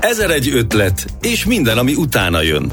Ezer 0.00 0.30
egy 0.30 0.48
ötlet, 0.48 1.06
és 1.20 1.44
minden, 1.44 1.78
ami 1.78 1.94
utána 1.94 2.40
jön. 2.40 2.72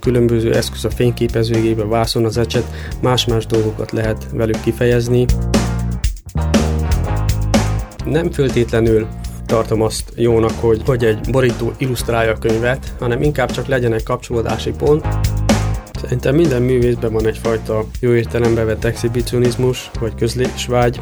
Különböző 0.00 0.54
eszköz 0.54 0.84
a 0.84 0.90
fényképezőgébe, 0.90 1.84
vászon 1.84 2.24
az 2.24 2.38
ecset, 2.38 2.64
más-más 3.02 3.46
dolgokat 3.46 3.90
lehet 3.90 4.26
velük 4.32 4.60
kifejezni. 4.60 5.24
Nem 8.04 8.30
föltétlenül 8.30 9.06
tartom 9.46 9.82
azt 9.82 10.12
jónak, 10.16 10.54
hogy, 10.60 10.82
hogy 10.86 11.04
egy 11.04 11.30
borító 11.30 11.72
illusztrálja 11.78 12.32
a 12.32 12.38
könyvet, 12.38 12.94
hanem 12.98 13.22
inkább 13.22 13.50
csak 13.50 13.66
legyen 13.66 13.92
egy 13.92 14.02
kapcsolódási 14.02 14.70
pont. 14.70 15.06
Szerintem 16.00 16.34
minden 16.34 16.62
művészben 16.62 17.12
van 17.12 17.26
egyfajta 17.26 17.86
jó 18.00 18.14
értelembe 18.14 18.64
vett 18.64 18.84
exhibicionizmus, 18.84 19.90
vagy 19.98 20.14
közlésvágy. 20.14 21.00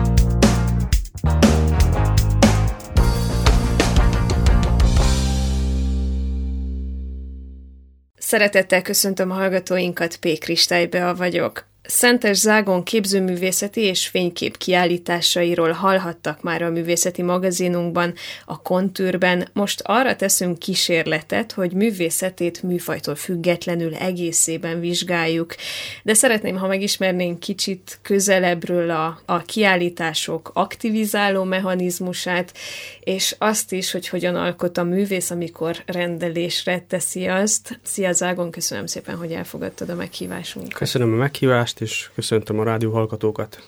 Szeretettel 8.16 8.82
köszöntöm 8.82 9.30
a 9.30 9.34
hallgatóinkat, 9.34 10.16
P. 10.16 10.38
Kristálybe 10.38 11.12
vagyok. 11.12 11.67
Szentes 11.90 12.36
Zágon 12.36 12.82
képzőművészeti 12.82 13.80
és 13.80 14.06
fénykép 14.06 14.56
kiállításairól 14.56 15.70
hallhattak 15.70 16.42
már 16.42 16.62
a 16.62 16.70
művészeti 16.70 17.22
magazinunkban, 17.22 18.14
a 18.44 18.62
kontűrben. 18.62 19.48
Most 19.52 19.82
arra 19.84 20.16
teszünk 20.16 20.58
kísérletet, 20.58 21.52
hogy 21.52 21.72
művészetét 21.72 22.62
műfajtól 22.62 23.14
függetlenül 23.14 23.94
egészében 23.94 24.80
vizsgáljuk. 24.80 25.54
De 26.02 26.14
szeretném, 26.14 26.56
ha 26.56 26.66
megismernénk 26.66 27.40
kicsit 27.40 27.98
közelebbről 28.02 28.90
a, 28.90 29.20
a 29.24 29.38
kiállítások 29.38 30.50
aktivizáló 30.54 31.44
mechanizmusát, 31.44 32.52
és 33.00 33.34
azt 33.38 33.72
is, 33.72 33.90
hogy 33.90 34.08
hogyan 34.08 34.34
alkot 34.34 34.78
a 34.78 34.82
művész, 34.82 35.30
amikor 35.30 35.76
rendelésre 35.86 36.84
teszi 36.88 37.26
azt. 37.26 37.80
Szia 37.82 38.12
Zágon, 38.12 38.50
köszönöm 38.50 38.86
szépen, 38.86 39.16
hogy 39.16 39.32
elfogadtad 39.32 39.88
a 39.88 39.94
meghívásunkat. 39.94 40.74
Köszönöm 40.74 41.12
a 41.12 41.16
meghívást, 41.16 41.77
és 41.80 42.10
köszöntöm 42.14 42.58
a 42.58 42.64
rádió 42.64 42.92
hallgatókat. 42.92 43.62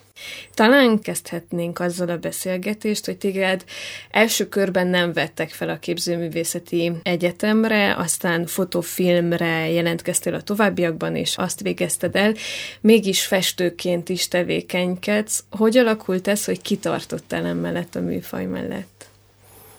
Talán 0.54 1.00
kezdhetnénk 1.00 1.78
azzal 1.78 2.08
a 2.08 2.16
beszélgetést, 2.16 3.04
hogy 3.04 3.16
téged 3.16 3.64
első 4.10 4.48
körben 4.48 4.86
nem 4.86 5.12
vettek 5.12 5.50
fel 5.50 5.68
a 5.68 5.78
képzőművészeti 5.78 6.92
egyetemre, 7.02 7.96
aztán 7.96 8.46
fotofilmre 8.46 9.70
jelentkeztél 9.70 10.34
a 10.34 10.42
továbbiakban, 10.42 11.16
és 11.16 11.36
azt 11.36 11.60
végezted 11.60 12.16
el. 12.16 12.34
Mégis 12.80 13.26
festőként 13.26 14.08
is 14.08 14.28
tevékenykedsz. 14.28 15.44
Hogy 15.50 15.76
alakult 15.76 16.28
ez, 16.28 16.44
hogy 16.44 16.62
kitartottál 16.62 17.46
emellett 17.46 17.94
a 17.94 18.00
műfaj 18.00 18.44
mellett? 18.44 19.08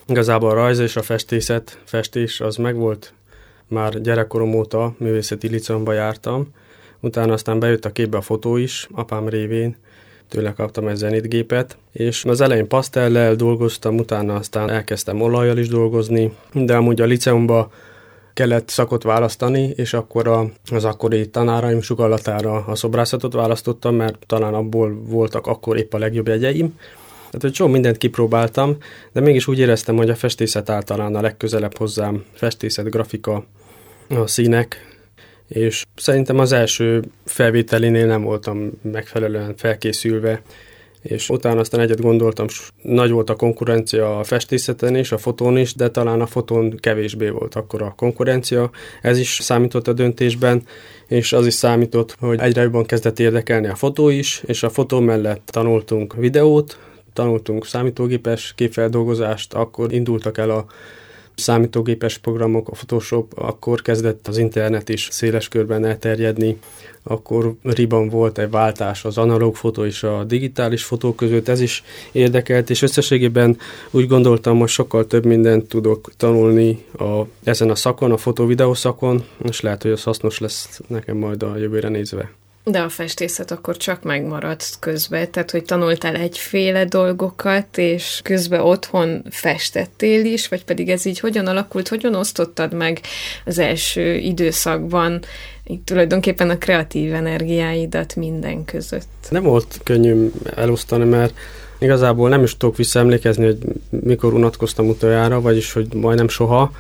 Igazából 0.07 0.49
a 0.49 0.53
rajz 0.53 0.79
és 0.79 0.95
a 0.95 1.01
festészet, 1.01 1.79
festés 1.85 2.39
az 2.39 2.55
megvolt. 2.55 3.13
Már 3.67 4.01
gyerekkorom 4.01 4.53
óta 4.53 4.95
művészeti 4.97 5.47
licomba 5.47 5.93
jártam, 5.93 6.53
Utána 7.01 7.33
aztán 7.33 7.59
bejött 7.59 7.85
a 7.85 7.91
képbe 7.91 8.17
a 8.17 8.21
fotó 8.21 8.57
is, 8.57 8.87
apám 8.91 9.27
révén, 9.27 9.75
tőle 10.29 10.53
kaptam 10.53 10.87
egy 10.87 10.95
zenitgépet, 10.95 11.77
és 11.91 12.25
az 12.25 12.41
elején 12.41 12.67
pasztellel 12.67 13.35
dolgoztam, 13.35 13.97
utána 13.97 14.35
aztán 14.35 14.69
elkezdtem 14.69 15.21
olajjal 15.21 15.57
is 15.57 15.67
dolgozni, 15.67 16.33
de 16.53 16.75
amúgy 16.75 17.01
a 17.01 17.05
liceumba 17.05 17.71
kellett 18.33 18.69
szakot 18.69 19.03
választani, 19.03 19.73
és 19.75 19.93
akkor 19.93 20.27
a, 20.27 20.49
az 20.71 20.85
akkori 20.85 21.29
tanáraim 21.29 21.81
sugallatára 21.81 22.65
a 22.67 22.75
szobrászatot 22.75 23.33
választottam, 23.33 23.95
mert 23.95 24.17
talán 24.27 24.53
abból 24.53 25.01
voltak 25.03 25.47
akkor 25.47 25.77
épp 25.77 25.93
a 25.93 25.97
legjobb 25.97 26.27
jegyeim. 26.27 26.75
Tehát, 27.25 27.41
hogy 27.41 27.51
csomó 27.51 27.71
mindent 27.71 27.97
kipróbáltam, 27.97 28.77
de 29.11 29.19
mégis 29.19 29.47
úgy 29.47 29.59
éreztem, 29.59 29.95
hogy 29.95 30.09
a 30.09 30.15
festészet 30.15 30.69
általán 30.69 31.15
a 31.15 31.21
legközelebb 31.21 31.77
hozzám, 31.77 32.23
festészet, 32.33 32.89
grafika, 32.89 33.45
a 34.09 34.27
színek, 34.27 34.90
és 35.53 35.85
szerintem 35.95 36.39
az 36.39 36.51
első 36.51 37.03
felvételinél 37.25 38.05
nem 38.05 38.23
voltam 38.23 38.71
megfelelően 38.81 39.55
felkészülve, 39.55 40.41
és 41.01 41.29
utána 41.29 41.59
aztán 41.59 41.79
egyet 41.79 42.01
gondoltam, 42.01 42.45
nagy 42.81 43.11
volt 43.11 43.29
a 43.29 43.35
konkurencia 43.35 44.19
a 44.19 44.23
festészeten 44.23 44.95
is, 44.95 45.11
a 45.11 45.17
fotón 45.17 45.57
is, 45.57 45.73
de 45.73 45.89
talán 45.89 46.21
a 46.21 46.25
fotón 46.25 46.77
kevésbé 46.79 47.29
volt 47.29 47.55
akkor 47.55 47.81
a 47.81 47.93
konkurencia. 47.97 48.69
Ez 49.01 49.17
is 49.17 49.37
számított 49.41 49.87
a 49.87 49.93
döntésben, 49.93 50.63
és 51.07 51.33
az 51.33 51.45
is 51.45 51.53
számított, 51.53 52.15
hogy 52.19 52.39
egyre 52.39 52.61
jobban 52.61 52.85
kezdett 52.85 53.19
érdekelni 53.19 53.67
a 53.67 53.75
fotó 53.75 54.09
is, 54.09 54.41
és 54.45 54.63
a 54.63 54.69
fotó 54.69 54.99
mellett 54.99 55.41
tanultunk 55.45 56.15
videót, 56.15 56.79
tanultunk 57.13 57.65
számítógépes 57.65 58.53
képfeldolgozást, 58.55 59.53
akkor 59.53 59.93
indultak 59.93 60.37
el 60.37 60.49
a 60.49 60.65
számítógépes 61.41 62.17
programok, 62.17 62.67
a 62.67 62.71
Photoshop, 62.71 63.31
akkor 63.35 63.81
kezdett 63.81 64.27
az 64.27 64.37
internet 64.37 64.89
is 64.89 65.07
széles 65.11 65.47
körben 65.47 65.85
elterjedni, 65.85 66.57
akkor 67.03 67.53
riban 67.63 68.09
volt 68.09 68.37
egy 68.37 68.49
váltás 68.49 69.05
az 69.05 69.17
analóg 69.17 69.55
fotó 69.55 69.85
és 69.85 70.03
a 70.03 70.23
digitális 70.23 70.83
fotó 70.83 71.13
között, 71.15 71.47
ez 71.47 71.59
is 71.59 71.83
érdekelt, 72.11 72.69
és 72.69 72.81
összességében 72.81 73.57
úgy 73.91 74.07
gondoltam, 74.07 74.59
hogy 74.59 74.69
sokkal 74.69 75.07
több 75.07 75.25
mindent 75.25 75.67
tudok 75.67 76.11
tanulni 76.17 76.85
a, 76.97 77.21
ezen 77.43 77.69
a 77.69 77.75
szakon, 77.75 78.11
a 78.11 78.17
fotó-videó 78.17 78.73
szakon, 78.73 79.23
és 79.43 79.61
lehet, 79.61 79.81
hogy 79.81 79.91
az 79.91 80.03
hasznos 80.03 80.39
lesz 80.39 80.81
nekem 80.87 81.17
majd 81.17 81.43
a 81.43 81.57
jövőre 81.57 81.89
nézve. 81.89 82.31
De 82.63 82.79
a 82.79 82.89
festészet 82.89 83.51
akkor 83.51 83.77
csak 83.77 84.03
megmaradt 84.03 84.77
közben, 84.79 85.31
tehát 85.31 85.51
hogy 85.51 85.63
tanultál 85.63 86.15
egyféle 86.15 86.85
dolgokat, 86.85 87.77
és 87.77 88.19
közben 88.23 88.59
otthon 88.59 89.23
festettél 89.29 90.25
is, 90.25 90.47
vagy 90.47 90.63
pedig 90.63 90.89
ez 90.89 91.05
így 91.05 91.19
hogyan 91.19 91.47
alakult, 91.47 91.87
hogyan 91.87 92.15
osztottad 92.15 92.73
meg 92.73 93.01
az 93.45 93.59
első 93.59 94.15
időszakban 94.15 95.19
így 95.67 95.81
tulajdonképpen 95.81 96.49
a 96.49 96.57
kreatív 96.57 97.13
energiáidat 97.13 98.15
minden 98.15 98.65
között? 98.65 99.27
Nem 99.29 99.43
volt 99.43 99.79
könnyű 99.83 100.31
elosztani, 100.55 101.05
mert 101.05 101.33
igazából 101.79 102.29
nem 102.29 102.43
is 102.43 102.57
tudok 102.57 102.77
visszaemlékezni, 102.77 103.45
hogy 103.45 103.57
mikor 103.89 104.33
unatkoztam 104.33 104.87
utoljára, 104.87 105.41
vagyis 105.41 105.73
hogy 105.73 105.93
majdnem 105.93 106.27
soha, 106.27 106.71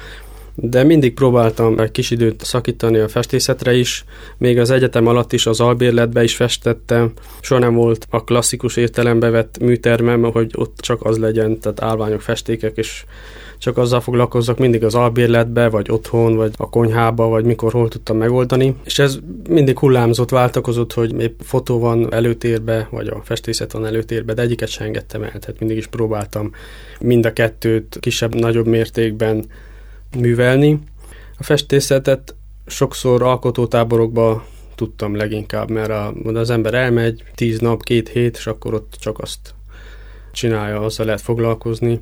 de 0.55 0.83
mindig 0.83 1.13
próbáltam 1.13 1.79
egy 1.79 1.91
kis 1.91 2.11
időt 2.11 2.43
szakítani 2.43 2.97
a 2.97 3.07
festészetre 3.07 3.73
is, 3.73 4.05
még 4.37 4.59
az 4.59 4.69
egyetem 4.69 5.07
alatt 5.07 5.33
is 5.33 5.45
az 5.45 5.59
albérletbe 5.59 6.23
is 6.23 6.35
festettem. 6.35 7.11
Soha 7.41 7.59
nem 7.59 7.73
volt 7.73 8.07
a 8.09 8.23
klasszikus 8.23 8.75
értelembe 8.75 9.29
vett 9.29 9.59
műtermem, 9.59 10.23
hogy 10.23 10.51
ott 10.55 10.77
csak 10.79 11.05
az 11.05 11.17
legyen, 11.17 11.59
tehát 11.59 11.81
állványok, 11.81 12.21
festékek, 12.21 12.77
és 12.77 13.03
csak 13.57 13.77
azzal 13.77 14.01
foglalkozzak 14.01 14.57
mindig 14.57 14.83
az 14.83 14.95
albérletbe, 14.95 15.69
vagy 15.69 15.91
otthon, 15.91 16.35
vagy 16.35 16.51
a 16.57 16.69
konyhába, 16.69 17.27
vagy 17.27 17.45
mikor 17.45 17.71
hol 17.71 17.87
tudtam 17.87 18.17
megoldani. 18.17 18.75
És 18.83 18.99
ez 18.99 19.17
mindig 19.49 19.79
hullámzott, 19.79 20.29
váltakozott, 20.29 20.93
hogy 20.93 21.21
épp 21.21 21.39
fotó 21.43 21.79
van 21.79 22.13
előtérbe, 22.13 22.87
vagy 22.91 23.07
a 23.07 23.21
festészet 23.23 23.71
van 23.71 23.85
előtérbe, 23.85 24.33
de 24.33 24.41
egyiket 24.41 24.69
sem 24.69 24.85
engedtem 24.85 25.23
el, 25.23 25.29
tehát 25.29 25.59
mindig 25.59 25.77
is 25.77 25.87
próbáltam 25.87 26.51
mind 26.99 27.25
a 27.25 27.33
kettőt 27.33 27.97
kisebb-nagyobb 27.99 28.67
mértékben 28.67 29.45
művelni. 30.17 30.79
A 31.37 31.43
festészetet 31.43 32.35
sokszor 32.65 33.23
alkotótáborokba 33.23 34.45
tudtam 34.75 35.15
leginkább, 35.15 35.69
mert 35.69 35.89
a, 35.89 36.13
az 36.23 36.49
ember 36.49 36.73
elmegy 36.73 37.23
tíz 37.35 37.59
nap, 37.59 37.83
két 37.83 38.09
hét, 38.09 38.37
és 38.37 38.47
akkor 38.47 38.73
ott 38.73 38.95
csak 38.99 39.19
azt 39.19 39.53
csinálja, 40.31 40.79
azzal 40.79 41.05
lehet 41.05 41.21
foglalkozni. 41.21 42.01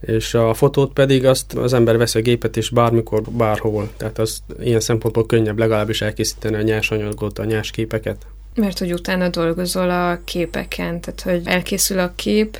És 0.00 0.34
a 0.34 0.54
fotót 0.54 0.92
pedig 0.92 1.24
azt 1.24 1.54
az 1.54 1.72
ember 1.72 1.96
vesz 1.96 2.14
a 2.14 2.20
gépet, 2.20 2.56
és 2.56 2.70
bármikor, 2.70 3.22
bárhol. 3.22 3.90
Tehát 3.96 4.18
az 4.18 4.42
ilyen 4.60 4.80
szempontból 4.80 5.26
könnyebb 5.26 5.58
legalábbis 5.58 6.02
elkészíteni 6.02 6.56
a 6.56 6.62
nyersanyagot, 6.62 7.38
a 7.38 7.44
nyers 7.44 7.70
képeket. 7.70 8.26
Mert 8.54 8.78
hogy 8.78 8.92
utána 8.92 9.28
dolgozol 9.28 9.90
a 9.90 10.20
képeken, 10.24 11.00
tehát 11.00 11.20
hogy 11.20 11.40
elkészül 11.44 11.98
a 11.98 12.12
kép, 12.14 12.58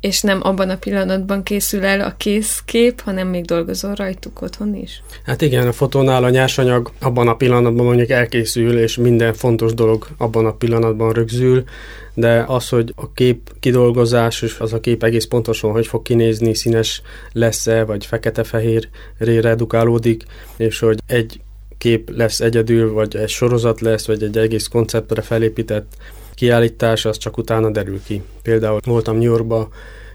és 0.00 0.20
nem 0.20 0.40
abban 0.42 0.70
a 0.70 0.76
pillanatban 0.76 1.42
készül 1.42 1.84
el 1.84 2.00
a 2.00 2.14
készkép, 2.16 3.00
hanem 3.00 3.28
még 3.28 3.44
dolgozol 3.44 3.94
rajtuk 3.94 4.42
otthon 4.42 4.74
is? 4.74 5.02
Hát 5.24 5.42
igen, 5.42 5.66
a 5.66 5.72
fotónál 5.72 6.24
a 6.24 6.30
nyersanyag 6.30 6.90
abban 6.98 7.28
a 7.28 7.36
pillanatban 7.36 7.84
mondjuk 7.84 8.10
elkészül, 8.10 8.78
és 8.78 8.96
minden 8.96 9.34
fontos 9.34 9.74
dolog 9.74 10.06
abban 10.16 10.46
a 10.46 10.52
pillanatban 10.52 11.12
rögzül, 11.12 11.64
de 12.14 12.44
az, 12.46 12.68
hogy 12.68 12.92
a 12.96 13.12
kép 13.12 13.52
kidolgozás, 13.60 14.42
és 14.42 14.56
az 14.58 14.72
a 14.72 14.80
kép 14.80 15.02
egész 15.02 15.26
pontosan 15.26 15.70
hogy 15.70 15.86
fog 15.86 16.02
kinézni, 16.02 16.54
színes 16.54 17.02
lesz-e, 17.32 17.84
vagy 17.84 18.06
fekete-fehér 18.06 18.88
redukálódik, 19.18 20.24
és 20.56 20.78
hogy 20.78 20.98
egy 21.06 21.40
kép 21.78 22.10
lesz 22.16 22.40
egyedül, 22.40 22.92
vagy 22.92 23.16
egy 23.16 23.28
sorozat 23.28 23.80
lesz, 23.80 24.06
vagy 24.06 24.22
egy 24.22 24.38
egész 24.38 24.66
konceptre 24.66 25.22
felépített 25.22 25.92
kiállítás, 26.40 27.04
az 27.04 27.16
csak 27.16 27.36
utána 27.36 27.70
derül 27.70 28.02
ki. 28.02 28.22
Például 28.42 28.80
voltam 28.84 29.16
New 29.16 29.30
Yorkba 29.30 29.68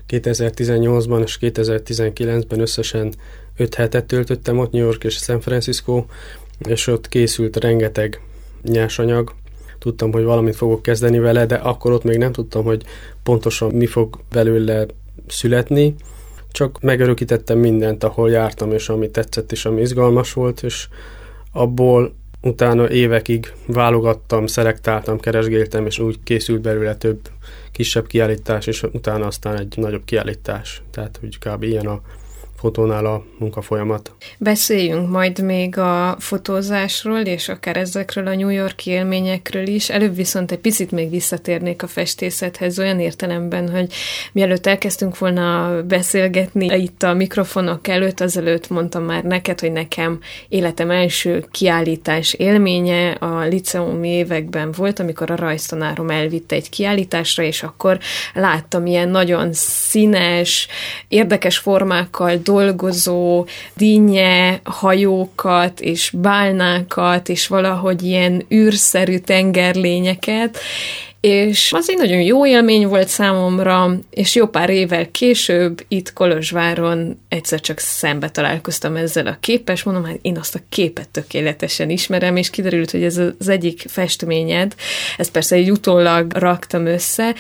2018-ban 0.10 1.22
és 1.24 1.38
2019-ben 1.42 2.60
összesen 2.60 3.14
5 3.58 3.76
hetet 3.76 4.06
töltöttem 4.06 4.60
ott, 4.60 4.72
New 4.72 4.84
York 4.84 5.04
és 5.04 5.14
San 5.14 5.40
Francisco, 5.40 6.06
és 6.68 6.88
ott 6.88 7.08
készült 7.08 7.58
rengeteg 7.58 8.22
nyersanyag, 8.64 9.34
tudtam, 9.80 10.12
hogy 10.12 10.24
valamit 10.24 10.56
fogok 10.56 10.82
kezdeni 10.82 11.20
vele, 11.20 11.46
de 11.46 11.56
akkor 11.56 11.92
ott 11.92 12.04
még 12.04 12.18
nem 12.18 12.32
tudtam, 12.32 12.64
hogy 12.64 12.84
pontosan 13.24 13.72
mi 13.72 13.86
fog 13.86 14.20
belőle 14.32 14.86
születni, 15.28 15.96
csak 16.52 16.82
megörökítettem 16.82 17.60
mindent, 17.60 18.04
ahol 18.04 18.30
jártam, 18.30 18.72
és 18.72 18.90
ami 18.90 19.10
tetszett, 19.10 19.52
és 19.52 19.66
ami 19.66 19.82
izgalmas 19.82 20.34
volt, 20.34 20.64
és 20.64 20.88
abból 21.52 22.14
utána 22.46 22.90
évekig 22.90 23.54
válogattam, 23.66 24.48
szelektáltam, 24.48 25.20
keresgéltem, 25.20 25.86
és 25.86 26.00
úgy 26.00 26.20
készült 26.24 26.62
belőle 26.62 26.96
több 26.96 27.20
kisebb 27.72 28.08
kiállítás, 28.08 28.68
és 28.68 28.84
utána 28.84 29.26
aztán 29.26 29.58
egy 29.58 29.74
nagyobb 29.78 30.06
kiállítás. 30.06 30.82
Tehát 30.92 31.20
úgy 31.24 31.40
kb. 31.40 31.64
ilyen 31.64 31.86
a 31.86 32.02
fotónál 32.66 33.06
a 33.06 33.24
munkafolyamat. 33.38 34.12
Beszéljünk 34.38 35.10
majd 35.10 35.44
még 35.44 35.78
a 35.78 36.16
fotózásról, 36.20 37.20
és 37.20 37.50
akár 37.50 37.78
ezekről 37.78 38.28
a 38.28 38.36
New 38.36 38.50
York 38.50 38.86
élményekről 38.86 39.68
is. 39.68 39.90
Előbb 39.90 40.16
viszont 40.16 40.52
egy 40.52 40.60
picit 40.60 40.92
még 40.92 41.10
visszatérnék 41.10 41.84
a 41.84 41.88
festészethez, 41.88 42.80
olyan 42.80 43.00
értelemben, 43.00 43.70
hogy 43.70 43.94
mielőtt 44.32 44.66
elkezdtünk 44.66 45.18
volna 45.18 45.82
beszélgetni 45.84 46.66
itt 46.66 47.04
a 47.04 47.14
mikrofonok 47.14 47.88
előtt, 47.88 48.20
azelőtt 48.20 48.70
mondtam 48.70 49.04
már 49.04 49.24
neked, 49.24 49.60
hogy 49.60 49.72
nekem 49.72 50.20
életem 50.48 50.92
első 50.92 51.46
kiállítás 51.52 52.34
élménye 52.34 53.12
a 53.12 53.44
liceumi 53.44 54.10
években 54.10 54.72
volt, 54.72 55.00
amikor 55.00 55.32
a 55.32 55.36
rajztanárom 55.36 56.10
elvitte 56.10 56.56
egy 56.56 56.70
kiállításra, 56.70 57.44
és 57.44 57.64
akkor 57.64 58.00
láttam 58.34 58.86
ilyen 58.86 59.10
nagyon 59.10 59.50
színes, 59.54 60.68
érdekes 61.08 61.58
formákkal 61.58 62.36
dolgozó 62.56 63.46
dinnye 63.76 64.60
hajókat 64.64 65.80
és 65.80 66.14
bálnákat, 66.14 67.30
és 67.30 67.48
valahogy 67.48 68.04
ilyen 68.04 68.46
űrszerű 68.54 69.18
tengerlényeket, 69.18 70.58
és 71.20 71.72
az 71.74 71.90
egy 71.90 71.98
nagyon 71.98 72.22
jó 72.22 72.46
élmény 72.46 72.88
volt 72.88 73.08
számomra, 73.08 74.00
és 74.10 74.36
jó 74.36 74.48
pár 74.48 74.70
évvel 74.70 75.12
később 75.12 75.86
itt 75.88 76.14
Kolozsváron 76.14 77.20
egyszer 77.30 77.62
csak 77.62 77.80
szembe 77.80 78.30
találkoztam 78.30 78.96
ezzel 78.96 79.28
a 79.28 79.38
képes, 79.40 79.84
mondom, 79.84 80.06
hát 80.06 80.20
én 80.22 80.38
azt 80.38 80.56
a 80.56 80.60
képet 80.70 81.10
tökéletesen 81.10 81.90
ismerem, 81.90 82.36
és 82.36 82.50
kiderült, 82.50 82.92
hogy 82.92 83.04
ez 83.04 83.18
az 83.18 83.50
egyik 83.50 83.86
festményed, 83.88 84.76
ezt 85.18 85.32
persze 85.32 85.56
egy 85.56 85.72
utólag 85.72 86.32
raktam 86.34 86.86
össze, 86.86 87.36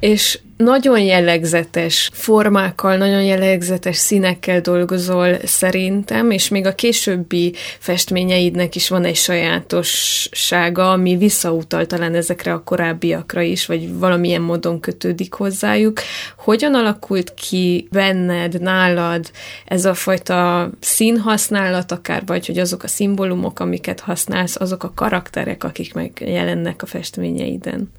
és 0.00 0.38
nagyon 0.58 1.00
jellegzetes 1.00 2.10
formákkal, 2.12 2.96
nagyon 2.96 3.22
jellegzetes 3.22 3.96
színekkel 3.96 4.60
dolgozol 4.60 5.36
szerintem, 5.44 6.30
és 6.30 6.48
még 6.48 6.66
a 6.66 6.74
későbbi 6.74 7.54
festményeidnek 7.78 8.74
is 8.74 8.88
van 8.88 9.04
egy 9.04 9.16
sajátossága, 9.16 10.90
ami 10.90 11.16
visszautal 11.16 11.86
talán 11.86 12.14
ezekre 12.14 12.52
a 12.52 12.62
korábbiakra 12.62 13.40
is, 13.40 13.66
vagy 13.66 13.98
valamilyen 13.98 14.42
módon 14.42 14.80
kötődik 14.80 15.32
hozzájuk. 15.34 16.00
Hogyan 16.36 16.74
alakult 16.74 17.34
ki 17.34 17.88
benned, 17.90 18.60
nálad 18.60 19.30
ez 19.64 19.84
a 19.84 19.94
fajta 19.94 20.70
színhasználat 20.80 21.92
akár, 21.92 22.22
vagy 22.26 22.46
hogy 22.46 22.58
azok 22.58 22.82
a 22.82 22.88
szimbólumok, 22.88 23.60
amiket 23.60 24.00
használsz, 24.00 24.60
azok 24.60 24.82
a 24.82 24.92
karakterek, 24.94 25.64
akik 25.64 25.94
megjelennek 25.94 26.82
a 26.82 26.86
festményeiden? 26.86 27.90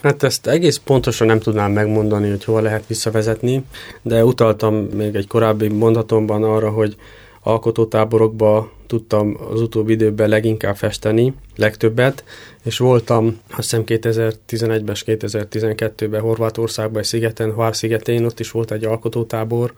Hát 0.00 0.22
ezt 0.22 0.46
egész 0.46 0.76
pontosan 0.76 1.26
nem 1.26 1.38
tudnám 1.38 1.72
megmondani, 1.72 2.28
hogy 2.28 2.44
hova 2.44 2.60
lehet 2.60 2.86
visszavezetni, 2.86 3.64
de 4.02 4.24
utaltam 4.24 4.74
még 4.74 5.14
egy 5.14 5.26
korábbi 5.26 5.68
mondatomban 5.68 6.42
arra, 6.42 6.70
hogy 6.70 6.96
alkotótáborokba 7.42 8.70
tudtam 8.86 9.36
az 9.50 9.60
utóbbi 9.60 9.92
időben 9.92 10.28
leginkább 10.28 10.76
festeni, 10.76 11.34
legtöbbet, 11.56 12.24
és 12.64 12.78
voltam 12.78 13.40
azt 13.50 13.70
hiszem 13.70 13.82
2011-ben 13.86 14.94
és 14.94 15.04
2012-ben 15.06 16.20
Horvátországban, 16.20 17.00
egy 17.00 17.06
szigeten, 17.06 17.52
Hvár 17.52 17.76
szigetén, 17.76 18.24
ott 18.24 18.40
is 18.40 18.50
volt 18.50 18.70
egy 18.70 18.84
alkotótábor, 18.84 19.72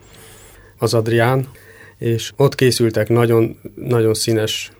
az 0.78 0.94
Adrián, 0.94 1.48
és 1.98 2.32
ott 2.36 2.54
készültek 2.54 3.08
nagyon, 3.08 3.56
nagyon 3.74 4.14
színes 4.14 4.70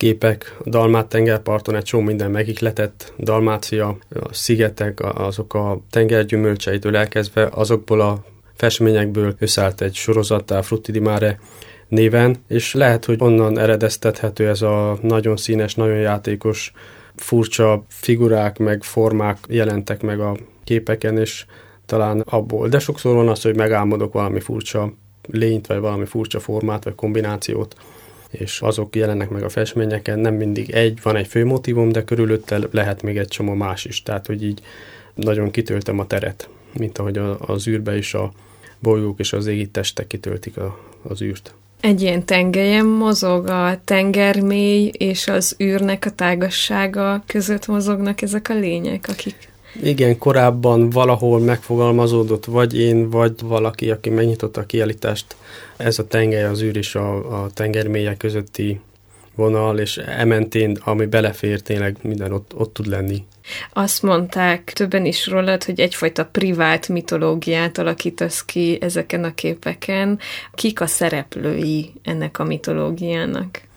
képek, 0.00 0.56
a 0.64 0.68
Dalmát 0.68 1.06
tengerparton 1.06 1.74
egy 1.74 1.82
csomó 1.82 2.02
minden 2.02 2.30
megikletett, 2.30 3.12
Dalmácia, 3.18 3.88
a 4.10 4.34
szigetek, 4.34 5.00
azok 5.00 5.54
a 5.54 5.80
tengergyümölcseitől 5.90 6.96
elkezdve, 6.96 7.48
azokból 7.52 8.00
a 8.00 8.24
festményekből 8.56 9.34
összeállt 9.38 9.80
egy 9.80 9.94
sorozattá, 9.94 10.60
Frutti 10.60 10.92
di 10.92 10.98
Mare 10.98 11.38
néven, 11.88 12.36
és 12.48 12.74
lehet, 12.74 13.04
hogy 13.04 13.16
onnan 13.18 13.58
eredeztethető 13.58 14.48
ez 14.48 14.62
a 14.62 14.98
nagyon 15.00 15.36
színes, 15.36 15.74
nagyon 15.74 15.98
játékos, 15.98 16.72
furcsa 17.16 17.84
figurák, 17.88 18.58
meg 18.58 18.82
formák 18.82 19.38
jelentek 19.48 20.02
meg 20.02 20.20
a 20.20 20.36
képeken, 20.64 21.18
és 21.18 21.44
talán 21.86 22.20
abból. 22.20 22.68
De 22.68 22.78
sokszor 22.78 23.14
van 23.14 23.28
az, 23.28 23.42
hogy 23.42 23.56
megálmodok 23.56 24.12
valami 24.12 24.40
furcsa 24.40 24.92
lényt, 25.30 25.66
vagy 25.66 25.78
valami 25.78 26.04
furcsa 26.04 26.40
formát, 26.40 26.84
vagy 26.84 26.94
kombinációt, 26.94 27.76
és 28.30 28.60
azok 28.60 28.96
jelennek 28.96 29.28
meg 29.28 29.42
a 29.42 29.48
festményeken, 29.48 30.18
nem 30.18 30.34
mindig 30.34 30.70
egy, 30.70 30.98
van 31.02 31.16
egy 31.16 31.26
főmotívum, 31.26 31.92
de 31.92 32.04
körülötte 32.04 32.58
lehet 32.70 33.02
még 33.02 33.16
egy 33.16 33.28
csomó 33.28 33.54
más 33.54 33.84
is, 33.84 34.02
tehát 34.02 34.26
hogy 34.26 34.44
így 34.44 34.60
nagyon 35.14 35.50
kitöltem 35.50 35.98
a 35.98 36.06
teret, 36.06 36.48
mint 36.78 36.98
ahogy 36.98 37.18
a, 37.18 37.38
az 37.40 37.68
űrbe 37.68 37.96
is 37.96 38.14
a 38.14 38.32
bolygók 38.78 39.18
és 39.18 39.32
az 39.32 39.46
égi 39.46 39.66
testek 39.66 40.06
kitöltik 40.06 40.56
a, 40.56 40.78
az 41.02 41.22
űrt. 41.22 41.54
Egy 41.80 42.00
ilyen 42.02 42.24
tengelyen 42.24 42.86
mozog 42.86 43.46
a 43.46 43.80
tengermély 43.84 44.90
és 44.98 45.28
az 45.28 45.56
űrnek 45.62 46.04
a 46.04 46.10
tágassága 46.10 47.22
között 47.26 47.66
mozognak 47.66 48.22
ezek 48.22 48.48
a 48.48 48.54
lények, 48.54 49.06
akik 49.08 49.49
igen, 49.82 50.18
korábban 50.18 50.90
valahol 50.90 51.40
megfogalmazódott, 51.40 52.44
vagy 52.44 52.78
én, 52.78 53.10
vagy 53.10 53.32
valaki, 53.42 53.90
aki 53.90 54.10
megnyitotta 54.10 54.60
a 54.60 54.66
kiállítást, 54.66 55.36
ez 55.76 55.98
a 55.98 56.06
tengely, 56.06 56.44
az 56.44 56.62
űr 56.62 56.76
és 56.76 56.94
a, 56.94 57.42
a 57.42 57.50
tengermélye 57.50 58.16
közötti 58.16 58.80
vonal, 59.34 59.78
és 59.78 59.96
ementén, 59.96 60.78
ami 60.84 61.06
belefér, 61.06 61.60
tényleg 61.60 61.96
minden 62.02 62.32
ott, 62.32 62.54
ott 62.54 62.72
tud 62.72 62.86
lenni. 62.86 63.24
Azt 63.72 64.02
mondták 64.02 64.72
többen 64.72 65.04
is 65.04 65.26
rólad, 65.26 65.64
hogy 65.64 65.80
egyfajta 65.80 66.24
privát 66.24 66.88
mitológiát 66.88 67.78
alakítasz 67.78 68.44
ki 68.44 68.78
ezeken 68.80 69.24
a 69.24 69.34
képeken. 69.34 70.18
Kik 70.54 70.80
a 70.80 70.86
szereplői 70.86 71.92
ennek 72.02 72.38
a 72.38 72.44
mitológiának? 72.44 73.68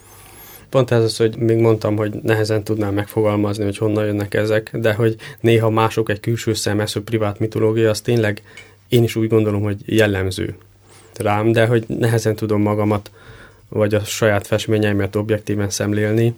Pont 0.74 0.92
ez 0.92 1.04
az, 1.04 1.18
hogy 1.18 1.38
még 1.38 1.58
mondtam, 1.58 1.96
hogy 1.96 2.14
nehezen 2.22 2.64
tudnám 2.64 2.94
megfogalmazni, 2.94 3.64
hogy 3.64 3.78
honnan 3.78 4.06
jönnek 4.06 4.34
ezek, 4.34 4.78
de 4.78 4.94
hogy 4.94 5.16
néha 5.40 5.70
mások 5.70 6.10
egy 6.10 6.20
külső 6.20 6.54
szemesz, 6.54 6.94
hogy 6.94 7.02
privát 7.02 7.40
mitológia, 7.40 7.90
az 7.90 8.02
tényleg 8.02 8.42
én 8.88 9.04
is 9.04 9.16
úgy 9.16 9.28
gondolom, 9.28 9.62
hogy 9.62 9.78
jellemző 9.86 10.56
rám, 11.18 11.52
de 11.52 11.66
hogy 11.66 11.84
nehezen 11.88 12.36
tudom 12.36 12.62
magamat 12.62 13.12
vagy 13.74 13.94
a 13.94 14.00
saját 14.00 14.48
festményeimet 14.48 15.16
objektíven 15.16 15.70
szemlélni. 15.70 16.34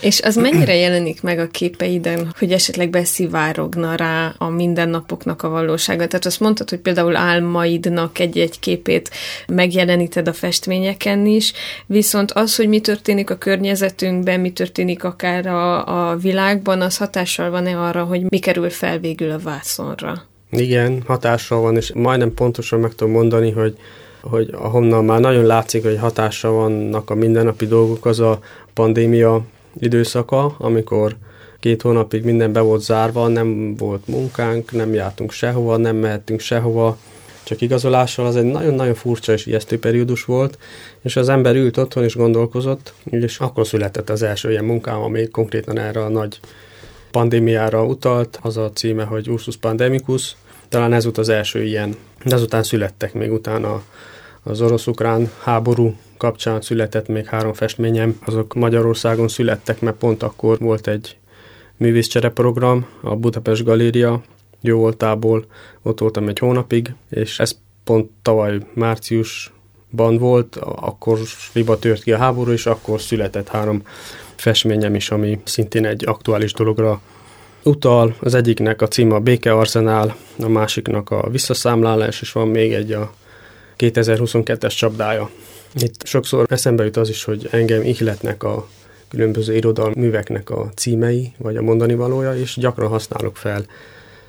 És 0.00 0.20
az 0.20 0.36
mennyire 0.36 0.74
jelenik 0.74 1.22
meg 1.22 1.38
a 1.38 1.46
képeiden, 1.46 2.34
hogy 2.38 2.52
esetleg 2.52 2.90
beszivárogna 2.90 3.94
rá 3.94 4.34
a 4.38 4.48
mindennapoknak 4.48 5.42
a 5.42 5.48
valósága? 5.48 6.06
Tehát 6.06 6.26
azt 6.26 6.40
mondtad, 6.40 6.70
hogy 6.70 6.78
például 6.78 7.16
álmaidnak 7.16 8.18
egy-egy 8.18 8.58
képét 8.58 9.10
megjeleníted 9.46 10.28
a 10.28 10.32
festményeken 10.32 11.26
is, 11.26 11.52
viszont 11.86 12.32
az, 12.32 12.56
hogy 12.56 12.68
mi 12.68 12.80
történik 12.80 13.30
a 13.30 13.38
környezetünkben, 13.38 14.40
mi 14.40 14.50
történik 14.50 15.04
akár 15.04 15.46
a, 15.46 16.10
a 16.10 16.16
világban, 16.16 16.80
az 16.80 16.96
hatással 16.96 17.50
van-e 17.50 17.78
arra, 17.78 18.04
hogy 18.04 18.22
mi 18.28 18.38
kerül 18.38 18.70
fel 18.70 18.98
végül 18.98 19.30
a 19.30 19.38
vászonra? 19.38 20.28
Igen, 20.50 21.02
hatással 21.06 21.60
van, 21.60 21.76
és 21.76 21.92
majdnem 21.94 22.34
pontosan 22.34 22.80
meg 22.80 22.94
tudom 22.94 23.12
mondani, 23.12 23.50
hogy 23.50 23.76
hogy 24.22 24.50
ahonnan 24.52 25.04
már 25.04 25.20
nagyon 25.20 25.44
látszik, 25.44 25.82
hogy 25.82 25.98
hatása 25.98 26.50
vannak 26.50 27.10
a 27.10 27.14
mindennapi 27.14 27.66
dolgok, 27.66 28.06
az 28.06 28.20
a 28.20 28.38
pandémia 28.74 29.42
időszaka, 29.78 30.54
amikor 30.58 31.16
két 31.60 31.82
hónapig 31.82 32.24
minden 32.24 32.52
be 32.52 32.60
volt 32.60 32.82
zárva, 32.82 33.28
nem 33.28 33.76
volt 33.76 34.06
munkánk, 34.06 34.72
nem 34.72 34.94
jártunk 34.94 35.32
sehova, 35.32 35.76
nem 35.76 35.96
mehettünk 35.96 36.40
sehova, 36.40 36.96
csak 37.42 37.60
igazolással 37.60 38.26
az 38.26 38.36
egy 38.36 38.44
nagyon-nagyon 38.44 38.94
furcsa 38.94 39.32
és 39.32 39.46
ijesztő 39.46 39.78
periódus 39.78 40.24
volt, 40.24 40.58
és 41.02 41.16
az 41.16 41.28
ember 41.28 41.54
ült 41.54 41.76
otthon 41.76 42.04
és 42.04 42.16
gondolkozott, 42.16 42.92
és 43.04 43.38
akkor 43.38 43.66
született 43.66 44.10
az 44.10 44.22
első 44.22 44.50
ilyen 44.50 44.64
munkám, 44.64 45.00
ami 45.00 45.28
konkrétan 45.28 45.78
erre 45.78 46.04
a 46.04 46.08
nagy 46.08 46.40
pandémiára 47.10 47.84
utalt, 47.84 48.38
az 48.42 48.56
a 48.56 48.70
címe, 48.74 49.04
hogy 49.04 49.30
Ursus 49.30 49.56
Pandemicus, 49.56 50.36
talán 50.70 50.92
ez 50.92 51.04
volt 51.04 51.18
az 51.18 51.28
első 51.28 51.62
ilyen, 51.64 51.96
de 52.24 52.34
azután 52.34 52.62
születtek 52.62 53.14
még 53.14 53.32
utána 53.32 53.82
az 54.42 54.60
orosz-ukrán 54.60 55.30
háború 55.42 55.96
kapcsán 56.16 56.60
született 56.60 57.08
még 57.08 57.26
három 57.26 57.52
festményem, 57.52 58.18
azok 58.24 58.54
Magyarországon 58.54 59.28
születtek, 59.28 59.80
mert 59.80 59.96
pont 59.96 60.22
akkor 60.22 60.58
volt 60.58 60.86
egy 60.86 61.16
művészcsereprogram, 61.76 62.86
a 63.00 63.16
Budapest 63.16 63.64
Galéria 63.64 64.22
jó 64.60 64.78
voltából, 64.78 65.44
ott 65.82 66.00
voltam 66.00 66.28
egy 66.28 66.38
hónapig, 66.38 66.94
és 67.10 67.38
ez 67.38 67.58
pont 67.84 68.10
tavaly 68.22 68.58
márciusban 68.74 70.18
volt, 70.18 70.56
akkor 70.60 71.18
riba 71.52 71.78
tört 71.78 72.02
ki 72.02 72.12
a 72.12 72.18
háború, 72.18 72.50
és 72.50 72.66
akkor 72.66 73.00
született 73.00 73.48
három 73.48 73.82
festményem 74.36 74.94
is, 74.94 75.10
ami 75.10 75.40
szintén 75.44 75.86
egy 75.86 76.04
aktuális 76.06 76.52
dologra 76.52 77.00
utal. 77.62 78.16
Az 78.20 78.34
egyiknek 78.34 78.82
a 78.82 78.88
címe 78.88 79.14
a 79.14 79.20
Béke 79.20 79.52
Arzenál, 79.52 80.16
a 80.38 80.48
másiknak 80.48 81.10
a 81.10 81.28
Visszaszámlálás, 81.30 82.20
és 82.20 82.32
van 82.32 82.48
még 82.48 82.72
egy 82.72 82.92
a 82.92 83.12
2022-es 83.78 84.76
csapdája. 84.76 85.30
Itt 85.74 86.06
sokszor 86.06 86.46
eszembe 86.48 86.84
jut 86.84 86.96
az 86.96 87.08
is, 87.08 87.24
hogy 87.24 87.48
engem 87.50 87.82
ihletnek 87.82 88.42
a 88.42 88.68
különböző 89.08 89.56
irodalmi 89.56 89.94
műveknek 89.96 90.50
a 90.50 90.70
címei, 90.76 91.32
vagy 91.38 91.56
a 91.56 91.62
mondani 91.62 91.94
valója, 91.94 92.34
és 92.36 92.56
gyakran 92.56 92.88
használok 92.88 93.36
fel 93.36 93.64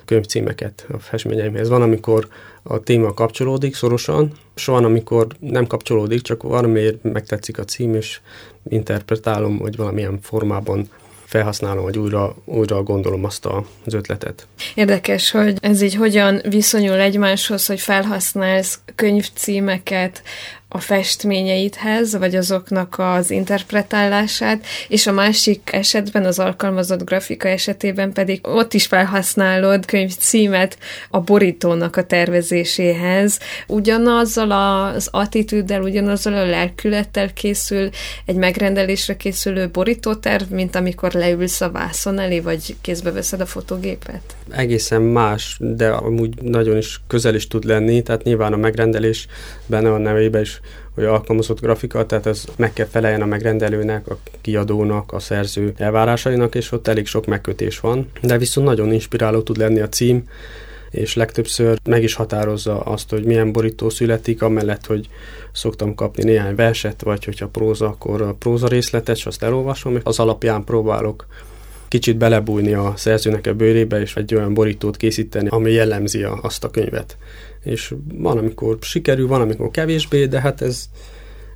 könyvcímeket 0.04 0.86
a 0.92 0.98
festményeimhez. 0.98 1.68
Van, 1.68 1.82
amikor 1.82 2.28
a 2.62 2.82
téma 2.82 3.14
kapcsolódik 3.14 3.74
szorosan, 3.74 4.32
és 4.54 4.64
van, 4.64 4.84
amikor 4.84 5.26
nem 5.38 5.66
kapcsolódik, 5.66 6.20
csak 6.20 6.42
valamiért 6.42 7.02
megtetszik 7.02 7.58
a 7.58 7.64
cím, 7.64 7.94
és 7.94 8.20
interpretálom, 8.68 9.58
hogy 9.58 9.76
valamilyen 9.76 10.18
formában 10.22 10.88
felhasználom, 11.32 11.84
vagy 11.84 11.98
újra, 11.98 12.34
újra 12.44 12.82
gondolom 12.82 13.24
azt 13.24 13.46
az 13.84 13.94
ötletet. 13.94 14.46
Érdekes, 14.74 15.30
hogy 15.30 15.56
ez 15.60 15.82
így 15.82 15.94
hogyan 15.94 16.40
viszonyul 16.48 17.00
egymáshoz, 17.00 17.66
hogy 17.66 17.80
felhasználsz 17.80 18.80
könyvcímeket, 18.94 20.22
a 20.74 20.78
festményeidhez, 20.78 22.16
vagy 22.16 22.36
azoknak 22.36 22.94
az 22.98 23.30
interpretálását, 23.30 24.64
és 24.88 25.06
a 25.06 25.12
másik 25.12 25.70
esetben, 25.72 26.24
az 26.24 26.38
alkalmazott 26.38 27.04
grafika 27.04 27.48
esetében 27.48 28.12
pedig 28.12 28.40
ott 28.42 28.74
is 28.74 28.86
felhasználod 28.86 29.86
könyv 29.86 30.16
címet 30.18 30.78
a 31.10 31.20
borítónak 31.20 31.96
a 31.96 32.04
tervezéséhez. 32.04 33.38
Ugyanazzal 33.66 34.50
az 34.50 35.08
attitűddel, 35.10 35.82
ugyanazzal 35.82 36.34
a 36.34 36.46
lelkülettel 36.46 37.32
készül 37.32 37.88
egy 38.26 38.36
megrendelésre 38.36 39.16
készülő 39.16 39.68
borítóterv, 39.68 40.48
mint 40.48 40.76
amikor 40.76 41.12
leülsz 41.12 41.60
a 41.60 41.70
vászon 41.70 42.18
elé, 42.18 42.40
vagy 42.40 42.76
kézbe 42.80 43.10
veszed 43.10 43.40
a 43.40 43.46
fotógépet? 43.46 44.22
Egészen 44.50 45.02
más, 45.02 45.56
de 45.60 45.88
amúgy 45.88 46.42
nagyon 46.42 46.76
is 46.76 47.00
közel 47.06 47.34
is 47.34 47.48
tud 47.48 47.64
lenni, 47.64 48.02
tehát 48.02 48.22
nyilván 48.22 48.52
a 48.52 48.56
megrendelés 48.56 49.26
benne 49.66 49.92
a 49.92 49.98
nevében 49.98 50.40
is 50.40 50.60
hogy 50.94 51.04
alkalmazott 51.04 51.60
grafika, 51.60 52.06
tehát 52.06 52.26
ez 52.26 52.44
meg 52.56 52.72
kell 52.72 52.86
feleljen 52.86 53.22
a 53.22 53.26
megrendelőnek, 53.26 54.08
a 54.08 54.18
kiadónak, 54.40 55.12
a 55.12 55.18
szerző 55.18 55.72
elvárásainak, 55.76 56.54
és 56.54 56.72
ott 56.72 56.86
elég 56.86 57.06
sok 57.06 57.26
megkötés 57.26 57.80
van. 57.80 58.10
De 58.22 58.38
viszont 58.38 58.66
nagyon 58.66 58.92
inspiráló 58.92 59.40
tud 59.40 59.56
lenni 59.56 59.80
a 59.80 59.88
cím, 59.88 60.28
és 60.90 61.14
legtöbbször 61.14 61.78
meg 61.84 62.02
is 62.02 62.14
határozza 62.14 62.80
azt, 62.80 63.10
hogy 63.10 63.24
milyen 63.24 63.52
borító 63.52 63.90
születik, 63.90 64.42
amellett, 64.42 64.86
hogy 64.86 65.08
szoktam 65.52 65.94
kapni 65.94 66.24
néhány 66.24 66.54
verset, 66.54 67.02
vagy 67.02 67.24
hogyha 67.24 67.48
próza, 67.48 67.86
akkor 67.86 68.22
a 68.22 68.34
próza 68.38 68.68
részletet, 68.68 69.16
és 69.16 69.26
azt 69.26 69.42
elolvasom, 69.42 69.96
és 69.96 70.02
az 70.04 70.18
alapján 70.18 70.64
próbálok 70.64 71.26
kicsit 71.92 72.16
belebújni 72.16 72.72
a 72.72 72.92
szerzőnek 72.96 73.46
a 73.46 73.54
bőrébe, 73.54 74.00
és 74.00 74.16
egy 74.16 74.34
olyan 74.34 74.54
borítót 74.54 74.96
készíteni, 74.96 75.48
ami 75.48 75.70
jellemzi 75.70 76.22
azt 76.22 76.64
a 76.64 76.70
könyvet 76.70 77.16
és 77.64 77.94
van, 78.14 78.38
amikor 78.38 78.76
sikerül, 78.80 79.26
van, 79.26 79.40
amikor 79.40 79.70
kevésbé, 79.70 80.26
de 80.26 80.40
hát 80.40 80.60
ez, 80.60 80.88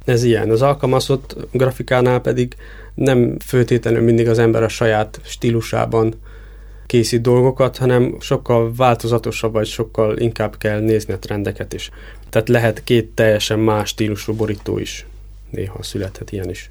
ez 0.05 0.23
ilyen. 0.23 0.51
Az 0.51 0.63
alkalmazott 0.63 1.37
grafikánál 1.53 2.21
pedig 2.21 2.55
nem 2.95 3.39
főtétlenül 3.39 4.03
mindig 4.03 4.29
az 4.29 4.39
ember 4.39 4.63
a 4.63 4.69
saját 4.69 5.21
stílusában 5.25 6.15
készít 6.87 7.21
dolgokat, 7.21 7.77
hanem 7.77 8.17
sokkal 8.21 8.73
változatosabb, 8.75 9.53
vagy 9.53 9.67
sokkal 9.67 10.19
inkább 10.19 10.57
kell 10.59 10.81
nézni 10.81 11.13
a 11.13 11.19
trendeket 11.19 11.73
is. 11.73 11.91
Tehát 12.31 12.49
lehet 12.49 12.85
két 12.85 13.07
teljesen 13.07 13.59
más 13.59 13.89
stílusú 13.89 14.33
borító 14.33 14.79
is. 14.79 15.07
Néha 15.51 15.83
születhet 15.83 16.33
ilyen 16.33 16.51
is. 16.51 16.71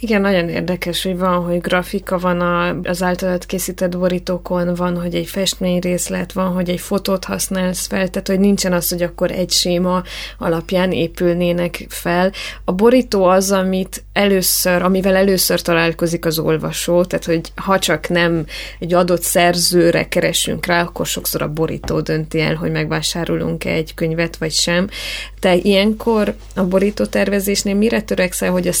Igen, 0.00 0.20
nagyon 0.20 0.48
érdekes, 0.48 1.02
hogy 1.02 1.18
van, 1.18 1.44
hogy 1.44 1.60
grafika 1.60 2.18
van 2.18 2.40
a, 2.40 2.80
az 2.88 3.02
általad 3.02 3.46
készített 3.46 3.98
borítókon, 3.98 4.74
van, 4.74 5.00
hogy 5.00 5.14
egy 5.14 5.26
festményrészlet, 5.26 6.32
van, 6.32 6.52
hogy 6.52 6.68
egy 6.68 6.80
fotót 6.80 7.24
használsz 7.24 7.86
fel, 7.86 8.08
tehát 8.08 8.28
hogy 8.28 8.40
nincsen 8.40 8.72
az, 8.72 8.88
hogy 8.88 9.02
akkor 9.02 9.30
egy 9.30 9.50
séma 9.50 10.02
alapján 10.38 10.92
épülnének 10.92 11.86
fel. 11.88 12.32
A 12.64 12.72
borító 12.72 13.24
az, 13.24 13.50
amit 13.50 14.04
először, 14.12 14.82
amivel 14.82 15.16
először 15.16 15.60
találkozik 15.60 16.24
az 16.24 16.38
olvasó, 16.38 17.04
tehát 17.04 17.24
hogy 17.24 17.52
ha 17.54 17.78
csak 17.78 18.08
nem 18.08 18.46
egy 18.78 18.94
adott 18.94 19.22
szerzőre 19.22 20.08
keresünk 20.08 20.66
rá, 20.66 20.82
akkor 20.82 21.06
sokszor 21.06 21.42
a 21.42 21.48
borító 21.48 22.00
dönti 22.00 22.40
el, 22.40 22.54
hogy 22.54 22.70
megvásárolunk 22.70 23.64
-e 23.64 23.70
egy 23.70 23.94
könyvet, 23.94 24.36
vagy 24.36 24.52
sem. 24.52 24.88
Te 25.40 25.54
ilyenkor 25.54 26.34
a 26.54 26.64
borító 26.64 27.04
tervezésnél 27.04 27.74
mire 27.74 28.02
törekszel, 28.02 28.50
hogy 28.50 28.68
a 28.68 28.72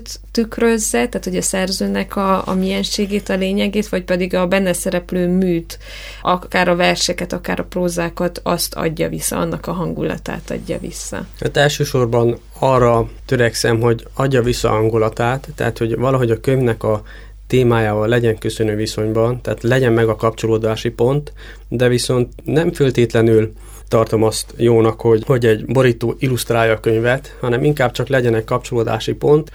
szerzőt 0.00 0.20
tükrözze, 0.30 1.08
tehát 1.08 1.24
hogy 1.24 1.36
a 1.36 1.42
szerzőnek 1.42 2.16
a, 2.16 2.46
a 2.46 2.54
mienségét, 2.54 3.28
a 3.28 3.34
lényegét, 3.34 3.88
vagy 3.88 4.04
pedig 4.04 4.34
a 4.34 4.46
benne 4.46 4.72
szereplő 4.72 5.28
műt, 5.28 5.78
akár 6.22 6.68
a 6.68 6.76
verseket, 6.76 7.32
akár 7.32 7.60
a 7.60 7.64
prózákat, 7.64 8.40
azt 8.42 8.74
adja 8.74 9.08
vissza, 9.08 9.36
annak 9.36 9.66
a 9.66 9.72
hangulatát 9.72 10.50
adja 10.50 10.78
vissza. 10.78 11.26
Hát 11.40 11.56
elsősorban 11.56 12.38
arra 12.58 13.08
törekszem, 13.26 13.80
hogy 13.80 14.06
adja 14.14 14.42
vissza 14.42 14.68
a 14.68 14.72
hangulatát, 14.72 15.48
tehát 15.54 15.78
hogy 15.78 15.96
valahogy 15.96 16.30
a 16.30 16.40
könyvnek 16.40 16.82
a 16.82 17.02
témájával 17.46 18.08
legyen 18.08 18.38
köszönő 18.38 18.76
viszonyban, 18.76 19.40
tehát 19.40 19.62
legyen 19.62 19.92
meg 19.92 20.08
a 20.08 20.16
kapcsolódási 20.16 20.90
pont, 20.90 21.32
de 21.68 21.88
viszont 21.88 22.32
nem 22.44 22.72
föltétlenül 22.72 23.52
tartom 23.90 24.22
azt 24.22 24.54
jónak, 24.56 25.00
hogy, 25.00 25.22
hogy 25.26 25.46
egy 25.46 25.64
borító 25.64 26.14
illusztrálja 26.18 26.72
a 26.72 26.80
könyvet, 26.80 27.36
hanem 27.40 27.64
inkább 27.64 27.92
csak 27.92 28.08
legyen 28.08 28.34
egy 28.34 28.44
kapcsolódási 28.44 29.12
pont, 29.12 29.50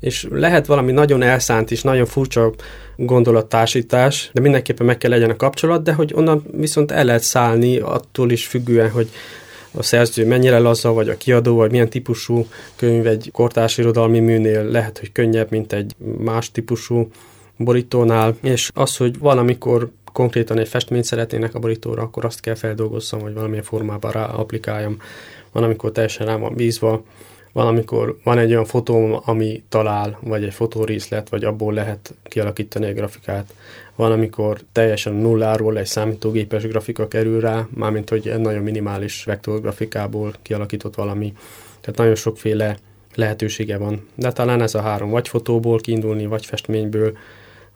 és 0.00 0.26
lehet 0.30 0.66
valami 0.66 0.92
nagyon 0.92 1.22
elszánt 1.22 1.70
is, 1.70 1.82
nagyon 1.82 2.06
furcsa 2.06 2.52
gondolattársítás, 2.96 4.30
de 4.32 4.40
mindenképpen 4.40 4.86
meg 4.86 4.98
kell 4.98 5.10
legyen 5.10 5.30
a 5.30 5.36
kapcsolat, 5.36 5.82
de 5.82 5.92
hogy 5.92 6.12
onnan 6.14 6.44
viszont 6.52 6.90
el 6.90 7.04
lehet 7.04 7.22
szállni 7.22 7.78
attól 7.78 8.30
is 8.30 8.46
függően, 8.46 8.90
hogy 8.90 9.08
a 9.72 9.82
szerző 9.82 10.26
mennyire 10.26 10.58
laza, 10.58 10.92
vagy 10.92 11.08
a 11.08 11.16
kiadó, 11.16 11.56
vagy 11.56 11.70
milyen 11.70 11.88
típusú 11.88 12.46
könyv 12.76 13.06
egy 13.06 13.30
kortárs 13.32 13.78
irodalmi 13.78 14.20
műnél. 14.20 14.64
Lehet, 14.64 14.98
hogy 14.98 15.12
könnyebb, 15.12 15.50
mint 15.50 15.72
egy 15.72 15.94
más 16.18 16.50
típusú 16.50 17.10
borítónál, 17.56 18.36
és 18.42 18.70
az, 18.74 18.96
hogy 18.96 19.18
valamikor 19.18 19.90
konkrétan 20.12 20.58
egy 20.58 20.68
festményt 20.68 21.04
szeretnének 21.04 21.54
a 21.54 21.58
borítóra, 21.58 22.02
akkor 22.02 22.24
azt 22.24 22.40
kell 22.40 22.54
feldolgozzam, 22.54 23.20
hogy 23.20 23.34
valamilyen 23.34 23.64
formában 23.64 24.10
rá 24.10 24.24
applikáljam. 24.24 24.96
Van, 25.52 25.62
amikor 25.62 25.92
teljesen 25.92 26.26
rá 26.26 26.36
van 26.36 26.54
bízva, 26.54 27.02
van, 27.52 27.66
amikor 27.66 28.16
van 28.24 28.38
egy 28.38 28.50
olyan 28.50 28.64
fotóm, 28.64 29.20
ami 29.24 29.62
talál, 29.68 30.18
vagy 30.22 30.44
egy 30.44 30.54
fotórészlet, 30.54 31.28
vagy 31.28 31.44
abból 31.44 31.72
lehet 31.72 32.14
kialakítani 32.22 32.86
egy 32.86 32.94
grafikát. 32.94 33.54
Van, 33.94 34.12
amikor 34.12 34.60
teljesen 34.72 35.12
nulláról 35.12 35.78
egy 35.78 35.86
számítógépes 35.86 36.66
grafika 36.66 37.08
kerül 37.08 37.40
rá, 37.40 37.66
mármint 37.74 38.08
hogy 38.08 38.28
egy 38.28 38.40
nagyon 38.40 38.62
minimális 38.62 39.24
vektorgrafikából 39.24 40.34
kialakított 40.42 40.94
valami. 40.94 41.32
Tehát 41.80 41.98
nagyon 41.98 42.14
sokféle 42.14 42.76
lehetősége 43.14 43.78
van. 43.78 44.08
De 44.14 44.32
talán 44.32 44.62
ez 44.62 44.74
a 44.74 44.80
három, 44.80 45.10
vagy 45.10 45.28
fotóból 45.28 45.78
kiindulni, 45.78 46.26
vagy 46.26 46.46
festményből, 46.46 47.16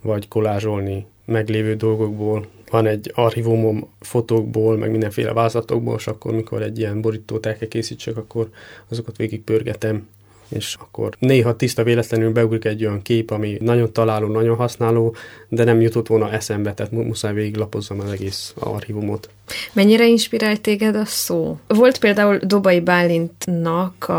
vagy 0.03 0.29
kolázsolni 0.29 1.07
meglévő 1.25 1.75
dolgokból. 1.75 2.47
Van 2.75 2.87
egy 2.87 3.11
archívumom 3.15 3.89
fotókból, 4.01 4.77
meg 4.77 4.91
mindenféle 4.91 5.33
vázlatokból, 5.33 5.97
és 5.97 6.07
akkor, 6.07 6.35
mikor 6.35 6.63
egy 6.63 6.79
ilyen 6.79 7.01
borítót 7.01 7.47
el 7.47 7.57
kell 7.57 7.69
készítsek, 7.69 8.17
akkor 8.17 8.51
azokat 8.89 9.17
végig 9.17 9.43
pörgetem, 9.43 10.09
és 10.55 10.77
akkor 10.79 11.17
néha 11.19 11.57
tiszta 11.57 11.83
véletlenül 11.83 12.33
beugrik 12.33 12.65
egy 12.65 12.85
olyan 12.85 13.03
kép, 13.03 13.31
ami 13.31 13.57
nagyon 13.61 13.93
találó, 13.93 14.27
nagyon 14.27 14.57
használó, 14.57 15.17
de 15.49 15.65
nem 15.65 15.81
jutott 15.81 16.07
volna 16.07 16.31
eszembe, 16.31 16.75
tehát 16.75 16.93
muszáj 16.93 17.33
végiglapozzam 17.33 18.01
az 18.01 18.11
egész 18.11 18.55
archívumot. 18.59 19.29
Mennyire 19.73 20.07
inspirált 20.07 20.61
téged 20.61 20.97
a 20.97 21.05
szó? 21.05 21.59
Volt 21.67 21.99
például 21.99 22.39
Dobai 22.43 22.81
Bálintnak 22.81 24.13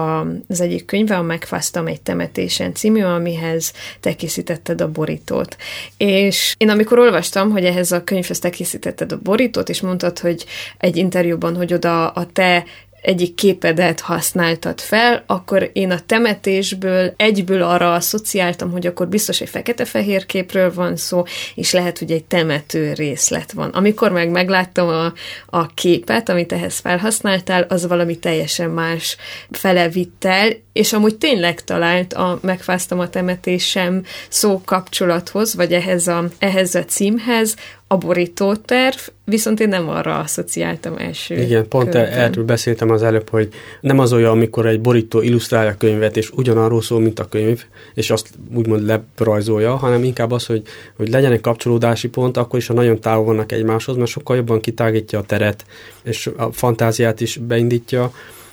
az 0.48 0.62
egyik 0.62 0.86
könyve, 0.86 1.18
a 1.18 1.22
Megfáztam 1.22 1.88
egy 1.88 2.02
temetésen 2.02 2.74
című, 2.74 3.02
amihez 3.02 3.74
te 4.00 4.16
készítetted 4.16 4.82
a 4.82 4.92
borítót. 4.92 5.58
És 5.98 6.56
én 6.58 6.70
amikor 6.70 7.00
olvastam, 7.00 7.52
hogy 7.52 7.66
ehhez 7.66 7.92
a 7.92 8.04
könyvhez 8.04 8.40
te 8.40 8.50
készítetted 8.50 9.12
a 9.12 9.20
borítót, 9.24 9.70
és 9.70 9.82
mondtad, 9.82 10.20
hogy 10.20 10.46
egy 10.78 10.98
interjúban, 10.98 11.56
hogy 11.56 11.74
oda 11.74 12.10
a 12.10 12.26
te 12.26 12.64
egyik 13.06 13.36
képedet 13.36 14.00
használtad 14.00 14.82
fel, 14.82 15.24
akkor 15.28 15.70
én 15.74 15.92
a 15.92 16.00
temetésből 16.06 17.14
egyből 17.18 17.62
arra 17.62 17.94
asszociáltam, 17.94 18.72
hogy 18.72 18.88
akkor 18.88 19.08
biztos 19.08 19.42
egy 19.42 19.50
fekete-fehér 19.50 20.26
képről 20.26 20.74
van 20.74 20.96
szó, 20.96 21.24
és 21.56 21.72
lehet, 21.72 21.98
hogy 21.98 22.12
egy 22.12 22.24
temető 22.24 22.94
részlet 22.94 23.52
van. 23.52 23.70
Amikor 23.70 24.12
meg 24.12 24.30
megláttam 24.30 24.88
a, 24.88 25.14
a 25.46 25.68
képet, 25.68 26.30
amit 26.30 26.52
ehhez 26.52 26.78
felhasználtál, 26.78 27.66
az 27.70 27.88
valami 27.88 28.20
teljesen 28.20 28.70
más 28.70 29.18
fele 29.52 29.90
vitt 29.90 30.26
el, 30.26 30.54
és 30.74 30.94
amúgy 30.94 31.18
tényleg 31.18 31.64
talált 31.64 32.14
a 32.14 32.40
megfáztam 32.42 33.00
a 33.00 33.10
temetésem 33.10 34.04
szó 34.30 34.62
kapcsolathoz, 34.66 35.56
vagy 35.56 35.74
ehhez 35.74 36.08
a, 36.08 36.26
ehhez 36.40 36.76
a 36.76 36.86
címhez, 36.86 37.56
a 37.88 37.98
borítóterv, 37.98 38.98
viszont 39.26 39.60
én 39.60 39.70
nem 39.70 39.90
arra 39.90 40.20
asszociáltam 40.20 40.98
első 40.98 41.36
Igen, 41.36 41.68
pont 41.68 41.90
körben. 41.90 42.12
erről 42.12 42.46
beszéltem 42.46 42.90
az 42.90 43.04
előbb, 43.04 43.30
hogy 43.30 43.50
nem 43.82 44.00
az 44.00 44.14
olyan, 44.14 44.32
amikor 44.32 44.66
egy 44.66 44.82
borító 44.82 45.22
illusztrálja 45.22 45.70
a 45.70 45.78
könyvet, 45.78 46.18
és 46.18 46.30
ugyanarról 46.30 46.82
szól, 46.82 47.00
mint 47.00 47.20
a 47.20 47.26
könyv, 47.30 47.66
és 47.94 48.10
azt 48.10 48.30
úgymond 48.54 48.86
lebrajzolja, 48.86 49.76
hanem 49.76 50.04
inkább 50.04 50.32
az, 50.32 50.46
hogy, 50.46 50.62
hogy 50.96 51.10
legyen 51.10 51.32
egy 51.32 51.42
kapcsolódási 51.42 52.08
pont, 52.08 52.38
akkor 52.38 52.60
is, 52.60 52.68
ha 52.68 52.74
nagyon 52.74 53.00
távol 53.00 53.26
vannak 53.26 53.52
egymáshoz, 53.52 53.96
mert 53.96 54.10
sokkal 54.10 54.36
jobban 54.36 54.60
kitágítja 54.60 55.20
a 55.20 55.24
teret, 55.24 55.66
és 56.04 56.30
a 56.36 56.52
fantáziát 56.52 57.22
is 57.22 57.38
beindítja. 57.38 58.12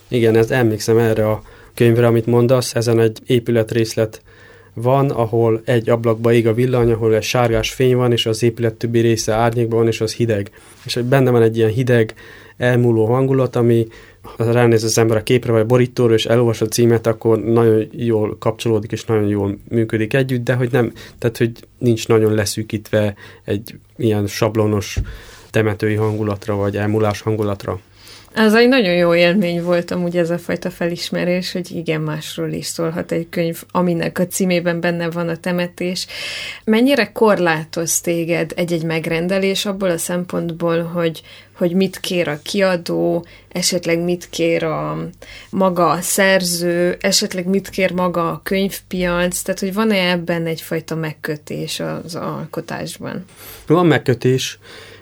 Igen, 0.09 0.37
ez 0.37 0.51
emlékszem 0.51 0.99
erre 0.99 1.29
a 1.31 1.43
könyvre, 1.75 2.07
amit 2.07 2.27
mondasz, 2.27 2.75
ezen 2.75 3.01
egy 3.01 3.19
épületrészlet 3.27 4.23
van, 4.75 5.11
ahol 5.11 5.63
egy 5.65 5.91
ablakba 5.91 6.33
ég 6.33 6.47
a 6.47 6.55
villany, 6.55 6.93
ahol 6.93 7.15
egy 7.15 7.23
sárgás 7.23 7.71
fény 7.71 7.97
van, 7.97 8.13
és 8.13 8.27
az 8.27 8.43
épület 8.43 8.75
többi 8.75 9.01
része 9.01 9.33
árnyékban 9.33 9.79
van, 9.79 9.89
és 9.89 10.01
az 10.01 10.15
hideg. 10.15 10.51
És 10.85 10.99
benne 11.09 11.31
van 11.31 11.43
egy 11.43 11.57
ilyen 11.57 11.71
hideg, 11.71 12.15
elmúló 12.57 13.07
hangulat, 13.07 13.57
ami 13.57 13.87
ha 14.23 14.53
ránéz 14.53 14.85
az 14.85 14.99
ember 14.99 15.17
a 15.17 15.23
képre 15.23 15.53
vagy 15.53 15.61
a 15.61 15.67
borítóra, 15.67 16.15
és 16.15 16.27
elolvas 16.27 16.61
a 16.61 16.67
címet, 16.67 17.07
akkor 17.07 17.39
nagyon 17.39 17.89
jól 17.91 18.37
kapcsolódik, 18.39 18.93
és 18.93 19.05
nagyon 19.05 19.29
jól 19.29 19.59
működik 19.69 20.15
együtt, 20.15 20.45
de 20.45 20.55
hogy 20.55 20.73
nem, 20.73 20.93
tehát 21.19 21.37
hogy 21.37 21.53
nincs 21.79 22.09
nagyon 22.09 22.35
leszűkítve 22.35 23.15
egy 23.45 23.79
ilyen 23.97 24.27
sablonos 24.27 24.99
temetői 25.51 25.95
hangulatra, 25.95 26.57
vagy 26.57 26.77
elmúlás 26.77 27.21
hangulatra. 27.21 27.81
Ez 28.35 28.55
egy 28.55 28.69
nagyon 28.69 28.95
jó 28.95 29.15
élmény 29.15 29.63
volt 29.63 29.91
amúgy 29.91 30.17
ez 30.17 30.31
a 30.31 30.39
fajta 30.39 30.71
felismerés, 30.71 31.53
hogy 31.53 31.71
igen, 31.71 32.01
másról 32.01 32.51
is 32.53 32.67
szólhat 32.67 33.13
egy 33.13 33.27
könyv, 33.31 33.63
aminek 33.71 34.19
a 34.19 34.27
címében 34.27 34.81
benne 34.81 35.11
van 35.11 35.29
a 35.29 35.37
temetés. 35.37 36.07
Mennyire 36.65 37.13
korlátoz 37.13 38.01
téged 38.01 38.53
egy-egy 38.57 38.85
megrendelés 38.85 39.67
abból 39.67 39.91
a 39.91 39.99
szempontból, 39.99 40.83
hogy, 40.83 41.23
hogy 41.53 41.75
mit 41.75 42.01
kér 42.01 42.29
a 42.29 42.41
kiadó, 42.43 43.27
esetleg 43.49 43.99
mit 43.99 44.29
kér 44.31 44.65
a 44.65 45.09
maga 45.51 45.91
a 45.91 46.01
szerző, 46.01 46.97
esetleg 47.01 47.47
mit 47.47 47.69
kér 47.69 47.93
maga 47.93 48.31
a 48.31 48.41
könyvpiac, 48.43 49.43
tehát 49.43 49.61
hogy 49.61 49.75
van-e 49.75 50.11
ebben 50.11 50.47
egyfajta 50.47 50.95
megkötés 50.95 51.81
az 51.81 52.15
alkotásban? 52.15 53.25
Van 53.67 53.87
megkötés, 53.87 54.59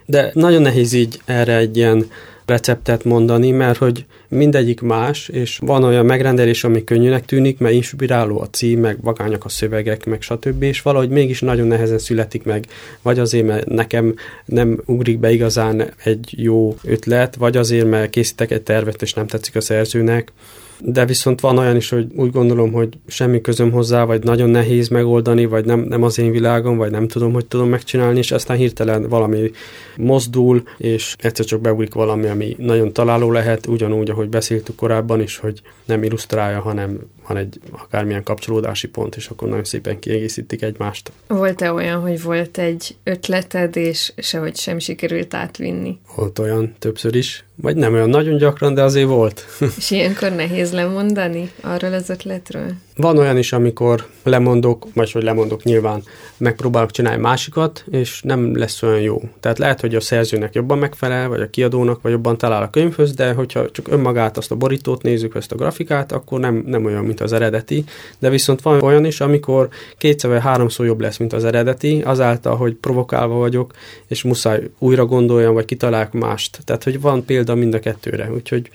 de 0.06 0.30
nagyon 0.34 0.62
nehéz 0.62 0.92
így 0.92 1.20
erre 1.24 1.56
egy 1.56 1.76
ilyen 1.76 2.10
receptet 2.50 3.04
mondani, 3.04 3.50
mert 3.50 3.78
hogy 3.78 4.04
mindegyik 4.28 4.80
más, 4.80 5.28
és 5.28 5.58
van 5.58 5.84
olyan 5.84 6.06
megrendelés, 6.06 6.64
ami 6.64 6.84
könnyűnek 6.84 7.24
tűnik, 7.24 7.58
mert 7.58 7.74
inspiráló 7.74 8.40
a 8.40 8.48
cím, 8.50 8.80
meg 8.80 8.96
vagányak 9.02 9.44
a 9.44 9.48
szövegek, 9.48 10.06
meg 10.06 10.22
stb., 10.22 10.62
és 10.62 10.82
valahogy 10.82 11.08
mégis 11.08 11.40
nagyon 11.40 11.66
nehezen 11.66 11.98
születik 11.98 12.44
meg, 12.44 12.66
vagy 13.02 13.18
azért, 13.18 13.46
mert 13.46 13.66
nekem 13.66 14.14
nem 14.44 14.82
ugrik 14.86 15.18
be 15.18 15.30
igazán 15.30 15.92
egy 16.04 16.34
jó 16.36 16.76
ötlet, 16.84 17.36
vagy 17.36 17.56
azért, 17.56 17.88
mert 17.88 18.10
készítek 18.10 18.50
egy 18.50 18.62
tervet, 18.62 19.02
és 19.02 19.14
nem 19.14 19.26
tetszik 19.26 19.56
a 19.56 19.60
szerzőnek, 19.60 20.32
de 20.82 21.04
viszont 21.04 21.40
van 21.40 21.58
olyan 21.58 21.76
is, 21.76 21.88
hogy 21.88 22.06
úgy 22.14 22.30
gondolom, 22.30 22.72
hogy 22.72 22.98
semmi 23.06 23.40
közöm 23.40 23.70
hozzá, 23.70 24.04
vagy 24.04 24.22
nagyon 24.22 24.50
nehéz 24.50 24.88
megoldani, 24.88 25.44
vagy 25.44 25.64
nem, 25.64 25.80
nem 25.80 26.02
az 26.02 26.18
én 26.18 26.30
világom, 26.30 26.76
vagy 26.76 26.90
nem 26.90 27.08
tudom, 27.08 27.32
hogy 27.32 27.46
tudom 27.46 27.68
megcsinálni, 27.68 28.18
és 28.18 28.32
aztán 28.32 28.56
hirtelen 28.56 29.08
valami 29.08 29.50
mozdul, 29.96 30.62
és 30.76 31.16
egyszer 31.18 31.44
csak 31.44 31.60
beugrik 31.60 31.94
valami, 31.94 32.26
ami 32.26 32.56
nagyon 32.58 32.92
találó 32.92 33.32
lehet, 33.32 33.66
ugyanúgy, 33.66 34.10
ahogy 34.10 34.28
beszéltük 34.28 34.76
korábban 34.76 35.20
is, 35.20 35.36
hogy 35.36 35.60
nem 35.84 36.02
illusztrálja, 36.02 36.60
hanem 36.60 36.98
van 37.28 37.36
egy 37.36 37.60
akármilyen 37.70 38.22
kapcsolódási 38.22 38.88
pont, 38.88 39.16
és 39.16 39.28
akkor 39.28 39.48
nagyon 39.48 39.64
szépen 39.64 39.98
kiegészítik 39.98 40.62
egymást. 40.62 41.12
Volt-e 41.26 41.72
olyan, 41.72 42.00
hogy 42.00 42.22
volt 42.22 42.58
egy 42.58 42.96
ötleted, 43.02 43.76
és 43.76 44.12
sehogy 44.16 44.56
sem 44.56 44.78
sikerült 44.78 45.34
átvinni? 45.34 45.98
Volt 46.16 46.38
olyan 46.38 46.74
többször 46.78 47.14
is, 47.14 47.44
vagy 47.60 47.76
nem 47.76 47.92
olyan 47.92 48.08
nagyon 48.08 48.36
gyakran, 48.36 48.74
de 48.74 48.82
azért 48.82 49.08
volt. 49.08 49.44
És 49.78 49.90
ilyenkor 49.90 50.32
nehéz 50.32 50.72
lemondani 50.72 51.50
arról 51.60 51.92
az 51.92 52.10
ötletről? 52.10 52.72
Van 52.96 53.18
olyan 53.18 53.36
is, 53.36 53.52
amikor 53.52 54.06
lemondok, 54.22 54.86
vagy 54.94 55.12
hogy 55.12 55.22
lemondok 55.22 55.62
nyilván, 55.62 56.02
megpróbálok 56.36 56.90
csinálni 56.90 57.20
másikat, 57.20 57.84
és 57.90 58.22
nem 58.22 58.56
lesz 58.56 58.82
olyan 58.82 59.00
jó. 59.00 59.22
Tehát 59.40 59.58
lehet, 59.58 59.80
hogy 59.80 59.94
a 59.94 60.00
szerzőnek 60.00 60.54
jobban 60.54 60.78
megfelel, 60.78 61.28
vagy 61.28 61.40
a 61.40 61.50
kiadónak, 61.50 62.02
vagy 62.02 62.12
jobban 62.12 62.38
talál 62.38 62.62
a 62.62 62.70
könyvhöz, 62.70 63.14
de 63.14 63.32
hogyha 63.32 63.70
csak 63.70 63.88
önmagát, 63.88 64.36
azt 64.36 64.50
a 64.50 64.54
borítót 64.54 65.02
nézzük, 65.02 65.34
ezt 65.34 65.52
a 65.52 65.56
grafikát, 65.56 66.12
akkor 66.12 66.40
nem, 66.40 66.62
nem 66.66 66.84
olyan, 66.84 67.04
mint 67.04 67.20
az 67.20 67.32
eredeti. 67.32 67.84
De 68.18 68.30
viszont 68.30 68.62
van 68.62 68.82
olyan 68.82 69.04
is, 69.04 69.20
amikor 69.20 69.68
kétszer 69.98 70.30
vagy 70.30 70.40
háromszor 70.40 70.86
jobb 70.86 71.00
lesz, 71.00 71.16
mint 71.16 71.32
az 71.32 71.44
eredeti, 71.44 72.02
azáltal, 72.04 72.56
hogy 72.56 72.74
provokálva 72.74 73.34
vagyok, 73.34 73.72
és 74.06 74.22
muszáj 74.22 74.70
újra 74.78 75.06
gondoljam, 75.06 75.54
vagy 75.54 75.64
kitalálok 75.64 76.12
mást. 76.12 76.58
Tehát, 76.64 76.84
hogy 76.84 77.00
van 77.00 77.24
példa 77.24 77.49
mind 77.58 77.74
a 77.74 77.78
kettőre. 77.78 78.32
Úgyhogy 78.32 78.70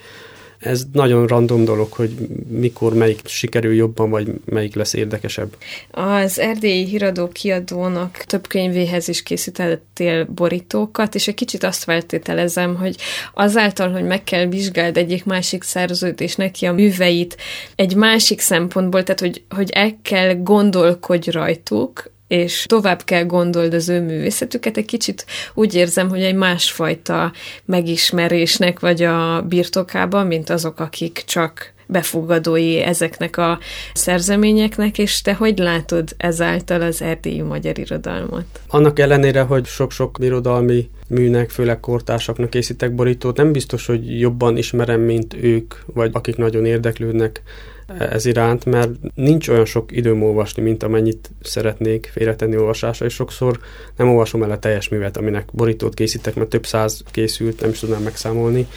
ez 0.65 0.83
nagyon 0.93 1.27
random 1.27 1.65
dolog, 1.65 1.91
hogy 1.91 2.11
mikor 2.47 2.93
melyik 2.93 3.19
sikerül 3.25 3.73
jobban, 3.73 4.09
vagy 4.09 4.27
melyik 4.45 4.75
lesz 4.75 4.93
érdekesebb. 4.93 5.55
Az 5.91 6.39
erdélyi 6.39 6.85
híradó 6.85 7.27
kiadónak 7.27 8.17
több 8.17 8.47
könyvéhez 8.47 9.07
is 9.07 9.23
készítettél 9.23 10.25
borítókat, 10.25 11.15
és 11.15 11.27
egy 11.27 11.33
kicsit 11.33 11.63
azt 11.63 11.83
feltételezem, 11.83 12.75
hogy 12.75 12.95
azáltal, 13.33 13.91
hogy 13.91 14.03
meg 14.03 14.23
kell 14.23 14.45
vizsgáld 14.45 14.97
egyik 14.97 15.25
másik 15.25 15.63
szerzőt, 15.63 16.21
és 16.21 16.35
neki 16.35 16.65
a 16.65 16.73
műveit 16.73 17.37
egy 17.75 17.95
másik 17.95 18.39
szempontból, 18.39 19.03
tehát 19.03 19.19
hogy, 19.19 19.43
hogy 19.49 19.69
el 19.69 19.97
kell 20.01 20.35
gondolkodj 20.35 21.29
rajtuk, 21.29 22.13
és 22.27 22.65
tovább 22.67 23.03
kell 23.03 23.23
gondold 23.23 23.73
az 23.73 23.89
ő 23.89 24.01
művészetüket, 24.01 24.77
egy 24.77 24.85
kicsit 24.85 25.25
úgy 25.53 25.75
érzem, 25.75 26.09
hogy 26.09 26.21
egy 26.21 26.35
másfajta 26.35 27.31
megismerésnek 27.65 28.79
vagy 28.79 29.03
a 29.03 29.41
birtokában, 29.41 30.27
mint 30.27 30.49
azok, 30.49 30.79
akik 30.79 31.23
csak 31.25 31.73
befogadói 31.87 32.81
ezeknek 32.81 33.37
a 33.37 33.59
szerzeményeknek, 33.93 34.97
és 34.97 35.21
te 35.21 35.33
hogy 35.33 35.57
látod 35.57 36.15
ezáltal 36.17 36.81
az 36.81 37.01
erdélyi 37.01 37.41
magyar 37.41 37.79
irodalmat? 37.79 38.45
Annak 38.67 38.99
ellenére, 38.99 39.41
hogy 39.41 39.65
sok-sok 39.65 40.17
irodalmi 40.19 40.89
műnek, 41.07 41.49
főleg 41.49 41.79
kortársaknak 41.79 42.49
készítek 42.49 42.95
borítót, 42.95 43.37
nem 43.37 43.51
biztos, 43.51 43.85
hogy 43.85 44.19
jobban 44.19 44.57
ismerem, 44.57 45.01
mint 45.01 45.33
ők, 45.41 45.73
vagy 45.85 46.09
akik 46.13 46.35
nagyon 46.35 46.65
érdeklődnek 46.65 47.41
ez 47.87 48.25
iránt, 48.25 48.65
mert 48.65 48.89
nincs 49.15 49.47
olyan 49.47 49.65
sok 49.65 49.91
időm 49.91 50.23
olvasni, 50.23 50.61
mint 50.61 50.83
amennyit 50.83 51.31
szeretnék 51.41 52.09
félretenni 52.13 52.57
olvasásra, 52.57 53.05
és 53.05 53.13
sokszor 53.13 53.59
nem 53.95 54.09
olvasom 54.09 54.43
el 54.43 54.51
a 54.51 54.59
teljes 54.59 54.89
művet, 54.89 55.17
aminek 55.17 55.49
borítót 55.51 55.93
készítek, 55.93 56.35
mert 56.35 56.49
több 56.49 56.65
száz 56.65 57.03
készült, 57.11 57.61
nem 57.61 57.69
is 57.69 57.79
tudnám 57.79 58.01
megszámolni, 58.01 58.67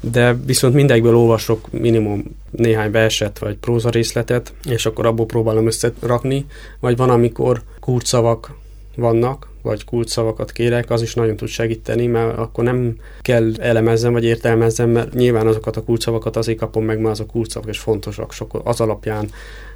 de 0.00 0.36
viszont 0.46 0.74
mindegyikből 0.74 1.16
olvasok 1.16 1.72
minimum 1.72 2.24
néhány 2.50 2.90
verset 2.90 3.38
vagy 3.38 3.56
próza 3.56 3.90
részletet, 3.90 4.52
és 4.70 4.86
akkor 4.86 5.06
abból 5.06 5.26
próbálom 5.26 5.66
összerakni, 5.66 6.46
vagy 6.80 6.96
van, 6.96 7.10
amikor 7.10 7.62
kurcszavak 7.80 8.54
vannak, 8.96 9.48
vagy 9.66 9.84
kulcsszavakat 9.84 10.52
kérek, 10.52 10.90
az 10.90 11.02
is 11.02 11.14
nagyon 11.14 11.36
tud 11.36 11.48
segíteni, 11.48 12.06
mert 12.06 12.38
akkor 12.38 12.64
nem 12.64 12.96
kell 13.22 13.52
elemezzem 13.58 14.12
vagy 14.12 14.24
értelmezzem, 14.24 14.90
mert 14.90 15.14
nyilván 15.14 15.46
azokat 15.46 15.76
a 15.76 15.82
kulcsszavakat 15.82 16.36
azért 16.36 16.58
kapom 16.58 16.84
meg, 16.84 16.98
mert 16.98 17.10
azok 17.10 17.26
kulcsszavak 17.26 17.68
és 17.68 17.78
fontosak, 17.78 18.32
sok 18.32 18.60
az 18.64 18.80
alapján 18.80 19.30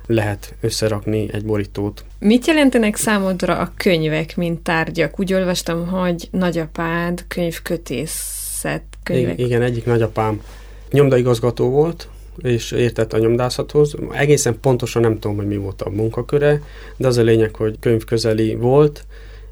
lehet 0.07 0.55
összerakni 0.61 1.29
egy 1.33 1.45
borítót. 1.45 2.05
Mit 2.19 2.47
jelentenek 2.47 2.97
számodra 2.97 3.59
a 3.59 3.73
könyvek, 3.77 4.37
mint 4.37 4.61
tárgyak? 4.61 5.21
Úgy 5.21 5.33
olvastam, 5.33 5.87
hogy 5.87 6.29
nagyapád 6.31 7.25
könyvkötészet 7.29 8.83
könyvek. 9.03 9.39
Igen, 9.39 9.63
egyik 9.63 9.85
nagyapám 9.85 10.43
nyomdaigazgató 10.91 11.71
volt, 11.71 12.09
és 12.43 12.73
értett 12.73 13.13
a 13.13 13.19
nyomdászathoz. 13.19 13.95
Egészen 14.13 14.61
pontosan 14.61 15.03
nem 15.03 15.19
tudom, 15.19 15.37
hogy 15.37 15.47
mi 15.47 15.57
volt 15.57 15.83
a 15.83 15.91
munkaköre, 15.91 16.63
de 16.97 17.07
az 17.07 17.17
a 17.17 17.23
lényeg, 17.23 17.55
hogy 17.55 17.77
könyvközeli 17.81 18.55
volt, 18.55 19.05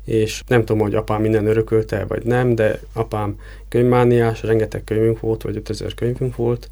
és 0.09 0.43
nem 0.47 0.65
tudom, 0.65 0.83
hogy 0.83 0.95
apám 0.95 1.21
minden 1.21 1.47
örökölte, 1.47 2.05
vagy 2.05 2.25
nem, 2.25 2.55
de 2.55 2.81
apám 2.93 3.39
könyvmániás, 3.69 4.43
rengeteg 4.43 4.85
könyvünk 4.85 5.21
volt, 5.21 5.43
vagy 5.43 5.57
5000 5.57 5.95
könyvünk 5.95 6.37
volt, 6.37 6.71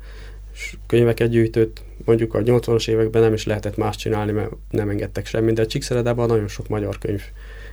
és 0.54 0.76
könyveket 0.86 1.28
gyűjtött, 1.28 1.82
mondjuk 2.04 2.34
a 2.34 2.38
80-as 2.38 2.88
években 2.88 3.22
nem 3.22 3.32
is 3.32 3.46
lehetett 3.46 3.76
más 3.76 3.96
csinálni, 3.96 4.32
mert 4.32 4.50
nem 4.70 4.88
engedtek 4.88 5.26
semmit, 5.26 5.54
de 5.54 5.66
Csíkszeredában 5.66 6.26
nagyon 6.26 6.48
sok 6.48 6.68
magyar 6.68 6.98
könyv 6.98 7.22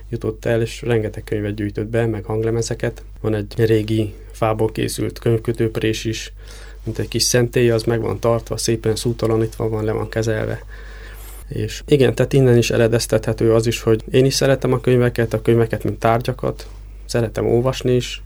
jutott 0.08 0.44
el, 0.44 0.60
és 0.60 0.82
rengeteg 0.82 1.24
könyvet 1.24 1.54
gyűjtött 1.54 1.86
be, 1.86 2.06
meg 2.06 2.24
hanglemezeket. 2.24 3.02
Van 3.20 3.34
egy 3.34 3.52
régi 3.56 4.14
fából 4.32 4.72
készült 4.72 5.18
könyvkötőprés 5.18 6.04
is, 6.04 6.32
mint 6.84 6.98
egy 6.98 7.08
kis 7.08 7.22
szentély, 7.22 7.70
az 7.70 7.82
meg 7.82 8.00
van 8.00 8.20
tartva, 8.20 8.56
szépen 8.56 8.96
szútalanítva 8.96 9.68
van, 9.68 9.84
le 9.84 9.92
van 9.92 10.08
kezelve. 10.08 10.64
És 11.54 11.82
igen, 11.86 12.14
tehát 12.14 12.32
innen 12.32 12.56
is 12.56 12.70
eredeztethető 12.70 13.52
az 13.52 13.66
is, 13.66 13.80
hogy 13.80 14.04
én 14.10 14.24
is 14.24 14.34
szeretem 14.34 14.72
a 14.72 14.80
könyveket, 14.80 15.32
a 15.32 15.42
könyveket, 15.42 15.84
mint 15.84 15.98
tárgyakat, 15.98 16.66
szeretem 17.04 17.46
olvasni 17.46 17.94
is, 17.94 18.22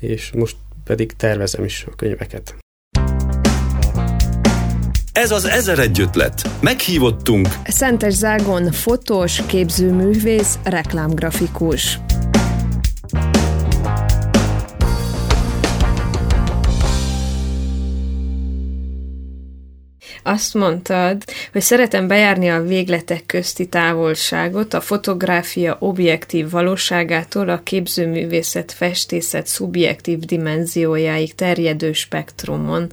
és 0.00 0.30
most 0.34 0.56
pedig 0.84 1.12
tervezem 1.16 1.64
is 1.64 1.86
a 1.90 1.94
könyveket. 1.96 2.54
Ez 5.12 5.30
az 5.30 5.44
Ezer 5.44 5.78
egy 5.78 6.00
ötlet. 6.00 6.50
Meghívottunk 6.60 7.48
Szentes 7.64 8.14
Zágon 8.14 8.72
fotós, 8.72 9.46
képzőművész, 9.46 10.58
reklámgrafikus. 10.64 11.98
Azt 20.22 20.54
mondtad, 20.54 21.22
hogy 21.52 21.60
szeretem 21.60 22.06
bejárni 22.06 22.50
a 22.50 22.62
végletek 22.62 23.26
közti 23.26 23.66
távolságot, 23.66 24.74
a 24.74 24.80
fotográfia 24.80 25.76
objektív 25.80 26.50
valóságától 26.50 27.48
a 27.48 27.62
képzőművészet, 27.62 28.72
festészet 28.72 29.46
szubjektív 29.46 30.18
dimenziójáig 30.18 31.34
terjedő 31.34 31.92
spektrumon. 31.92 32.92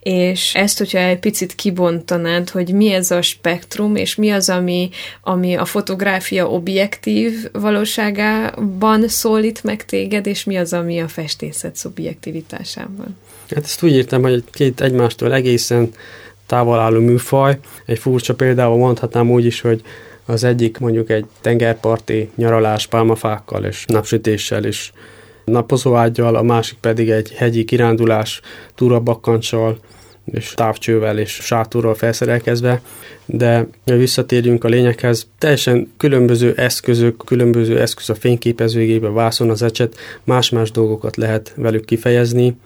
És 0.00 0.54
ezt, 0.54 0.78
hogyha 0.78 0.98
egy 0.98 1.18
picit 1.18 1.54
kibontanád, 1.54 2.50
hogy 2.50 2.72
mi 2.72 2.92
ez 2.92 3.10
a 3.10 3.22
spektrum, 3.22 3.96
és 3.96 4.14
mi 4.14 4.30
az, 4.30 4.48
ami, 4.48 4.90
ami 5.22 5.54
a 5.54 5.64
fotográfia 5.64 6.48
objektív 6.50 7.48
valóságában 7.52 9.08
szólít 9.08 9.64
meg 9.64 9.84
téged, 9.84 10.26
és 10.26 10.44
mi 10.44 10.56
az, 10.56 10.72
ami 10.72 11.00
a 11.00 11.08
festészet 11.08 11.76
szubjektivitásában. 11.76 13.16
Hát 13.54 13.64
ezt 13.64 13.82
úgy 13.82 13.92
írtam, 13.92 14.22
hogy 14.22 14.44
két 14.52 14.80
egymástól 14.80 15.34
egészen 15.34 15.90
távol 16.50 16.78
álló 16.78 17.00
műfaj. 17.00 17.58
Egy 17.86 17.98
furcsa 17.98 18.34
példával 18.34 18.76
mondhatnám 18.76 19.30
úgy 19.30 19.44
is, 19.44 19.60
hogy 19.60 19.80
az 20.26 20.44
egyik 20.44 20.78
mondjuk 20.78 21.10
egy 21.10 21.24
tengerparti 21.40 22.30
nyaralás 22.36 22.86
pálmafákkal 22.86 23.64
és 23.64 23.84
napsütéssel 23.86 24.64
és 24.64 24.92
napozóágyal, 25.44 26.34
a 26.34 26.42
másik 26.42 26.78
pedig 26.78 27.10
egy 27.10 27.32
hegyi 27.32 27.64
kirándulás 27.64 28.40
túrabakkancsal 28.74 29.78
és 30.24 30.52
távcsővel 30.54 31.18
és 31.18 31.30
sátorral 31.30 31.94
felszerelkezve, 31.94 32.80
de 33.26 33.66
visszatérjünk 33.84 34.64
a 34.64 34.68
lényeghez. 34.68 35.26
Teljesen 35.38 35.92
különböző 35.96 36.54
eszközök, 36.56 37.22
különböző 37.24 37.80
eszköz 37.80 38.10
a 38.10 38.14
fényképezőgébe, 38.14 39.08
vászon, 39.08 39.50
az 39.50 39.62
ecset, 39.62 39.96
más-más 40.24 40.70
dolgokat 40.70 41.16
lehet 41.16 41.52
velük 41.56 41.84
kifejezni. 41.84 42.56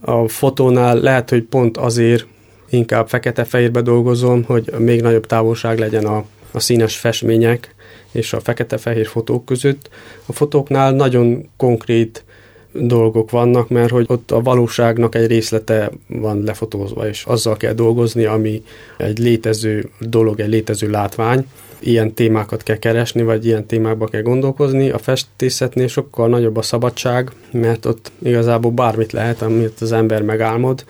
A 0.00 0.28
fotónál 0.28 0.96
lehet, 0.96 1.30
hogy 1.30 1.42
pont 1.42 1.76
azért 1.76 2.26
inkább 2.74 3.08
fekete-fehérbe 3.08 3.80
dolgozom, 3.80 4.42
hogy 4.42 4.70
még 4.78 5.02
nagyobb 5.02 5.26
távolság 5.26 5.78
legyen 5.78 6.04
a, 6.04 6.24
a 6.50 6.60
színes 6.60 6.96
festmények 6.96 7.74
és 8.12 8.32
a 8.32 8.40
fekete-fehér 8.40 9.06
fotók 9.06 9.44
között. 9.44 9.88
A 10.26 10.32
fotóknál 10.32 10.92
nagyon 10.92 11.48
konkrét 11.56 12.24
dolgok 12.72 13.30
vannak, 13.30 13.68
mert 13.68 13.90
hogy 13.90 14.04
ott 14.08 14.30
a 14.30 14.40
valóságnak 14.40 15.14
egy 15.14 15.26
részlete 15.26 15.90
van 16.06 16.42
lefotózva, 16.42 17.08
és 17.08 17.24
azzal 17.24 17.56
kell 17.56 17.72
dolgozni, 17.72 18.24
ami 18.24 18.62
egy 18.98 19.18
létező 19.18 19.90
dolog, 20.00 20.40
egy 20.40 20.48
létező 20.48 20.90
látvány. 20.90 21.46
Ilyen 21.78 22.14
témákat 22.14 22.62
kell 22.62 22.76
keresni, 22.76 23.22
vagy 23.22 23.46
ilyen 23.46 23.66
témákba 23.66 24.06
kell 24.06 24.22
gondolkozni. 24.22 24.90
A 24.90 24.98
festészetnél 24.98 25.88
sokkal 25.88 26.28
nagyobb 26.28 26.56
a 26.56 26.62
szabadság, 26.62 27.30
mert 27.50 27.86
ott 27.86 28.10
igazából 28.22 28.70
bármit 28.70 29.12
lehet, 29.12 29.42
amit 29.42 29.80
az 29.80 29.92
ember 29.92 30.22
megálmod, 30.22 30.84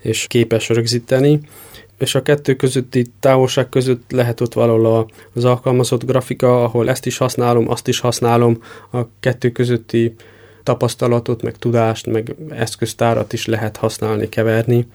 és 0.00 0.26
képes 0.26 0.68
rögzíteni. 0.68 1.40
És 1.98 2.14
a 2.14 2.22
kettő 2.22 2.54
közötti 2.54 3.06
távolság 3.20 3.68
között 3.68 4.10
lehet 4.10 4.40
ott 4.40 4.52
valahol 4.52 5.10
az 5.34 5.44
alkalmazott 5.44 6.04
grafika, 6.04 6.64
ahol 6.64 6.88
ezt 6.88 7.06
is 7.06 7.16
használom, 7.16 7.70
azt 7.70 7.88
is 7.88 8.00
használom, 8.00 8.62
a 8.92 8.98
kettő 9.20 9.50
közötti 9.50 10.14
tapasztalatot, 10.62 11.42
meg 11.42 11.56
tudást, 11.56 12.06
meg 12.06 12.34
eszköztárat 12.50 13.32
is 13.32 13.46
lehet 13.46 13.76
használni, 13.76 14.28
keverni, 14.28 14.86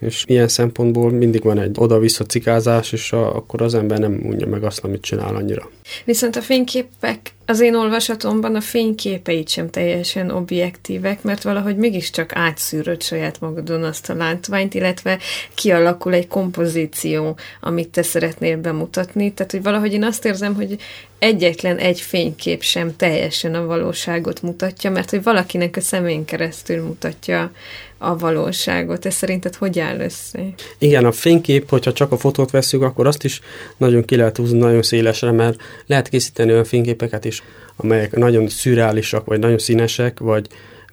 és 0.00 0.24
ilyen 0.26 0.48
szempontból 0.48 1.10
mindig 1.10 1.42
van 1.42 1.58
egy 1.58 1.76
oda-vissza 1.78 2.24
cikázás, 2.24 2.92
és 2.92 3.12
a, 3.12 3.36
akkor 3.36 3.62
az 3.62 3.74
ember 3.74 3.98
nem 3.98 4.12
mondja 4.12 4.46
meg 4.46 4.64
azt, 4.64 4.84
amit 4.84 5.02
csinál 5.02 5.34
annyira. 5.34 5.70
Viszont 6.04 6.36
a 6.36 6.40
fényképek, 6.40 7.32
az 7.46 7.60
én 7.60 7.74
olvasatomban 7.74 8.54
a 8.54 8.60
fényképeit 8.60 9.48
sem 9.48 9.70
teljesen 9.70 10.30
objektívek, 10.30 11.22
mert 11.22 11.42
valahogy 11.42 11.76
mégiscsak 11.76 12.36
átszűröd 12.36 13.02
saját 13.02 13.40
magadon 13.40 13.82
azt 13.82 14.10
a 14.10 14.14
látványt, 14.14 14.74
illetve 14.74 15.18
kialakul 15.54 16.14
egy 16.14 16.26
kompozíció, 16.26 17.36
amit 17.60 17.88
te 17.88 18.02
szeretnél 18.02 18.56
bemutatni. 18.56 19.32
Tehát, 19.32 19.52
hogy 19.52 19.62
valahogy 19.62 19.92
én 19.92 20.04
azt 20.04 20.24
érzem, 20.24 20.54
hogy 20.54 20.76
egyetlen 21.18 21.76
egy 21.76 22.00
fénykép 22.00 22.62
sem 22.62 22.96
teljesen 22.96 23.54
a 23.54 23.66
valóságot 23.66 24.42
mutatja, 24.42 24.90
mert 24.90 25.10
hogy 25.10 25.22
valakinek 25.22 25.76
a 25.76 25.80
szemén 25.80 26.24
keresztül 26.24 26.82
mutatja 26.82 27.52
a 27.98 28.16
valóságot. 28.16 29.06
Ez 29.06 29.14
szerinted 29.14 29.54
hogy 29.54 29.78
áll 29.78 30.00
össze? 30.00 30.38
Igen, 30.78 31.04
a 31.04 31.12
fénykép, 31.12 31.70
hogyha 31.70 31.92
csak 31.92 32.12
a 32.12 32.16
fotót 32.16 32.50
veszük, 32.50 32.82
akkor 32.82 33.06
azt 33.06 33.24
is 33.24 33.40
nagyon 33.76 34.04
ki 34.04 34.16
lehet 34.16 34.36
húzni 34.36 34.58
nagyon 34.58 34.82
szélesre, 34.82 35.30
mert 35.30 35.60
lehet 35.86 36.08
készíteni 36.08 36.50
olyan 36.50 36.64
fényképeket 36.64 37.24
is, 37.24 37.42
amelyek 37.76 38.16
nagyon 38.16 38.48
szürreálisak, 38.48 39.24
vagy 39.24 39.38
nagyon 39.38 39.58
színesek, 39.58 40.18
vagy 40.18 40.46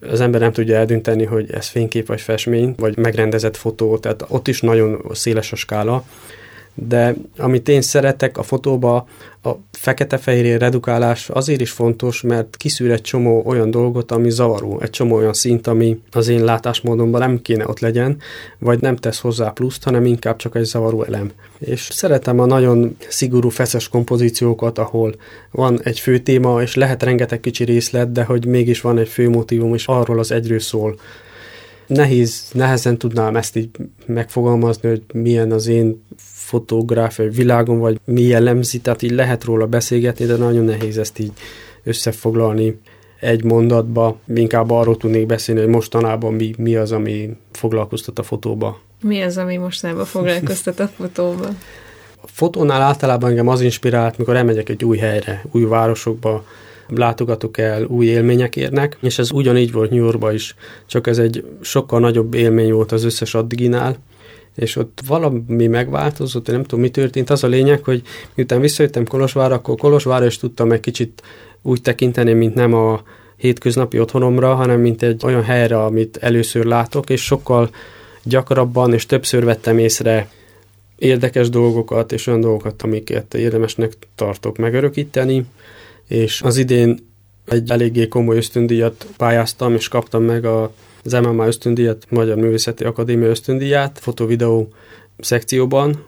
az 0.09 0.21
ember 0.21 0.41
nem 0.41 0.51
tudja 0.51 0.75
eldönteni, 0.75 1.23
hogy 1.23 1.51
ez 1.51 1.67
fénykép 1.67 2.07
vagy 2.07 2.21
festmény, 2.21 2.73
vagy 2.77 2.97
megrendezett 2.97 3.57
fotó, 3.57 3.97
tehát 3.97 4.25
ott 4.27 4.47
is 4.47 4.61
nagyon 4.61 5.05
széles 5.11 5.51
a 5.51 5.55
skála 5.55 6.05
de 6.73 7.15
amit 7.37 7.69
én 7.69 7.81
szeretek 7.81 8.37
a 8.37 8.43
fotóba, 8.43 9.07
a 9.43 9.49
fekete-fehér 9.71 10.59
redukálás 10.59 11.29
azért 11.29 11.61
is 11.61 11.71
fontos, 11.71 12.21
mert 12.21 12.57
kiszűr 12.57 12.91
egy 12.91 13.01
csomó 13.01 13.43
olyan 13.45 13.71
dolgot, 13.71 14.11
ami 14.11 14.29
zavaró, 14.29 14.79
egy 14.81 14.89
csomó 14.89 15.15
olyan 15.15 15.33
szint, 15.33 15.67
ami 15.67 15.99
az 16.11 16.27
én 16.27 16.43
látásmódomban 16.43 17.19
nem 17.19 17.41
kéne 17.41 17.67
ott 17.67 17.79
legyen, 17.79 18.17
vagy 18.59 18.81
nem 18.81 18.95
tesz 18.95 19.19
hozzá 19.19 19.49
pluszt, 19.49 19.83
hanem 19.83 20.05
inkább 20.05 20.35
csak 20.35 20.55
egy 20.55 20.63
zavaró 20.63 21.03
elem. 21.03 21.31
És 21.59 21.89
szeretem 21.91 22.39
a 22.39 22.45
nagyon 22.45 22.97
szigorú 23.07 23.49
feszes 23.49 23.87
kompozíciókat, 23.87 24.77
ahol 24.77 25.15
van 25.51 25.81
egy 25.83 25.99
fő 25.99 26.19
téma, 26.19 26.61
és 26.61 26.75
lehet 26.75 27.03
rengeteg 27.03 27.39
kicsi 27.39 27.63
részlet, 27.63 28.11
de 28.11 28.23
hogy 28.23 28.45
mégis 28.45 28.81
van 28.81 28.97
egy 28.97 29.09
fő 29.09 29.29
motivum, 29.29 29.73
és 29.73 29.87
arról 29.87 30.19
az 30.19 30.31
egyről 30.31 30.59
szól 30.59 30.95
nehéz, 31.87 32.43
nehezen 32.53 32.97
tudnám 32.97 33.35
ezt 33.35 33.55
így 33.55 33.69
megfogalmazni, 34.05 34.89
hogy 34.89 35.03
milyen 35.13 35.51
az 35.51 35.67
én 35.67 36.03
fotográfiai 36.51 37.29
világon, 37.29 37.79
vagy 37.79 37.99
mi 38.05 38.21
jellemzi, 38.21 38.79
tehát 38.79 39.01
így 39.01 39.11
lehet 39.11 39.43
róla 39.43 39.65
beszélgetni, 39.65 40.25
de 40.25 40.35
nagyon 40.35 40.63
nehéz 40.63 40.97
ezt 40.97 41.19
így 41.19 41.31
összefoglalni 41.83 42.79
egy 43.19 43.43
mondatba. 43.43 44.17
Inkább 44.35 44.71
arról 44.71 44.97
tudnék 44.97 45.25
beszélni, 45.25 45.61
hogy 45.61 45.69
mostanában 45.69 46.33
mi, 46.33 46.53
mi 46.57 46.75
az, 46.75 46.91
ami 46.91 47.29
foglalkoztat 47.51 48.19
a 48.19 48.23
fotóba. 48.23 48.79
Mi 49.01 49.21
az, 49.21 49.37
ami 49.37 49.57
mostanában 49.57 50.05
foglalkoztat 50.05 50.79
a 50.79 50.87
fotóba? 50.87 51.47
A 52.21 52.27
fotónál 52.27 52.81
általában 52.81 53.29
engem 53.29 53.47
az 53.47 53.61
inspirált, 53.61 54.17
mikor 54.17 54.35
elmegyek 54.35 54.69
egy 54.69 54.85
új 54.85 54.97
helyre, 54.97 55.43
új 55.51 55.63
városokba, 55.63 56.45
látogatok 56.87 57.57
el, 57.57 57.83
új 57.83 58.05
élmények 58.05 58.55
érnek, 58.55 58.97
és 59.01 59.19
ez 59.19 59.31
ugyanígy 59.31 59.71
volt 59.71 59.89
New 59.89 60.03
Yorkban 60.03 60.33
is, 60.33 60.55
csak 60.85 61.07
ez 61.07 61.17
egy 61.17 61.45
sokkal 61.61 61.99
nagyobb 61.99 62.33
élmény 62.33 62.71
volt 62.71 62.91
az 62.91 63.03
összes 63.03 63.33
addiginál, 63.33 63.97
és 64.55 64.75
ott 64.75 65.01
valami 65.07 65.67
megváltozott, 65.67 66.47
nem 66.47 66.63
tudom, 66.63 66.79
mi 66.79 66.89
történt. 66.89 67.29
Az 67.29 67.43
a 67.43 67.47
lényeg, 67.47 67.83
hogy 67.83 68.01
miután 68.35 68.61
visszajöttem 68.61 69.05
Kolozsvárra, 69.05 69.55
akkor 69.55 69.75
Kolozsvárra 69.77 70.25
is 70.25 70.37
tudtam 70.37 70.71
egy 70.71 70.79
kicsit 70.79 71.21
úgy 71.61 71.81
tekinteni, 71.81 72.33
mint 72.33 72.55
nem 72.55 72.73
a 72.73 73.01
hétköznapi 73.37 73.99
otthonomra, 73.99 74.55
hanem 74.55 74.79
mint 74.79 75.03
egy 75.03 75.21
olyan 75.25 75.43
helyre, 75.43 75.83
amit 75.83 76.17
először 76.17 76.65
látok, 76.65 77.09
és 77.09 77.23
sokkal 77.23 77.69
gyakrabban 78.23 78.93
és 78.93 79.05
többször 79.05 79.43
vettem 79.43 79.77
észre 79.77 80.29
érdekes 80.95 81.49
dolgokat, 81.49 82.11
és 82.11 82.27
olyan 82.27 82.41
dolgokat, 82.41 82.81
amiket 82.81 83.33
érdemesnek 83.33 83.93
tartok 84.15 84.57
megörökíteni, 84.57 85.45
és 86.07 86.41
az 86.41 86.57
idén 86.57 86.97
egy 87.45 87.69
eléggé 87.69 88.07
komoly 88.07 88.37
ösztöndíjat 88.37 89.07
pályáztam, 89.17 89.73
és 89.73 89.87
kaptam 89.87 90.23
meg 90.23 90.45
a 90.45 90.73
az 91.03 91.11
MMA 91.11 91.47
ösztöndíjat, 91.47 92.05
Magyar 92.09 92.37
Művészeti 92.37 92.83
Akadémia 92.83 93.27
ösztöndíját, 93.27 93.99
fotovideó 93.99 94.73
szekcióban, 95.19 96.03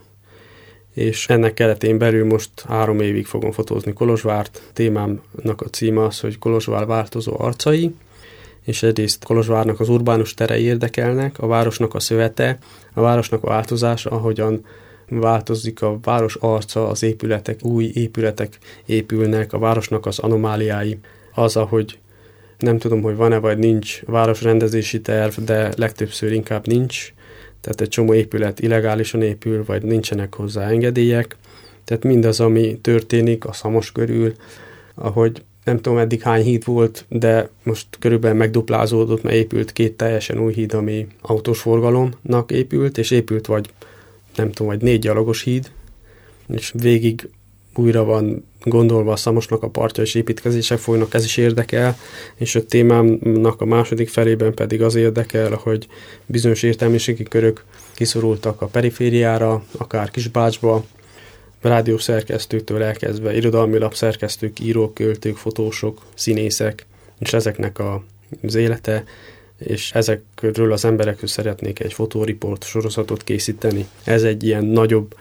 és 0.93 1.27
ennek 1.27 1.53
keretén 1.53 1.97
belül 1.97 2.25
most 2.25 2.49
három 2.67 2.99
évig 2.99 3.25
fogom 3.25 3.51
fotózni 3.51 3.93
Kolozsvárt. 3.93 4.62
Témámnak 4.73 5.62
a 5.62 5.69
címe 5.69 6.03
az, 6.03 6.19
hogy 6.19 6.39
Kolozsvár 6.39 6.86
változó 6.86 7.36
arcai, 7.38 7.95
és 8.63 8.84
egyrészt 8.84 9.23
Kolozsvárnak 9.23 9.79
az 9.79 9.89
urbánus 9.89 10.34
terei 10.34 10.63
érdekelnek, 10.63 11.39
a 11.39 11.47
városnak 11.47 11.93
a 11.93 11.99
szövete, 11.99 12.58
a 12.93 13.01
városnak 13.01 13.43
a 13.43 13.47
változása, 13.47 14.10
ahogyan 14.10 14.65
változik 15.10 15.82
a 15.82 15.99
város 16.01 16.36
arca, 16.36 16.88
az 16.88 17.03
épületek, 17.03 17.65
új 17.65 17.91
épületek 17.93 18.58
épülnek, 18.86 19.53
a 19.53 19.60
városnak 19.60 20.06
az 20.06 20.19
anomáliái, 20.19 20.99
az, 21.34 21.56
ahogy 21.56 21.99
nem 22.63 22.78
tudom, 22.78 23.02
hogy 23.02 23.15
van-e 23.15 23.38
vagy 23.38 23.58
nincs 23.58 24.02
városrendezési 24.06 25.02
terv, 25.02 25.34
de 25.38 25.71
legtöbbször 25.78 26.32
inkább 26.32 26.67
nincs. 26.67 27.13
Tehát 27.62 27.82
egy 27.82 27.89
csomó 27.89 28.13
épület 28.13 28.60
illegálisan 28.60 29.21
épül, 29.21 29.63
vagy 29.65 29.84
nincsenek 29.84 30.36
hozzá 30.36 30.67
engedélyek. 30.67 31.36
Tehát 31.84 32.04
mindaz, 32.04 32.39
ami 32.39 32.78
történik 32.82 33.45
a 33.45 33.54
Szamos 33.54 33.91
körül, 33.91 34.34
ahogy 34.95 35.43
nem 35.63 35.80
tudom 35.80 35.97
eddig 35.97 36.21
hány 36.21 36.43
híd 36.43 36.65
volt, 36.65 37.06
de 37.10 37.49
most 37.63 37.88
körülbelül 37.99 38.38
megduplázódott, 38.38 39.23
mert 39.23 39.36
épült 39.36 39.71
két 39.71 39.97
teljesen 39.97 40.39
új 40.39 40.54
híd, 40.54 40.73
ami 40.73 41.08
autós 41.21 41.60
forgalomnak 41.60 42.52
épült, 42.52 42.97
és 42.97 43.12
épült 43.12 43.45
vagy 43.45 43.69
nem 44.36 44.52
tudom, 44.52 44.67
vagy 44.67 44.82
négy 44.82 44.99
gyalogos 44.99 45.43
híd, 45.43 45.71
és 46.47 46.73
végig 46.76 47.30
újra 47.75 48.03
van 48.03 48.45
gondolva 48.63 49.12
a 49.12 49.15
Szamosnak 49.15 49.63
a 49.63 49.69
partja 49.69 50.03
és 50.03 50.15
építkezések 50.15 50.77
folynak, 50.77 51.13
ez 51.13 51.23
is 51.23 51.38
érdekel, 51.38 51.97
és 52.36 52.55
a 52.55 52.65
témámnak 52.65 53.62
a 53.62 53.65
második 53.65 54.09
felében 54.09 54.53
pedig 54.53 54.81
az 54.81 54.95
érdekel, 54.95 55.59
hogy 55.63 55.88
bizonyos 56.25 56.63
értelmiségi 56.63 57.23
körök 57.23 57.63
kiszorultak 57.93 58.62
a 58.62 58.65
perifériára, 58.65 59.63
akár 59.77 60.12
Kisbácsba, 60.12 60.83
rádiós 61.62 62.03
szerkesztőtől 62.03 62.83
elkezdve, 62.83 63.36
irodalmi 63.36 63.77
lapszerkesztők, 63.77 64.59
írók, 64.59 64.93
költők, 64.93 65.38
fotósok, 65.38 66.01
színészek, 66.13 66.86
és 67.19 67.33
ezeknek 67.33 67.79
a, 67.79 68.03
az 68.43 68.55
élete, 68.55 69.03
és 69.57 69.91
ezekről 69.91 70.71
az 70.71 70.86
emberekről 70.86 71.29
szeretnék 71.29 71.79
egy 71.79 71.93
fotóriport 71.93 72.63
sorozatot 72.63 73.23
készíteni. 73.23 73.88
Ez 74.03 74.23
egy 74.23 74.43
ilyen 74.43 74.65
nagyobb 74.65 75.15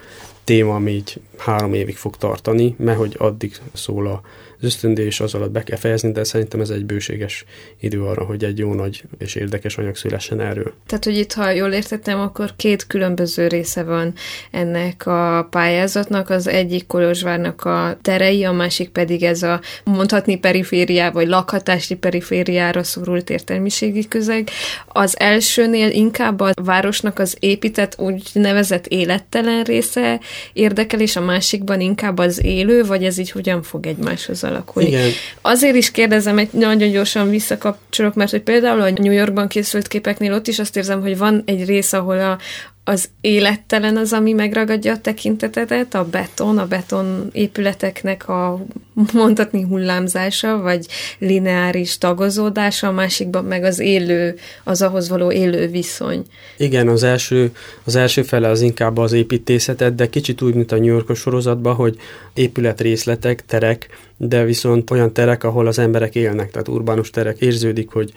téma, 0.45 0.75
ami 0.75 0.91
így 0.91 1.21
három 1.39 1.75
évig 1.75 1.97
fog 1.97 2.17
tartani, 2.17 2.75
mert 2.79 2.99
hogy 2.99 3.15
addig 3.19 3.57
szól 3.73 4.07
a 4.07 4.21
az 4.63 4.69
ösztöndés 4.69 5.21
az 5.21 5.35
alatt 5.35 5.51
be 5.51 5.63
kell 5.63 5.77
fejezni, 5.77 6.13
de 6.13 6.25
szerintem 6.25 6.61
ez 6.61 6.71
egy 6.71 6.85
bőséges 6.85 7.45
idő 7.81 8.03
arra, 8.03 8.25
hogy 8.25 8.45
egy 8.45 8.59
jó 8.59 8.75
nagy 8.75 9.03
és 9.19 9.35
érdekes 9.35 9.79
anyag 9.79 9.97
szülessen 9.97 10.41
erről. 10.41 10.73
Tehát, 10.87 11.05
hogy 11.05 11.19
itt, 11.19 11.33
ha 11.33 11.51
jól 11.51 11.73
értettem, 11.73 12.21
akkor 12.21 12.53
két 12.57 12.87
különböző 12.87 13.47
része 13.47 13.83
van 13.83 14.15
ennek 14.51 15.07
a 15.07 15.47
pályázatnak. 15.51 16.31
Az 16.31 16.47
egyik 16.47 16.87
Kolozsvárnak 16.87 17.65
a 17.65 17.99
terei, 18.03 18.45
a 18.45 18.53
másik 18.53 18.89
pedig 18.89 19.23
ez 19.23 19.43
a 19.43 19.61
mondhatni 19.85 20.39
perifériá, 20.39 21.11
vagy 21.11 21.29
lakhatási 21.29 21.95
perifériára 21.95 22.83
szorult 22.83 23.31
értelmiségi 23.31 24.09
közeg. 24.09 24.49
Az 24.87 25.19
elsőnél 25.19 25.91
inkább 25.91 26.41
a 26.41 26.53
városnak 26.63 27.19
az 27.19 27.37
épített 27.41 27.99
úgynevezett 27.99 28.87
élettelen 28.87 29.65
része 29.65 30.21
érdekel, 30.53 31.01
és 31.01 31.17
a 31.17 31.21
másikban 31.21 31.81
inkább 31.81 32.19
az 32.19 32.45
élő, 32.45 32.85
vagy 32.85 33.05
ez 33.05 33.19
így 33.19 33.31
hogyan 33.31 33.63
fog 33.63 33.87
egymáshoz 33.87 34.45
alakulni. 34.53 34.89
Igen. 34.89 35.11
Azért 35.41 35.75
is 35.75 35.91
kérdezem, 35.91 36.39
egy 36.39 36.49
nagyon 36.53 36.91
gyorsan 36.91 37.31
visszakapcsolok, 37.31 38.15
mert 38.15 38.31
hogy 38.31 38.43
például 38.43 38.81
a 38.81 38.91
New 38.91 39.13
Yorkban 39.13 39.49
készült 39.49 39.89
képeknél 39.89 40.33
ott 40.33 40.47
is 40.47 40.59
azt 40.59 40.77
érzem, 40.77 41.01
hogy 41.01 41.19
van 41.19 41.43
egy 41.47 41.65
rész, 41.65 41.93
ahol 41.93 42.21
a, 42.21 42.39
az 42.85 43.09
élettelen 43.21 43.97
az, 43.97 44.13
ami 44.13 44.33
megragadja 44.33 44.93
a 44.93 45.01
tekintetedet, 45.01 45.95
a 45.95 46.05
beton, 46.05 46.59
a 46.59 46.67
beton 46.67 47.29
épületeknek 47.33 48.29
a 48.29 48.65
mondhatni 49.13 49.63
hullámzása, 49.63 50.59
vagy 50.59 50.87
lineáris 51.19 51.99
tagozódása, 51.99 52.87
a 52.87 52.93
másikban 52.93 53.45
meg 53.45 53.65
az 53.65 53.79
élő, 53.79 54.35
az 54.65 54.83
ahhoz 54.83 55.09
való 55.09 55.33
élő 55.33 55.69
viszony. 55.69 56.25
Igen, 56.57 56.89
az 56.89 57.03
első, 57.03 57.53
az 57.85 57.97
első 57.97 58.23
fele 58.23 58.49
az 58.49 58.61
inkább 58.61 58.99
az 58.99 59.13
építészetet, 59.13 59.95
de 59.95 60.09
kicsit 60.09 60.43
úgy, 60.43 60.55
mint 60.55 60.73
a 60.73 60.77
New 60.77 60.85
Yorkos 60.85 61.19
sorozatban, 61.19 61.75
hogy 61.75 61.97
épületrészletek, 62.35 63.47
terek, 63.47 63.89
de 64.17 64.45
viszont 64.45 64.91
olyan 64.91 65.13
terek, 65.13 65.45
ahol 65.45 65.67
az 65.67 65.79
emberek 65.79 66.15
élnek, 66.15 66.51
tehát 66.51 66.69
urbánus 66.69 67.11
terek, 67.11 67.41
érződik, 67.41 67.91
hogy 67.91 68.13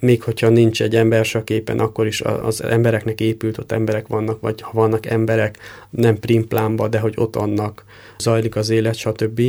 még 0.00 0.22
hogyha 0.22 0.48
nincs 0.48 0.82
egy 0.82 0.96
ember 0.96 1.24
se 1.24 1.44
képen, 1.44 1.78
akkor 1.78 2.06
is 2.06 2.20
az 2.20 2.62
embereknek 2.62 3.20
épült, 3.20 3.58
ott 3.58 3.72
emberek 3.72 4.06
vannak, 4.06 4.40
vagy 4.40 4.60
ha 4.60 4.70
vannak 4.72 5.06
emberek, 5.06 5.58
nem 5.90 6.18
primplánba, 6.18 6.88
de 6.88 6.98
hogy 6.98 7.14
ott 7.16 7.36
annak 7.36 7.84
zajlik 8.18 8.56
az 8.56 8.70
élet, 8.70 8.94
stb. 8.94 9.42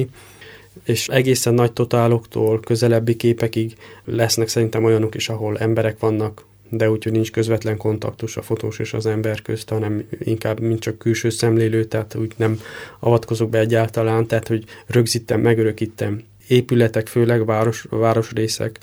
És 0.84 1.08
egészen 1.08 1.54
nagy 1.54 1.72
totáloktól 1.72 2.60
közelebbi 2.60 3.16
képekig 3.16 3.76
lesznek 4.06 4.48
szerintem 4.48 4.84
olyanok 4.84 5.16
is, 5.16 5.30
ahol 5.30 5.58
emberek 5.58 6.00
vannak, 6.00 6.46
de 6.70 6.92
úgyhogy 6.92 7.12
nincs 7.12 7.32
közvetlen 7.32 7.78
kontaktus 7.78 8.38
a 8.38 8.42
fotós 8.42 8.80
és 8.80 8.94
az 8.94 9.06
ember 9.06 9.42
közt, 9.42 9.70
hanem 9.70 10.08
inkább 10.20 10.60
mint 10.60 10.80
csak 10.80 10.98
külső 10.98 11.30
szemlélő, 11.30 11.84
tehát 11.84 12.16
úgy 12.16 12.34
nem 12.38 12.60
avatkozok 13.00 13.50
be 13.50 13.60
egyáltalán, 13.60 14.28
tehát 14.28 14.48
hogy 14.48 14.64
rögzítem, 14.88 15.42
megörökítem 15.42 16.24
épületek, 16.48 17.08
főleg 17.08 17.46
város, 17.46 17.86
városrészek, 17.90 18.80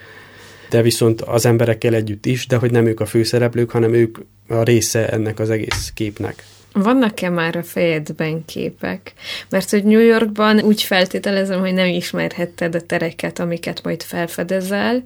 de 0.70 0.82
viszont 0.82 1.20
az 1.20 1.46
emberekkel 1.46 1.94
együtt 1.94 2.26
is, 2.26 2.46
de 2.46 2.56
hogy 2.56 2.70
nem 2.70 2.86
ők 2.86 3.00
a 3.00 3.06
főszereplők, 3.06 3.70
hanem 3.70 3.94
ők 3.94 4.18
a 4.48 4.62
része 4.62 5.08
ennek 5.08 5.38
az 5.38 5.50
egész 5.50 5.92
képnek. 5.94 6.44
Vannak-e 6.72 7.30
már 7.30 7.56
a 7.56 7.62
fejedben 7.62 8.44
képek? 8.44 9.12
Mert 9.48 9.70
hogy 9.70 9.84
New 9.84 10.00
Yorkban 10.00 10.60
úgy 10.60 10.82
feltételezem, 10.82 11.60
hogy 11.60 11.72
nem 11.72 11.86
ismerhetted 11.86 12.74
a 12.74 12.80
tereket, 12.80 13.38
amiket 13.38 13.82
majd 13.82 14.02
felfedezel, 14.02 15.02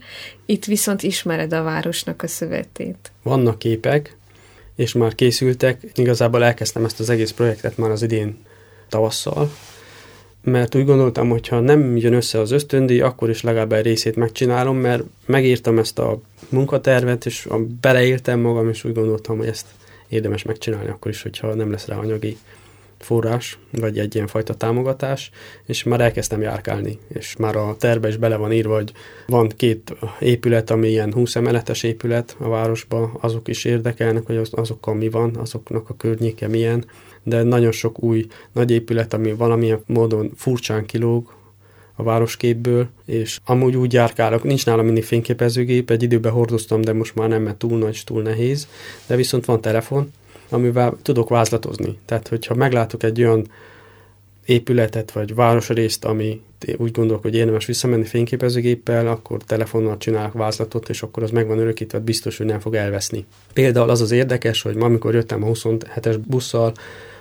itt 0.47 0.65
viszont 0.65 1.03
ismered 1.03 1.53
a 1.53 1.63
városnak 1.63 2.23
a 2.23 2.27
szövetét. 2.27 3.13
Vannak 3.23 3.59
képek, 3.59 4.17
és 4.77 4.93
már 4.93 5.15
készültek. 5.15 5.81
Igazából 5.95 6.45
elkezdtem 6.45 6.85
ezt 6.85 7.01
az 7.01 7.11
egész 7.11 7.31
projektet 7.31 7.77
már 7.77 7.91
az 7.91 8.03
idén 8.03 8.37
tavasszal, 8.89 9.51
mert 10.43 10.75
úgy 10.75 10.85
gondoltam, 10.85 11.29
hogy 11.29 11.49
ha 11.49 11.61
nem 11.61 11.97
jön 11.97 12.13
össze 12.13 12.41
az 12.41 12.51
ösztöndíj, 12.51 13.01
akkor 13.01 13.31
is 13.31 13.43
legalább 13.43 13.73
egy 13.73 13.85
részét 13.85 14.17
megcsinálom, 14.17 14.77
mert 14.77 15.03
megírtam 15.27 15.79
ezt 15.79 15.99
a 15.99 16.21
munkatervet, 16.49 17.27
és 17.27 17.49
beleéltem 17.81 18.41
magam, 18.41 18.69
és 18.69 18.85
úgy 18.85 18.95
gondoltam, 18.95 19.37
hogy 19.37 19.47
ezt 19.47 19.67
érdemes 20.09 20.43
megcsinálni 20.43 20.89
akkor 20.89 21.11
is, 21.11 21.23
hogyha 21.23 21.55
nem 21.55 21.71
lesz 21.71 21.87
rá 21.87 21.97
anyagi 21.97 22.37
forrás, 23.05 23.59
vagy 23.71 23.99
egy 23.99 24.15
ilyen 24.15 24.27
fajta 24.27 24.55
támogatás, 24.55 25.31
és 25.67 25.83
már 25.83 26.01
elkezdtem 26.01 26.41
járkálni, 26.41 26.99
és 27.09 27.37
már 27.37 27.57
a 27.57 27.77
terve 27.79 28.09
is 28.09 28.17
bele 28.17 28.37
van 28.37 28.53
írva, 28.53 28.75
hogy 28.75 28.93
van 29.27 29.49
két 29.57 29.95
épület, 30.21 30.71
ami 30.71 30.89
ilyen 30.89 31.13
20 31.13 31.37
emeletes 31.37 31.83
épület 31.83 32.37
a 32.39 32.49
városban, 32.49 33.19
azok 33.21 33.49
is 33.49 33.65
érdekelnek, 33.65 34.27
hogy 34.27 34.49
azokkal 34.51 34.95
mi 34.95 35.09
van, 35.09 35.37
azoknak 35.37 35.91
a 35.91 35.97
környéke 35.97 36.49
milyen, 36.49 36.85
de 37.23 37.43
nagyon 37.43 37.73
sok 37.73 38.03
új 38.03 38.27
nagy 38.53 38.71
épület, 38.71 39.15
ami 39.15 39.33
valamilyen 39.33 39.83
módon 39.87 40.31
furcsán 40.37 40.87
kilóg 40.87 41.33
a 41.95 42.03
városképből, 42.03 42.89
és 43.07 43.39
amúgy 43.45 43.77
úgy 43.77 43.93
járkálok, 43.93 44.43
nincs 44.43 44.67
nálam 44.67 44.85
mindig 44.85 45.05
fényképezőgép, 45.05 45.91
egy 45.91 46.03
időben 46.03 46.33
hordoztam, 46.33 46.81
de 46.81 46.93
most 46.93 47.15
már 47.15 47.29
nem, 47.29 47.43
mert 47.43 47.57
túl 47.57 47.79
nagy, 47.79 48.03
túl 48.05 48.23
nehéz, 48.23 48.69
de 49.07 49.17
viszont 49.17 49.45
van 49.45 49.61
telefon, 49.61 50.13
amivel 50.53 50.97
tudok 51.03 51.29
vázlatozni. 51.29 51.99
Tehát, 52.05 52.29
hogyha 52.29 52.55
meglátok 52.55 53.03
egy 53.03 53.23
olyan 53.23 53.47
épületet 54.45 55.13
vagy 55.13 55.35
városrészt, 55.35 56.05
ami 56.05 56.41
úgy 56.77 56.91
gondolok, 56.91 57.23
hogy 57.23 57.35
érdemes 57.35 57.67
visszamenni 57.67 58.05
fényképezőgéppel, 58.05 59.07
akkor 59.07 59.43
telefonnal 59.45 59.97
csinálok 59.97 60.33
vázlatot, 60.33 60.89
és 60.89 61.03
akkor 61.03 61.23
az 61.23 61.31
meg 61.31 61.47
van 61.47 61.59
örökítve, 61.59 61.99
biztos, 61.99 62.37
hogy 62.37 62.47
nem 62.47 62.61
fog 62.61 62.75
elveszni. 62.75 63.25
Például 63.53 63.91
az 63.91 64.01
az 64.01 64.11
érdekes, 64.11 64.63
hogy 64.63 64.75
ma, 64.75 64.85
amikor 64.85 65.15
jöttem 65.15 65.43
a 65.43 65.47
27-es 65.47 66.19
busszal, 66.27 66.73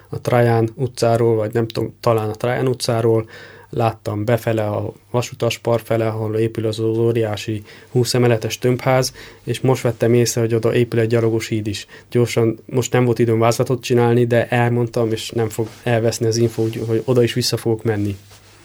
a 0.09 0.21
Traján 0.21 0.69
utcáról, 0.75 1.35
vagy 1.35 1.53
nem 1.53 1.67
tudom, 1.67 1.93
talán 1.99 2.29
a 2.29 2.35
Traján 2.35 2.67
utcáról, 2.67 3.29
láttam 3.71 4.25
befele 4.25 4.67
a 4.67 4.93
vasutas 5.11 5.57
par 5.57 5.81
fele, 5.83 6.07
ahol 6.07 6.35
épül 6.35 6.65
az, 6.65 6.79
az 6.79 6.97
óriási 6.97 7.63
20 7.91 8.13
emeletes 8.13 8.57
tömbház, 8.57 9.13
és 9.43 9.59
most 9.59 9.83
vettem 9.83 10.13
észre, 10.13 10.41
hogy 10.41 10.53
oda 10.53 10.75
épül 10.75 10.99
egy 10.99 11.07
gyalogos 11.07 11.47
híd 11.47 11.67
is. 11.67 11.87
Gyorsan, 12.11 12.59
most 12.65 12.93
nem 12.93 13.05
volt 13.05 13.19
időm 13.19 13.39
vázlatot 13.39 13.83
csinálni, 13.83 14.25
de 14.25 14.47
elmondtam, 14.47 15.11
és 15.11 15.29
nem 15.29 15.49
fog 15.49 15.67
elveszni 15.83 16.25
az 16.25 16.37
info, 16.37 16.67
hogy 16.85 17.01
oda 17.05 17.23
is 17.23 17.33
vissza 17.33 17.57
fogok 17.57 17.83
menni. 17.83 18.17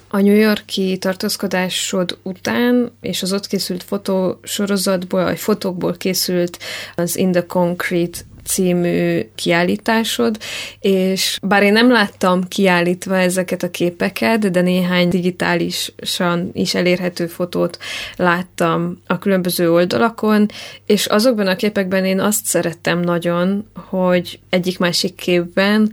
A 0.09 0.21
New 0.21 0.35
Yorki 0.35 0.99
tartózkodásod 0.99 2.19
után, 2.23 2.93
és 3.01 3.23
az 3.23 3.33
ott 3.33 3.47
készült 3.47 3.83
fotósorozatból, 3.83 5.25
vagy 5.25 5.39
fotókból 5.39 5.97
készült 5.97 6.59
az 6.97 7.17
In 7.17 7.33
the 7.33 7.47
Concrete 7.47 8.19
című 8.47 9.21
kiállításod, 9.35 10.39
és 10.81 11.39
bár 11.43 11.63
én 11.63 11.73
nem 11.73 11.91
láttam 11.91 12.49
kiállítva 12.49 13.17
ezeket 13.17 13.63
a 13.63 13.71
képeket, 13.71 14.51
de 14.51 14.61
néhány 14.61 15.09
digitálisan 15.09 16.51
is 16.53 16.75
elérhető 16.75 17.27
fotót 17.27 17.79
láttam 18.17 19.03
a 19.07 19.19
különböző 19.19 19.73
oldalakon, 19.73 20.49
és 20.87 21.07
azokban 21.07 21.47
a 21.47 21.57
képekben 21.57 22.05
én 22.05 22.21
azt 22.21 22.45
szerettem 22.45 23.01
nagyon, 23.01 23.67
hogy 23.75 24.39
egyik-másik 24.49 25.15
képben 25.15 25.93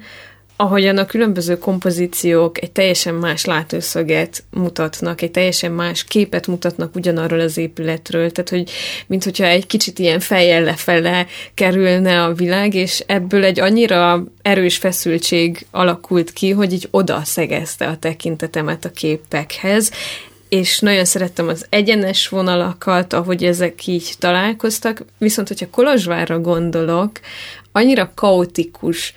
ahogyan 0.64 0.98
a 0.98 1.06
különböző 1.06 1.58
kompozíciók 1.58 2.62
egy 2.62 2.72
teljesen 2.72 3.14
más 3.14 3.46
látószöget 3.46 4.44
mutatnak, 4.50 5.22
egy 5.22 5.32
teljesen 5.32 5.72
más 5.72 6.04
képet 6.04 6.48
mutatnak 6.48 6.96
ugyanarról 6.96 7.40
az 7.40 7.58
épületről, 7.58 8.32
tehát 8.32 8.50
hogy 8.50 8.72
mint 9.08 9.24
hogyha 9.24 9.46
egy 9.46 9.68
kicsit 9.68 10.00
ilyen 10.00 10.20
fejjel 10.20 10.64
lefele 10.64 11.26
kerülne 11.54 12.24
a 12.24 12.34
világ, 12.34 12.74
és 12.74 13.04
ebből 13.08 13.44
egy 13.44 13.60
annyira 13.60 14.24
erős 14.42 14.78
feszültség 14.78 15.66
alakult 15.72 16.34
ki, 16.34 16.52
hogy 16.52 16.74
így 16.74 16.88
oda 16.92 17.22
szegezte 17.24 17.88
a 17.88 17.98
tekintetemet 17.98 18.86
a 18.86 18.92
képekhez, 18.92 19.92
és 20.50 20.80
nagyon 20.80 21.06
szerettem 21.06 21.48
az 21.48 21.66
egyenes 21.70 22.28
vonalakat, 22.28 23.14
ahogy 23.14 23.44
ezek 23.44 23.88
így 23.88 24.14
találkoztak, 24.20 25.06
viszont 25.18 25.48
hogyha 25.48 25.70
Kolozsvárra 25.70 26.40
gondolok, 26.40 27.12
annyira 27.72 28.12
kaotikus, 28.16 29.14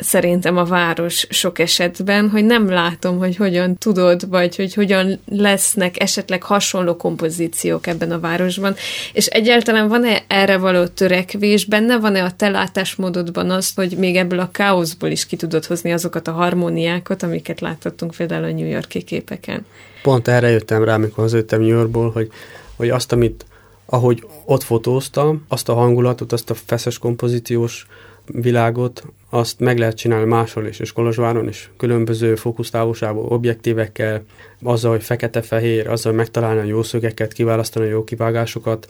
szerintem 0.00 0.56
a 0.56 0.64
város 0.64 1.26
sok 1.28 1.58
esetben, 1.58 2.28
hogy 2.28 2.44
nem 2.44 2.68
látom, 2.68 3.18
hogy 3.18 3.36
hogyan 3.36 3.76
tudod, 3.76 4.28
vagy 4.28 4.56
hogy 4.56 4.74
hogyan 4.74 5.20
lesznek 5.26 6.00
esetleg 6.02 6.42
hasonló 6.42 6.96
kompozíciók 6.96 7.86
ebben 7.86 8.10
a 8.10 8.20
városban, 8.20 8.74
és 9.12 9.26
egyáltalán 9.26 9.88
van-e 9.88 10.22
erre 10.26 10.56
való 10.56 10.86
törekvés, 10.86 11.64
benne 11.64 11.98
van-e 11.98 12.24
a 12.24 12.30
te 12.36 12.48
látásmódodban 12.48 13.50
az, 13.50 13.72
hogy 13.74 13.96
még 13.96 14.16
ebből 14.16 14.38
a 14.38 14.50
káoszból 14.50 15.10
is 15.10 15.26
ki 15.26 15.36
tudod 15.36 15.64
hozni 15.64 15.92
azokat 15.92 16.28
a 16.28 16.32
harmóniákat, 16.32 17.22
amiket 17.22 17.60
láthattunk 17.60 18.14
például 18.16 18.44
a 18.44 18.52
New 18.52 18.68
Yorki 18.68 19.02
képeken? 19.02 19.66
Pont 20.02 20.28
erre 20.28 20.48
jöttem 20.48 20.84
rá, 20.84 20.94
amikor 20.94 21.24
az 21.24 21.32
jöttem 21.32 21.60
New 21.60 21.68
Yorkból, 21.68 22.10
hogy, 22.10 22.30
hogy 22.76 22.88
azt, 22.88 23.12
amit 23.12 23.44
ahogy 23.86 24.26
ott 24.44 24.62
fotóztam, 24.62 25.44
azt 25.48 25.68
a 25.68 25.74
hangulatot, 25.74 26.32
azt 26.32 26.50
a 26.50 26.54
feszes 26.54 26.98
kompozíciós 26.98 27.86
világot, 28.26 29.04
azt 29.30 29.60
meg 29.60 29.78
lehet 29.78 29.96
csinálni 29.96 30.26
máshol 30.26 30.66
is, 30.66 30.78
és 30.78 30.92
Kolozsváron 30.92 31.48
is, 31.48 31.70
különböző 31.76 32.34
fókusztávolságú 32.34 33.20
objektívekkel, 33.20 34.22
azzal, 34.62 34.90
hogy 34.90 35.02
fekete-fehér, 35.02 35.88
azzal, 35.88 36.12
hogy 36.12 36.20
megtalálni 36.20 36.60
a 36.60 36.64
jó 36.64 36.82
szögeket, 36.82 37.32
kiválasztani 37.32 37.86
a 37.86 37.90
jó 37.90 38.04
kivágásokat, 38.04 38.88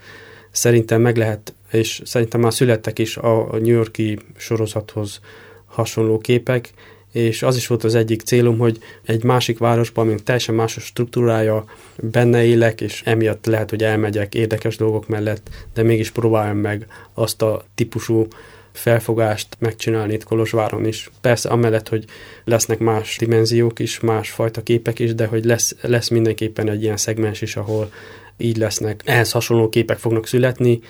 szerintem 0.50 1.00
meg 1.00 1.16
lehet, 1.16 1.54
és 1.70 2.02
szerintem 2.04 2.40
már 2.40 2.52
születtek 2.52 2.98
is 2.98 3.16
a 3.16 3.46
New 3.50 3.74
Yorki 3.74 4.18
sorozathoz 4.36 5.20
hasonló 5.66 6.18
képek, 6.18 6.70
és 7.12 7.42
az 7.42 7.56
is 7.56 7.66
volt 7.66 7.84
az 7.84 7.94
egyik 7.94 8.22
célom, 8.22 8.58
hogy 8.58 8.78
egy 9.04 9.24
másik 9.24 9.58
városban, 9.58 10.06
mint 10.06 10.22
teljesen 10.22 10.54
más 10.54 10.76
a 10.76 10.80
struktúrája, 10.80 11.64
benne 11.96 12.44
élek, 12.44 12.80
és 12.80 13.02
emiatt 13.04 13.46
lehet, 13.46 13.70
hogy 13.70 13.82
elmegyek 13.82 14.34
érdekes 14.34 14.76
dolgok 14.76 15.08
mellett, 15.08 15.48
de 15.74 15.82
mégis 15.82 16.10
próbáljam 16.10 16.56
meg 16.56 16.86
azt 17.14 17.42
a 17.42 17.64
típusú 17.74 18.26
felfogást 18.72 19.56
megcsinálni 19.58 20.12
itt 20.12 20.24
Kolozsváron 20.24 20.86
is. 20.86 21.10
Persze 21.20 21.48
amellett, 21.48 21.88
hogy 21.88 22.04
lesznek 22.44 22.78
más 22.78 23.16
dimenziók 23.16 23.78
is, 23.78 24.00
más 24.00 24.30
fajta 24.30 24.62
képek 24.62 24.98
is, 24.98 25.14
de 25.14 25.26
hogy 25.26 25.44
lesz, 25.44 25.76
lesz 25.80 26.08
mindenképpen 26.08 26.70
egy 26.70 26.82
ilyen 26.82 26.96
szegmens 26.96 27.40
is, 27.42 27.56
ahol 27.56 27.92
így 28.36 28.56
lesznek. 28.56 29.02
Ehhez 29.04 29.30
hasonló 29.30 29.68
képek 29.68 29.98
fognak 29.98 30.26
születni, 30.26 30.80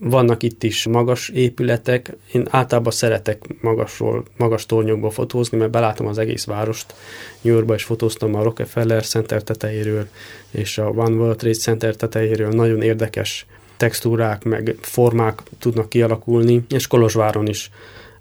vannak 0.00 0.42
itt 0.42 0.62
is 0.62 0.86
magas 0.86 1.28
épületek, 1.28 2.16
én 2.32 2.46
általában 2.50 2.92
szeretek 2.92 3.42
magasról, 3.60 4.24
magas 4.36 4.66
tornyokból 4.66 5.10
fotózni, 5.10 5.58
mert 5.58 5.70
belátom 5.70 6.06
az 6.06 6.18
egész 6.18 6.44
várost. 6.44 6.94
New 7.40 7.54
Yorkba 7.54 7.74
is 7.74 7.84
fotóztam 7.84 8.34
a 8.34 8.42
Rockefeller 8.42 9.06
Center 9.06 9.42
tetejéről, 9.42 10.08
és 10.50 10.78
a 10.78 10.88
One 10.88 11.14
World 11.14 11.36
Trade 11.36 11.54
Center 11.54 11.96
tetejéről. 11.96 12.48
Nagyon 12.48 12.82
érdekes 12.82 13.46
textúrák, 13.76 14.44
meg 14.44 14.76
formák 14.80 15.42
tudnak 15.58 15.88
kialakulni, 15.88 16.64
és 16.68 16.86
Kolozsváron 16.86 17.46
is 17.46 17.70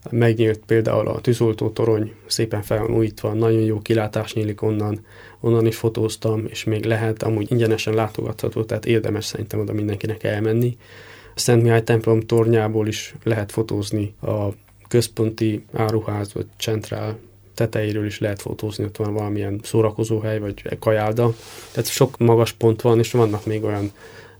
megnyílt 0.10 0.60
például 0.66 1.08
a 1.08 1.22
tűzoltó 1.22 1.70
torony, 1.70 2.14
szépen 2.26 2.62
fel 2.62 2.80
van 2.80 2.96
újítva, 2.96 3.34
nagyon 3.34 3.62
jó 3.62 3.80
kilátás 3.80 4.34
nyílik 4.34 4.62
onnan, 4.62 5.06
onnan 5.40 5.66
is 5.66 5.76
fotóztam, 5.76 6.46
és 6.50 6.64
még 6.64 6.86
lehet, 6.86 7.24
amúgy 7.24 7.52
ingyenesen 7.52 7.94
látogatható, 7.94 8.64
tehát 8.64 8.86
érdemes 8.86 9.26
szerintem 9.26 9.60
oda 9.60 9.74
mindenkinek 9.74 10.24
elmenni. 10.24 10.78
A 11.36 11.40
Szent 11.40 11.64
Mihály 11.64 11.84
templom 11.84 12.20
tornyából 12.20 12.88
is 12.88 13.16
lehet 13.24 13.52
fotózni 13.52 14.14
a 14.22 14.48
központi 14.88 15.66
áruház 15.74 16.34
vagy 16.34 16.46
centrál 16.58 17.18
tetejéről 17.56 18.06
is 18.06 18.20
lehet 18.20 18.42
fotózni, 18.42 18.84
ott 18.84 18.98
van 18.98 19.14
valamilyen 19.14 19.60
szórakozóhely 19.64 20.40
vagy 20.40 20.78
kajálda. 20.80 21.34
Tehát 21.72 21.90
sok 21.90 22.18
magas 22.18 22.52
pont 22.52 22.82
van, 22.82 23.00
és 23.00 23.12
vannak 23.12 23.46
még 23.46 23.64
olyan 23.64 23.92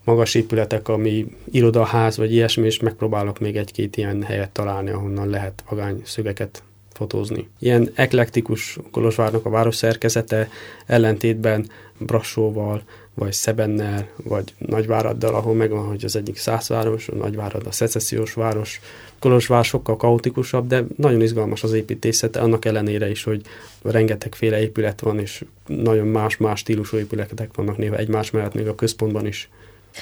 magas 0.04 0.36
épületek, 0.36 0.88
ami 0.88 1.28
irodaház 1.52 2.18
vagy 2.18 2.34
ilyesmi, 2.34 2.66
és 2.66 2.80
megpróbálok 2.80 3.40
még 3.40 3.58
egy-két 3.58 3.98
ilyen 3.98 4.24
helyet 4.24 4.50
találni, 4.50 4.90
ahonnan 4.90 5.30
lehet 5.30 5.64
vagány 5.70 6.02
szögeket 6.06 6.64
fotózni. 6.94 7.48
Ilyen 7.60 7.92
eklektikus 7.96 8.78
Kolozsvárnak 8.92 9.46
a 9.46 9.50
város 9.50 9.76
szerkezete 9.76 10.50
ellentétben 10.86 11.70
Brassóval, 11.98 12.84
vagy 13.14 13.34
Szebennel, 13.34 14.08
vagy 14.24 14.54
Nagyváraddal, 14.58 15.36
ahol 15.36 15.54
megvan, 15.54 15.86
hogy 15.88 16.06
az 16.06 16.16
egyik 16.16 16.38
százváros, 16.38 17.08
a 17.08 17.16
Nagyvárad 17.16 17.68
a 17.68 17.72
szecessziós 17.72 18.34
város. 18.34 18.80
Kolozsvár 19.20 19.66
sokkal 19.66 19.98
kaotikusabb, 19.98 20.68
de 20.68 20.84
nagyon 20.96 21.22
izgalmas 21.22 21.64
az 21.64 21.74
építészete, 21.74 22.40
annak 22.40 22.66
ellenére 22.66 23.10
is, 23.10 23.24
hogy 23.24 23.42
rengetegféle 23.82 24.62
épület 24.62 25.02
van, 25.02 25.20
és 25.20 25.46
nagyon 25.68 26.08
más-más 26.08 26.60
stílusú 26.60 26.98
épületek 26.98 27.56
vannak 27.56 27.78
néha 27.78 27.96
egymás 27.96 28.32
mellett, 28.32 28.54
még 28.54 28.68
a 28.68 28.76
központban 28.76 29.26
is. 29.26 29.50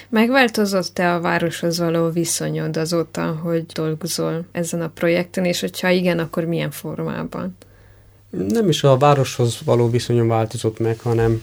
Megváltozott-e 0.10 1.14
a 1.14 1.20
városhoz 1.20 1.78
való 1.78 2.10
viszonyod 2.10 2.78
azóta, 2.78 3.40
hogy 3.44 3.66
dolgozol 3.66 4.46
ezen 4.52 4.82
a 4.82 4.88
projekten, 4.88 5.46
és 5.46 5.60
hogyha 5.60 5.90
igen, 5.90 6.20
akkor 6.20 6.46
milyen 6.46 6.72
formában? 6.72 7.58
Nem 8.30 8.70
is 8.70 8.84
a 8.84 8.98
városhoz 8.98 9.60
való 9.66 9.90
viszonyom 9.90 10.28
változott 10.28 10.80
meg, 10.80 11.00
hanem 11.00 11.42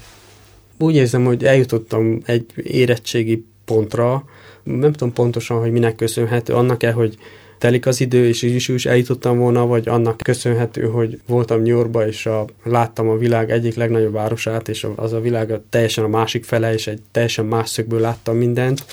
úgy 0.78 0.94
érzem, 0.94 1.24
hogy 1.24 1.44
eljutottam 1.44 2.22
egy 2.24 2.46
érettségi 2.56 3.44
pontra, 3.64 4.24
nem 4.62 4.92
tudom 4.92 5.12
pontosan, 5.12 5.58
hogy 5.58 5.72
minek 5.72 5.96
köszönhető, 5.96 6.54
annak-e, 6.54 6.92
hogy 6.92 7.16
telik 7.59 7.87
az 7.87 8.01
idő, 8.01 8.27
és 8.27 8.42
is, 8.42 8.68
is 8.68 8.87
eljutottam 8.87 9.38
volna, 9.38 9.66
vagy 9.66 9.88
annak 9.88 10.16
köszönhető, 10.16 10.87
hogy 10.87 11.21
voltam 11.27 11.62
New 11.62 11.77
Yorkba, 11.77 12.07
és 12.07 12.27
a, 12.27 12.44
láttam 12.64 13.09
a 13.09 13.16
világ 13.16 13.51
egyik 13.51 13.75
legnagyobb 13.75 14.12
városát, 14.12 14.68
és 14.68 14.87
az 14.97 15.12
a 15.12 15.21
világ 15.21 15.51
a, 15.51 15.62
teljesen 15.71 16.05
a 16.05 16.09
másik 16.09 16.44
fele, 16.44 16.73
és 16.73 16.87
egy 16.87 17.01
teljesen 17.11 17.44
más 17.44 17.68
szögből 17.68 18.01
láttam 18.01 18.37
mindent, 18.37 18.85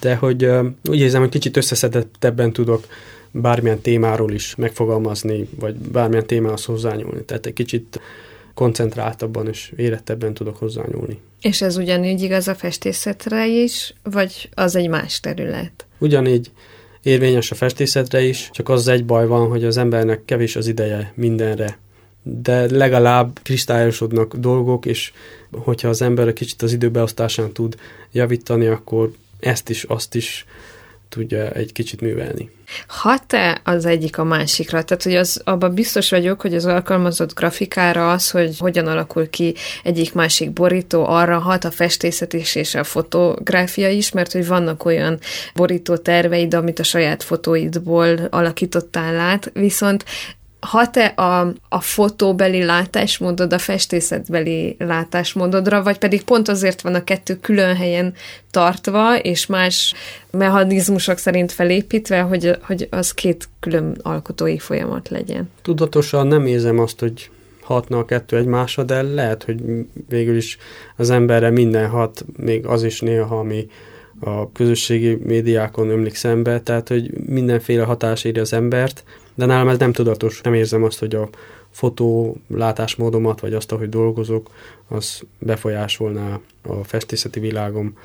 de 0.00 0.14
hogy 0.14 0.44
úgy 0.88 1.00
érzem, 1.00 1.20
hogy 1.20 1.30
kicsit 1.30 1.56
összeszedettebben 1.56 2.52
tudok 2.52 2.86
bármilyen 3.30 3.80
témáról 3.80 4.32
is 4.32 4.54
megfogalmazni, 4.54 5.48
vagy 5.58 5.74
bármilyen 5.74 6.26
témához 6.26 6.64
hozzányúlni. 6.64 7.24
Tehát 7.24 7.46
egy 7.46 7.52
kicsit 7.52 8.00
koncentráltabban 8.54 9.48
és 9.48 9.72
érettebben 9.76 10.34
tudok 10.34 10.56
hozzányúlni. 10.56 11.18
És 11.40 11.62
ez 11.62 11.76
ugyanígy 11.76 12.22
igaz 12.22 12.48
a 12.48 12.54
festészetre 12.54 13.46
is, 13.46 13.94
vagy 14.02 14.48
az 14.54 14.76
egy 14.76 14.88
más 14.88 15.20
terület? 15.20 15.86
Ugyanígy 15.98 16.50
érvényes 17.08 17.50
a 17.50 17.54
festészetre 17.54 18.22
is, 18.22 18.50
csak 18.52 18.68
az 18.68 18.88
egy 18.88 19.04
baj 19.04 19.26
van, 19.26 19.48
hogy 19.48 19.64
az 19.64 19.76
embernek 19.76 20.24
kevés 20.24 20.56
az 20.56 20.66
ideje 20.66 21.12
mindenre. 21.14 21.78
De 22.22 22.76
legalább 22.76 23.38
kristályosodnak 23.42 24.36
dolgok, 24.36 24.86
és 24.86 25.12
hogyha 25.50 25.88
az 25.88 26.02
ember 26.02 26.28
egy 26.28 26.34
kicsit 26.34 26.62
az 26.62 26.72
időbeosztásán 26.72 27.52
tud 27.52 27.76
javítani, 28.12 28.66
akkor 28.66 29.10
ezt 29.40 29.68
is, 29.68 29.82
azt 29.82 30.14
is 30.14 30.46
tudja 31.08 31.50
egy 31.50 31.72
kicsit 31.72 32.00
művelni. 32.00 32.50
Hat-e 32.86 33.60
az 33.64 33.84
egyik 33.86 34.18
a 34.18 34.24
másikra? 34.24 34.82
Tehát, 34.82 35.02
hogy 35.02 35.14
az, 35.14 35.40
abban 35.44 35.74
biztos 35.74 36.10
vagyok, 36.10 36.40
hogy 36.40 36.54
az 36.54 36.64
alkalmazott 36.64 37.34
grafikára 37.34 38.12
az, 38.12 38.30
hogy 38.30 38.58
hogyan 38.58 38.86
alakul 38.86 39.30
ki 39.30 39.54
egyik-másik 39.82 40.50
borító, 40.50 41.06
arra 41.06 41.38
hat 41.38 41.64
a 41.64 41.70
festészet 41.70 42.32
is 42.32 42.54
és 42.54 42.74
a 42.74 42.84
fotográfia 42.84 43.88
is, 43.88 44.12
mert 44.12 44.32
hogy 44.32 44.46
vannak 44.46 44.84
olyan 44.84 45.18
borító 45.54 45.96
terveid, 45.96 46.54
amit 46.54 46.78
a 46.78 46.82
saját 46.82 47.22
fotóidból 47.22 48.18
alakítottál 48.30 49.18
át, 49.18 49.50
viszont 49.54 50.04
hat-e 50.60 51.06
a, 51.06 51.52
a 51.68 51.80
fotóbeli 51.80 52.64
látásmódod 52.64 53.52
a 53.52 53.58
festészetbeli 53.58 54.76
látásmódodra, 54.78 55.82
vagy 55.82 55.98
pedig 55.98 56.24
pont 56.24 56.48
azért 56.48 56.80
van 56.80 56.94
a 56.94 57.04
kettő 57.04 57.36
külön 57.36 57.76
helyen 57.76 58.14
tartva, 58.50 59.18
és 59.18 59.46
más 59.46 59.94
mechanizmusok 60.30 61.18
szerint 61.18 61.52
felépítve, 61.52 62.20
hogy, 62.20 62.56
hogy 62.62 62.88
az 62.90 63.12
két 63.12 63.48
külön 63.60 63.96
alkotói 64.02 64.58
folyamat 64.58 65.08
legyen. 65.08 65.50
Tudatosan 65.62 66.26
nem 66.26 66.46
érzem 66.46 66.78
azt, 66.78 67.00
hogy 67.00 67.30
hatna 67.60 67.98
a 67.98 68.04
kettő 68.04 68.36
egymásra, 68.36 68.82
de 68.82 69.02
lehet, 69.02 69.44
hogy 69.44 69.62
végül 70.08 70.36
is 70.36 70.58
az 70.96 71.10
emberre 71.10 71.50
minden 71.50 71.88
hat, 71.88 72.24
még 72.36 72.66
az 72.66 72.82
is 72.82 73.00
néha, 73.00 73.38
ami 73.38 73.66
a 74.20 74.52
közösségi 74.52 75.18
médiákon 75.24 75.88
ömlik 75.88 76.14
szembe, 76.14 76.60
tehát 76.60 76.88
hogy 76.88 77.10
mindenféle 77.26 77.84
hatás 77.84 78.24
éri 78.24 78.40
az 78.40 78.52
embert, 78.52 79.04
de 79.38 79.46
nálam 79.46 79.68
ez 79.68 79.78
nem 79.78 79.92
tudatos. 79.92 80.40
Nem 80.40 80.54
érzem 80.54 80.84
azt, 80.84 80.98
hogy 80.98 81.14
a 81.14 81.28
fotó 81.70 82.36
látásmódomat, 82.46 83.40
vagy 83.40 83.54
azt, 83.54 83.72
ahogy 83.72 83.88
dolgozok, 83.88 84.50
az 84.88 85.22
befolyásolná 85.38 86.40
a 86.62 86.84
festészeti 86.84 87.40
világom, 87.40 87.96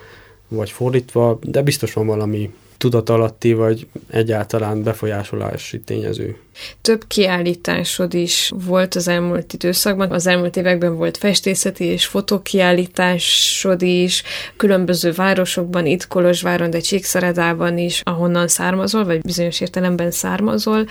vagy 0.47 0.71
fordítva, 0.71 1.39
de 1.41 1.61
biztos 1.61 1.93
van 1.93 2.05
valami 2.05 2.53
tudatalatti, 2.83 3.53
vagy 3.53 3.87
egyáltalán 4.09 4.83
befolyásolási 4.83 5.79
tényező. 5.79 6.37
Több 6.81 7.03
kiállításod 7.07 8.13
is 8.13 8.51
volt 8.65 8.95
az 8.95 9.07
elmúlt 9.07 9.53
időszakban. 9.53 10.11
Az 10.11 10.27
elmúlt 10.27 10.57
években 10.57 10.95
volt 10.95 11.17
festészeti 11.17 11.83
és 11.83 12.05
fotókiállításod 12.05 13.81
is, 13.81 14.23
különböző 14.57 15.11
városokban, 15.11 15.85
itt 15.85 16.07
Kolozsváron, 16.07 16.69
de 16.69 16.79
Csíkszeredában 16.79 17.77
is, 17.77 18.01
ahonnan 18.03 18.47
származol, 18.47 19.05
vagy 19.05 19.21
bizonyos 19.21 19.61
értelemben 19.61 20.11
származol. 20.11 20.85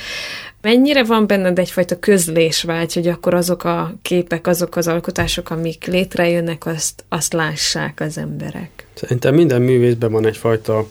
Mennyire 0.62 1.04
van 1.04 1.26
benned 1.26 1.58
egyfajta 1.58 1.98
közlésvágy, 1.98 2.94
hogy 2.94 3.08
akkor 3.08 3.34
azok 3.34 3.64
a 3.64 3.94
képek, 4.02 4.46
azok 4.46 4.76
az 4.76 4.88
alkotások, 4.88 5.50
amik 5.50 5.86
létrejönnek, 5.86 6.66
azt, 6.66 7.04
azt 7.08 7.32
lássák 7.32 8.00
az 8.00 8.18
emberek? 8.18 8.86
Szerintem 8.94 9.34
minden 9.34 9.62
művészben 9.62 10.12
van 10.12 10.26
egyfajta 10.26 10.86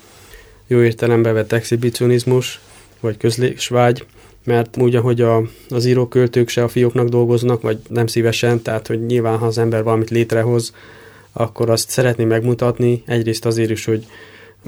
jó 0.71 0.81
értelembe 0.81 1.31
vett 1.31 1.51
exhibicionizmus, 1.51 2.59
vagy 2.99 3.17
közlésvágy, 3.17 4.05
mert 4.43 4.77
úgy, 4.77 4.95
ahogy 4.95 5.21
a, 5.21 5.43
az 5.69 5.85
íróköltők 5.85 6.49
se 6.49 6.63
a 6.63 6.67
fióknak 6.67 7.07
dolgoznak, 7.07 7.61
vagy 7.61 7.79
nem 7.89 8.07
szívesen, 8.07 8.61
tehát 8.61 8.87
hogy 8.87 9.05
nyilván, 9.05 9.37
ha 9.37 9.45
az 9.45 9.57
ember 9.57 9.83
valamit 9.83 10.09
létrehoz, 10.09 10.73
akkor 11.31 11.69
azt 11.69 11.89
szeretné 11.89 12.23
megmutatni, 12.23 13.03
egyrészt 13.05 13.45
azért 13.45 13.69
is, 13.69 13.85
hogy 13.85 14.05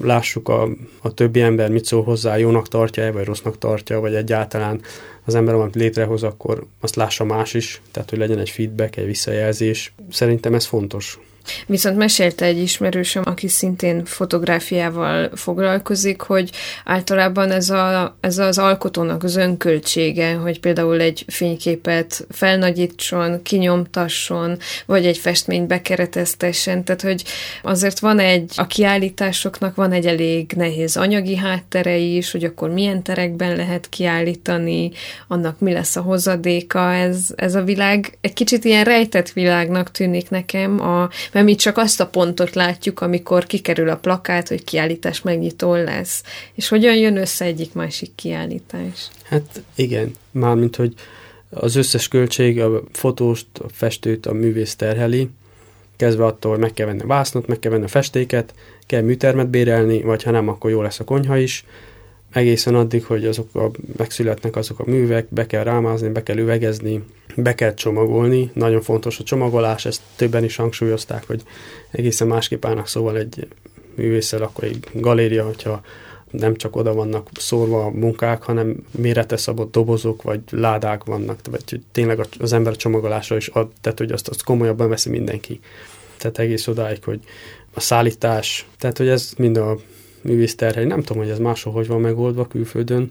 lássuk 0.01 0.49
a, 0.49 0.69
a 1.01 1.13
többi 1.13 1.41
ember 1.41 1.71
mit 1.71 1.85
szól 1.85 2.03
hozzá, 2.03 2.37
jónak 2.37 2.67
tartja-e, 2.67 3.11
vagy 3.11 3.25
rossznak 3.25 3.57
tartja, 3.57 3.99
vagy 3.99 4.13
egyáltalán 4.13 4.81
az 5.25 5.35
ember 5.35 5.53
valamit 5.53 5.75
létrehoz, 5.75 6.23
akkor 6.23 6.65
azt 6.79 6.95
lássa 6.95 7.23
más 7.23 7.53
is, 7.53 7.81
tehát 7.91 8.09
hogy 8.09 8.19
legyen 8.19 8.39
egy 8.39 8.49
feedback, 8.49 8.97
egy 8.97 9.05
visszajelzés. 9.05 9.93
Szerintem 10.09 10.53
ez 10.53 10.65
fontos. 10.65 11.19
Viszont 11.65 11.97
mesélte 11.97 12.45
egy 12.45 12.57
ismerősöm, 12.57 13.23
aki 13.25 13.47
szintén 13.47 14.05
fotográfiával 14.05 15.29
foglalkozik, 15.35 16.21
hogy 16.21 16.49
általában 16.85 17.51
ez, 17.51 17.69
a, 17.69 18.17
ez 18.19 18.37
az 18.37 18.57
alkotónak 18.57 19.23
az 19.23 19.35
önköltsége, 19.35 20.33
hogy 20.33 20.59
például 20.59 21.01
egy 21.01 21.25
fényképet 21.27 22.27
felnagyítson, 22.29 23.41
kinyomtasson, 23.41 24.57
vagy 24.85 25.05
egy 25.05 25.17
festményt 25.17 25.67
bekereteztessen, 25.67 26.83
tehát 26.83 27.01
hogy 27.01 27.23
azért 27.61 27.99
van 27.99 28.19
egy, 28.19 28.51
a 28.55 28.67
kiállításoknak 28.67 29.75
van 29.75 29.91
egy 29.91 30.05
elég 30.05 30.51
nehéz 30.55 30.97
anyagi 30.97 31.35
háttere 31.35 31.97
is, 31.97 32.31
hogy 32.31 32.43
akkor 32.43 32.69
milyen 32.69 33.03
terekben 33.03 33.55
lehet 33.55 33.89
kiállítani, 33.89 34.91
annak 35.27 35.59
mi 35.59 35.73
lesz 35.73 35.95
a 35.95 36.01
hozadéka, 36.01 36.93
ez, 36.93 37.25
ez 37.35 37.55
a 37.55 37.63
világ 37.63 38.17
egy 38.21 38.33
kicsit 38.33 38.65
ilyen 38.65 38.83
rejtett 38.83 39.29
világnak 39.29 39.91
tűnik 39.91 40.29
nekem, 40.29 40.81
a, 40.81 41.09
mert 41.33 41.45
mi 41.45 41.55
csak 41.55 41.77
azt 41.77 41.99
a 41.99 42.07
pontot 42.07 42.53
látjuk, 42.53 43.01
amikor 43.01 43.45
kikerül 43.45 43.89
a 43.89 43.97
plakát, 43.97 44.47
hogy 44.47 44.63
kiállítás 44.63 45.21
megnyitó 45.21 45.75
lesz. 45.75 46.23
És 46.53 46.67
hogyan 46.67 46.95
jön 46.95 47.17
össze 47.17 47.45
egyik-másik 47.45 48.11
kiállítás? 48.15 49.09
Hát 49.23 49.61
igen, 49.75 50.11
mármint, 50.31 50.75
hogy 50.75 50.93
az 51.49 51.75
összes 51.75 52.07
költség 52.07 52.59
a 52.59 52.83
fotóst, 52.91 53.47
a 53.59 53.69
festőt, 53.71 54.25
a 54.25 54.33
művész 54.33 54.75
terheli, 54.75 55.29
kezdve 55.95 56.25
attól, 56.25 56.51
hogy 56.51 56.59
meg 56.59 56.73
kell 56.73 56.85
venni 56.85 57.01
a 57.01 57.07
vásznot, 57.07 57.47
meg 57.47 57.59
kell 57.59 57.71
venni 57.71 57.83
a 57.83 57.87
festéket, 57.87 58.53
kell 58.85 59.01
műtermet 59.01 59.49
bérelni, 59.49 60.01
vagy 60.01 60.23
ha 60.23 60.31
nem, 60.31 60.47
akkor 60.47 60.71
jó 60.71 60.81
lesz 60.81 60.99
a 60.99 61.03
konyha 61.03 61.37
is, 61.37 61.65
egészen 62.33 62.75
addig, 62.75 63.05
hogy 63.05 63.25
azok 63.25 63.55
a, 63.55 63.71
megszületnek 63.97 64.55
azok 64.55 64.79
a 64.79 64.83
művek, 64.85 65.27
be 65.29 65.45
kell 65.45 65.63
rámázni, 65.63 66.09
be 66.09 66.23
kell 66.23 66.37
üvegezni, 66.37 67.03
be 67.35 67.55
kell 67.55 67.73
csomagolni. 67.73 68.51
Nagyon 68.53 68.81
fontos 68.81 69.19
a 69.19 69.23
csomagolás, 69.23 69.85
ezt 69.85 70.01
többen 70.15 70.43
is 70.43 70.55
hangsúlyozták, 70.55 71.27
hogy 71.27 71.41
egészen 71.91 72.27
másképp 72.27 72.65
állnak 72.65 72.87
szóval 72.87 73.17
egy 73.17 73.47
művészel, 73.95 74.41
akkor 74.41 74.63
egy 74.63 74.87
galéria, 74.93 75.45
hogyha 75.45 75.81
nem 76.31 76.55
csak 76.55 76.75
oda 76.75 76.93
vannak 76.93 77.29
szórva 77.33 77.85
a 77.85 77.89
munkák, 77.89 78.43
hanem 78.43 78.75
mérete 78.91 79.37
szabott 79.37 79.71
dobozok 79.71 80.21
vagy 80.21 80.39
ládák 80.49 81.03
vannak, 81.03 81.39
vagy 81.51 81.69
hogy 81.69 81.81
tényleg 81.91 82.19
az 82.39 82.53
ember 82.53 82.75
csomagolásra 82.75 83.35
is 83.35 83.47
ad, 83.47 83.67
tehát 83.81 83.97
hogy 83.97 84.11
azt, 84.11 84.27
azt 84.27 84.43
komolyabban 84.43 84.89
veszi 84.89 85.09
mindenki. 85.09 85.59
Tehát 86.17 86.39
egész 86.39 86.67
odáig, 86.67 87.03
hogy 87.03 87.19
a 87.73 87.79
szállítás, 87.79 88.67
tehát 88.77 88.97
hogy 88.97 89.07
ez 89.07 89.33
mind 89.37 89.57
a 89.57 89.77
művész 90.23 90.55
terhely. 90.55 90.85
Nem 90.85 91.01
tudom, 91.01 91.23
hogy 91.23 91.31
ez 91.31 91.39
máshol 91.39 91.73
hogy 91.73 91.87
van 91.87 92.01
megoldva 92.01 92.47
külföldön. 92.47 93.09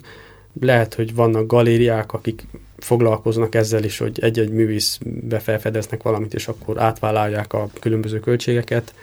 Lehet, 0.61 0.95
hogy 0.95 1.15
vannak 1.15 1.47
galériák, 1.47 2.13
akik 2.13 2.47
foglalkoznak 2.79 3.55
ezzel 3.55 3.85
is, 3.85 3.99
hogy 3.99 4.19
egy-egy 4.21 4.51
művészbe 4.51 5.39
felfedeznek 5.39 6.03
valamit, 6.03 6.35
és 6.35 6.49
akkor 6.49 6.81
átvállalják 6.81 7.53
a 7.53 7.71
különböző 7.81 8.21
költségeket. 8.21 8.95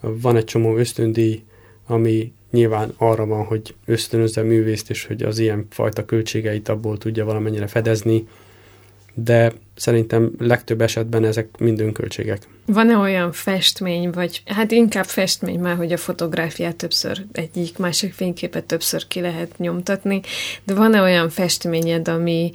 Van 0.00 0.36
egy 0.36 0.44
csomó 0.44 0.76
ösztöndíj, 0.76 1.42
ami 1.86 2.32
nyilván 2.50 2.94
arra 2.96 3.26
van, 3.26 3.44
hogy 3.44 3.74
ösztönözze 3.84 4.40
a 4.40 4.44
művészt, 4.44 4.90
és 4.90 5.06
hogy 5.06 5.22
az 5.22 5.38
ilyen 5.38 5.66
fajta 5.70 6.04
költségeit 6.04 6.68
abból 6.68 6.98
tudja 6.98 7.24
valamennyire 7.24 7.66
fedezni, 7.66 8.28
de 9.14 9.52
szerintem 9.74 10.32
legtöbb 10.38 10.80
esetben 10.80 11.24
ezek 11.24 11.48
mind 11.58 11.80
önköltségek. 11.80 12.48
Van-e 12.66 12.96
olyan 12.96 13.32
festmény, 13.32 14.10
vagy 14.10 14.42
hát 14.46 14.70
inkább 14.70 15.04
festmény 15.04 15.60
már, 15.60 15.76
hogy 15.76 15.92
a 15.92 15.96
fotográfiát 15.96 16.76
többször 16.76 17.24
egyik, 17.32 17.78
másik 17.78 18.12
fényképet 18.12 18.64
többször 18.64 19.06
ki 19.08 19.20
lehet 19.20 19.58
nyomtatni, 19.58 20.20
de 20.64 20.74
van-e 20.74 21.02
olyan 21.02 21.28
festményed, 21.28 22.08
ami, 22.08 22.52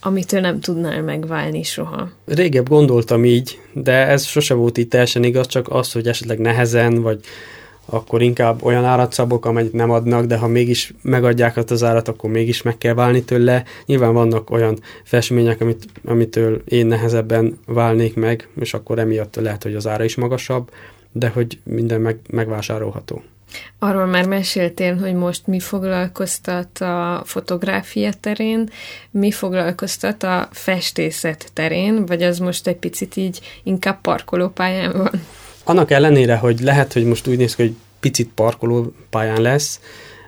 amitől 0.00 0.40
nem 0.40 0.60
tudnál 0.60 1.02
megválni 1.02 1.62
soha? 1.62 2.10
Régebb 2.26 2.68
gondoltam 2.68 3.24
így, 3.24 3.58
de 3.72 3.92
ez 3.92 4.24
sose 4.24 4.54
volt 4.54 4.78
így 4.78 4.88
teljesen 4.88 5.24
igaz, 5.24 5.46
csak 5.46 5.68
az, 5.68 5.92
hogy 5.92 6.06
esetleg 6.06 6.38
nehezen, 6.38 7.02
vagy 7.02 7.20
akkor 7.90 8.22
inkább 8.22 8.64
olyan 8.64 8.84
árat 8.84 9.12
szabok, 9.12 9.46
amennyit 9.46 9.72
nem 9.72 9.90
adnak, 9.90 10.24
de 10.24 10.36
ha 10.36 10.46
mégis 10.46 10.94
megadják 11.02 11.56
azt 11.56 11.70
az 11.70 11.82
árat, 11.82 12.08
akkor 12.08 12.30
mégis 12.30 12.62
meg 12.62 12.78
kell 12.78 12.94
válni 12.94 13.22
tőle. 13.22 13.64
Nyilván 13.86 14.12
vannak 14.12 14.50
olyan 14.50 14.78
festmények, 15.04 15.60
amit, 15.60 15.86
amitől 16.04 16.62
én 16.64 16.86
nehezebben 16.86 17.58
válnék 17.66 18.14
meg, 18.14 18.48
és 18.60 18.74
akkor 18.74 18.98
emiatt 18.98 19.36
lehet, 19.36 19.62
hogy 19.62 19.74
az 19.74 19.86
ára 19.86 20.04
is 20.04 20.14
magasabb, 20.14 20.70
de 21.12 21.28
hogy 21.28 21.58
minden 21.64 22.00
meg, 22.00 22.18
megvásárolható. 22.30 23.22
Arról 23.78 24.06
már 24.06 24.26
meséltél, 24.26 24.96
hogy 24.96 25.14
most 25.14 25.46
mi 25.46 25.60
foglalkoztat 25.60 26.78
a 26.78 27.22
fotográfia 27.24 28.12
terén, 28.20 28.68
mi 29.10 29.30
foglalkoztat 29.30 30.22
a 30.22 30.48
festészet 30.50 31.50
terén, 31.52 32.06
vagy 32.06 32.22
az 32.22 32.38
most 32.38 32.66
egy 32.66 32.76
picit 32.76 33.16
így 33.16 33.40
inkább 33.62 34.00
parkolópályán 34.00 34.92
van? 34.92 35.10
Annak 35.64 35.90
ellenére, 35.90 36.36
hogy 36.36 36.60
lehet, 36.60 36.92
hogy 36.92 37.04
most 37.04 37.26
úgy 37.26 37.36
néz 37.36 37.54
ki, 37.54 37.62
hogy 37.62 37.74
picit 38.00 38.30
parkoló 38.34 38.92
pályán 39.10 39.40
lesz, 39.40 39.80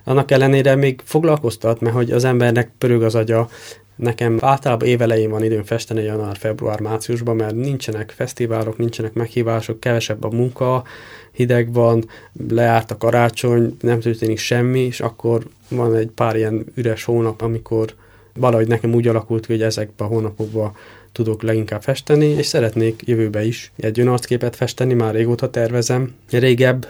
annak 0.03 0.31
ellenére 0.31 0.75
még 0.75 1.01
foglalkoztat, 1.03 1.79
mert 1.79 1.95
hogy 1.95 2.11
az 2.11 2.23
embernek 2.23 2.71
pörög 2.77 3.03
az 3.03 3.15
agya, 3.15 3.49
Nekem 3.95 4.37
általában 4.41 4.87
évelején 4.87 5.29
van 5.29 5.43
időm 5.43 5.63
festeni 5.63 6.03
január, 6.03 6.37
február, 6.37 6.79
márciusban, 6.79 7.35
mert 7.35 7.55
nincsenek 7.55 8.13
fesztiválok, 8.15 8.77
nincsenek 8.77 9.13
meghívások, 9.13 9.79
kevesebb 9.79 10.23
a 10.23 10.29
munka, 10.29 10.83
hideg 11.31 11.73
van, 11.73 12.05
leárt 12.49 12.91
a 12.91 12.97
karácsony, 12.97 13.77
nem 13.81 13.99
történik 13.99 14.37
semmi, 14.37 14.79
és 14.79 14.99
akkor 14.99 15.43
van 15.69 15.95
egy 15.95 16.09
pár 16.15 16.35
ilyen 16.35 16.65
üres 16.75 17.03
hónap, 17.03 17.41
amikor 17.41 17.93
valahogy 18.33 18.67
nekem 18.67 18.93
úgy 18.93 19.07
alakult, 19.07 19.45
hogy 19.45 19.61
ezekben 19.61 20.07
a 20.07 20.11
hónapokban 20.11 20.75
tudok 21.13 21.41
leginkább 21.41 21.81
festeni, 21.81 22.25
és 22.25 22.45
szeretnék 22.45 23.01
jövőbe 23.05 23.45
is 23.45 23.71
egy 23.75 23.99
önarcképet 23.99 24.55
festeni, 24.55 24.93
már 24.93 25.13
régóta 25.13 25.49
tervezem. 25.49 26.13
Régebb, 26.29 26.87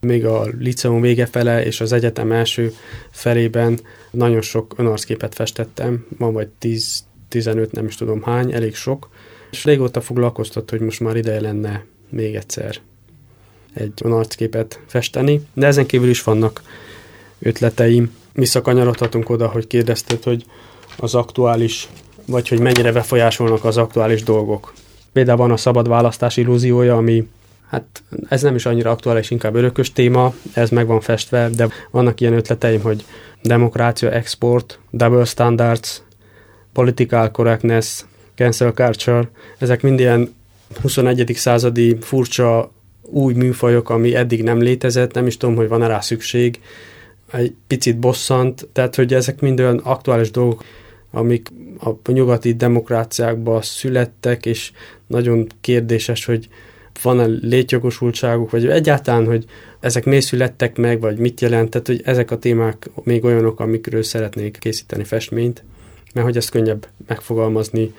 még 0.00 0.24
a 0.24 0.46
liceum 0.58 1.00
vége 1.00 1.26
fele 1.26 1.64
és 1.64 1.80
az 1.80 1.92
egyetem 1.92 2.32
első 2.32 2.72
felében 3.10 3.80
nagyon 4.10 4.40
sok 4.40 4.74
önarcképet 4.76 5.34
festettem, 5.34 6.06
van 6.18 6.32
vagy 6.32 6.48
10-15, 7.30 7.70
nem 7.70 7.86
is 7.86 7.94
tudom 7.94 8.22
hány, 8.22 8.52
elég 8.52 8.74
sok, 8.74 9.08
és 9.50 9.64
régóta 9.64 10.00
foglalkoztat, 10.00 10.70
hogy 10.70 10.80
most 10.80 11.00
már 11.00 11.16
ideje 11.16 11.40
lenne 11.40 11.84
még 12.08 12.34
egyszer 12.34 12.76
egy 13.74 13.92
önarcképet 14.04 14.80
festeni, 14.86 15.40
de 15.54 15.66
ezen 15.66 15.86
kívül 15.86 16.08
is 16.08 16.22
vannak 16.22 16.62
ötleteim. 17.38 18.14
Visszakanyarodhatunk 18.32 19.30
oda, 19.30 19.48
hogy 19.48 19.66
kérdezted, 19.66 20.22
hogy 20.22 20.44
az 20.96 21.14
aktuális 21.14 21.88
vagy 22.26 22.48
hogy 22.48 22.58
mennyire 22.58 22.92
befolyásolnak 22.92 23.64
az 23.64 23.76
aktuális 23.76 24.22
dolgok. 24.22 24.72
Például 25.12 25.38
van 25.38 25.50
a 25.50 25.56
szabad 25.56 25.88
választás 25.88 26.36
illúziója, 26.36 26.96
ami 26.96 27.28
hát 27.68 28.02
ez 28.28 28.42
nem 28.42 28.54
is 28.54 28.66
annyira 28.66 28.90
aktuális, 28.90 29.30
inkább 29.30 29.54
örökös 29.54 29.92
téma, 29.92 30.34
ez 30.52 30.70
meg 30.70 30.86
van 30.86 31.00
festve, 31.00 31.48
de 31.48 31.68
vannak 31.90 32.20
ilyen 32.20 32.32
ötleteim, 32.32 32.80
hogy 32.80 33.04
demokrácia, 33.42 34.10
export, 34.10 34.78
double 34.90 35.24
standards, 35.24 36.02
political 36.72 37.30
correctness, 37.30 38.04
cancel 38.34 38.72
culture, 38.72 39.30
ezek 39.58 39.82
mind 39.82 40.00
ilyen 40.00 40.34
21. 40.80 41.32
századi 41.34 41.96
furcsa 42.00 42.72
új 43.02 43.34
műfajok, 43.34 43.90
ami 43.90 44.14
eddig 44.14 44.42
nem 44.42 44.60
létezett, 44.60 45.14
nem 45.14 45.26
is 45.26 45.36
tudom, 45.36 45.54
hogy 45.54 45.68
van-e 45.68 45.86
rá 45.86 46.00
szükség, 46.00 46.60
egy 47.32 47.54
picit 47.66 47.98
bosszant, 47.98 48.68
tehát 48.72 48.94
hogy 48.94 49.14
ezek 49.14 49.40
mind 49.40 49.60
olyan 49.60 49.78
aktuális 49.78 50.30
dolgok, 50.30 50.64
amik 51.10 51.48
a 51.78 52.10
nyugati 52.12 52.54
demokráciákban 52.54 53.62
születtek, 53.62 54.46
és 54.46 54.72
nagyon 55.06 55.46
kérdéses, 55.60 56.24
hogy 56.24 56.48
van-e 57.02 57.24
létjogosultságuk, 57.24 58.50
vagy 58.50 58.66
egyáltalán, 58.66 59.26
hogy 59.26 59.44
ezek 59.80 60.04
miért 60.04 60.24
születtek 60.24 60.76
meg, 60.76 61.00
vagy 61.00 61.18
mit 61.18 61.40
jelent, 61.40 61.70
tehát 61.70 61.86
hogy 61.86 62.00
ezek 62.04 62.30
a 62.30 62.38
témák 62.38 62.90
még 63.02 63.24
olyanok, 63.24 63.60
amikről 63.60 64.02
szeretnék 64.02 64.58
készíteni 64.60 65.04
festményt, 65.04 65.64
mert 66.14 66.26
hogy 66.26 66.36
ezt 66.36 66.50
könnyebb 66.50 66.86
megfogalmazni 67.06 67.94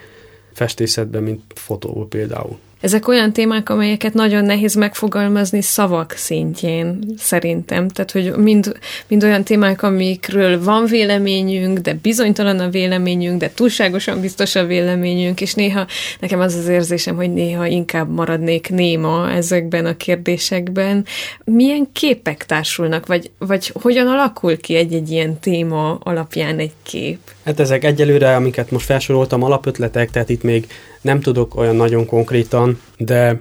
festészetben, 0.53 1.23
mint 1.23 1.41
fotóból 1.55 2.07
például. 2.07 2.57
Ezek 2.83 3.07
olyan 3.07 3.33
témák, 3.33 3.69
amelyeket 3.69 4.13
nagyon 4.13 4.45
nehéz 4.45 4.75
megfogalmazni 4.75 5.61
szavak 5.61 6.11
szintjén, 6.11 6.99
szerintem. 7.17 7.89
Tehát, 7.89 8.11
hogy 8.11 8.35
mind, 8.35 8.77
mind 9.07 9.23
olyan 9.23 9.43
témák, 9.43 9.83
amikről 9.83 10.63
van 10.63 10.85
véleményünk, 10.85 11.79
de 11.79 11.97
bizonytalan 12.01 12.59
a 12.59 12.69
véleményünk, 12.69 13.39
de 13.39 13.51
túlságosan 13.53 14.21
biztos 14.21 14.55
a 14.55 14.65
véleményünk, 14.65 15.41
és 15.41 15.53
néha 15.53 15.87
nekem 16.19 16.39
az 16.39 16.55
az 16.55 16.67
érzésem, 16.67 17.15
hogy 17.15 17.33
néha 17.33 17.65
inkább 17.65 18.09
maradnék 18.09 18.69
néma 18.69 19.31
ezekben 19.31 19.85
a 19.85 19.97
kérdésekben. 19.97 21.05
Milyen 21.43 21.87
képek 21.93 22.45
társulnak, 22.45 23.05
vagy, 23.05 23.31
vagy 23.37 23.71
hogyan 23.81 24.07
alakul 24.07 24.57
ki 24.57 24.75
egy-egy 24.75 25.11
ilyen 25.11 25.39
téma 25.39 25.97
alapján 26.03 26.59
egy 26.59 26.73
kép? 26.83 27.19
Hát 27.45 27.59
ezek 27.59 27.83
egyelőre, 27.83 28.35
amiket 28.35 28.71
most 28.71 28.85
felsoroltam, 28.85 29.43
alapötletek, 29.43 30.11
tehát 30.11 30.29
itt 30.29 30.43
még 30.43 30.67
nem 31.03 31.21
tudok 31.21 31.55
olyan 31.55 31.75
nagyon 31.75 32.05
konkrétan, 32.05 32.81
de 32.97 33.39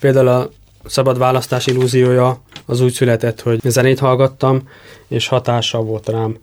például 0.00 0.28
a 0.28 0.50
szabad 0.84 1.18
választás 1.18 1.66
illúziója 1.66 2.40
az 2.66 2.80
úgy 2.80 2.92
született, 2.92 3.40
hogy 3.40 3.60
zenét 3.64 3.98
hallgattam, 3.98 4.68
és 5.08 5.28
hatással 5.28 5.82
volt 5.82 6.08
rám 6.08 6.36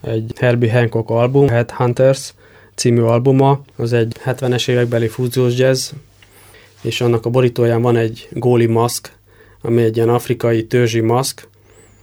egy 0.00 0.32
Herbie 0.36 0.72
Hancock 0.72 1.10
album, 1.10 1.48
Headhunters 1.48 2.34
című 2.74 3.00
albuma, 3.00 3.60
az 3.76 3.92
egy 3.92 4.16
70-es 4.24 4.68
évekbeli 4.68 5.08
fúziós 5.08 5.58
jazz, 5.58 5.90
és 6.82 7.00
annak 7.00 7.26
a 7.26 7.30
borítóján 7.30 7.82
van 7.82 7.96
egy 7.96 8.28
góli 8.32 8.66
maszk, 8.66 9.12
ami 9.60 9.82
egy 9.82 9.96
ilyen 9.96 10.08
afrikai 10.08 10.66
törzsi 10.66 11.00
maszk, 11.00 11.48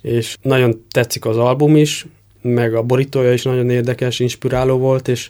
és 0.02 0.38
nagyon 0.42 0.86
tetszik 0.92 1.26
az 1.26 1.38
album 1.38 1.76
is, 1.76 2.06
meg 2.42 2.76
a 2.76 2.82
borítója 2.82 3.34
is 3.34 3.44
nagyon 3.44 3.70
érdekes, 3.70 4.20
inspiráló 4.20 4.78
volt, 4.78 5.08
és 5.08 5.30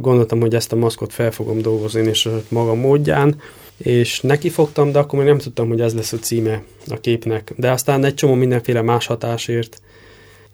gondoltam, 0.00 0.40
hogy 0.40 0.54
ezt 0.54 0.72
a 0.72 0.76
maszkot 0.76 1.12
fel 1.12 1.30
fogom 1.30 1.62
dolgozni, 1.62 2.08
és 2.08 2.28
maga 2.48 2.74
módján, 2.74 3.40
és 3.76 4.20
neki 4.20 4.48
fogtam, 4.48 4.92
de 4.92 4.98
akkor 4.98 5.18
még 5.18 5.28
nem 5.28 5.38
tudtam, 5.38 5.68
hogy 5.68 5.80
ez 5.80 5.94
lesz 5.94 6.12
a 6.12 6.18
címe 6.18 6.62
a 6.88 7.00
képnek. 7.00 7.52
De 7.56 7.70
aztán 7.70 8.04
egy 8.04 8.14
csomó 8.14 8.34
mindenféle 8.34 8.82
más 8.82 9.06
hatásért, 9.06 9.82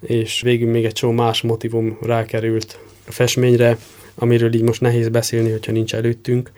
és 0.01 0.41
végül 0.41 0.71
még 0.71 0.85
egy 0.85 0.93
csomó 0.93 1.13
más 1.13 1.43
motivum 1.43 1.99
rákerült 2.03 2.79
a 3.07 3.13
festményre, 3.13 3.79
amiről 4.15 4.55
így 4.55 4.63
most 4.63 4.81
nehéz 4.81 5.09
beszélni, 5.09 5.51
hogyha 5.51 5.73
nincs 5.73 5.95
előttünk, 5.95 6.51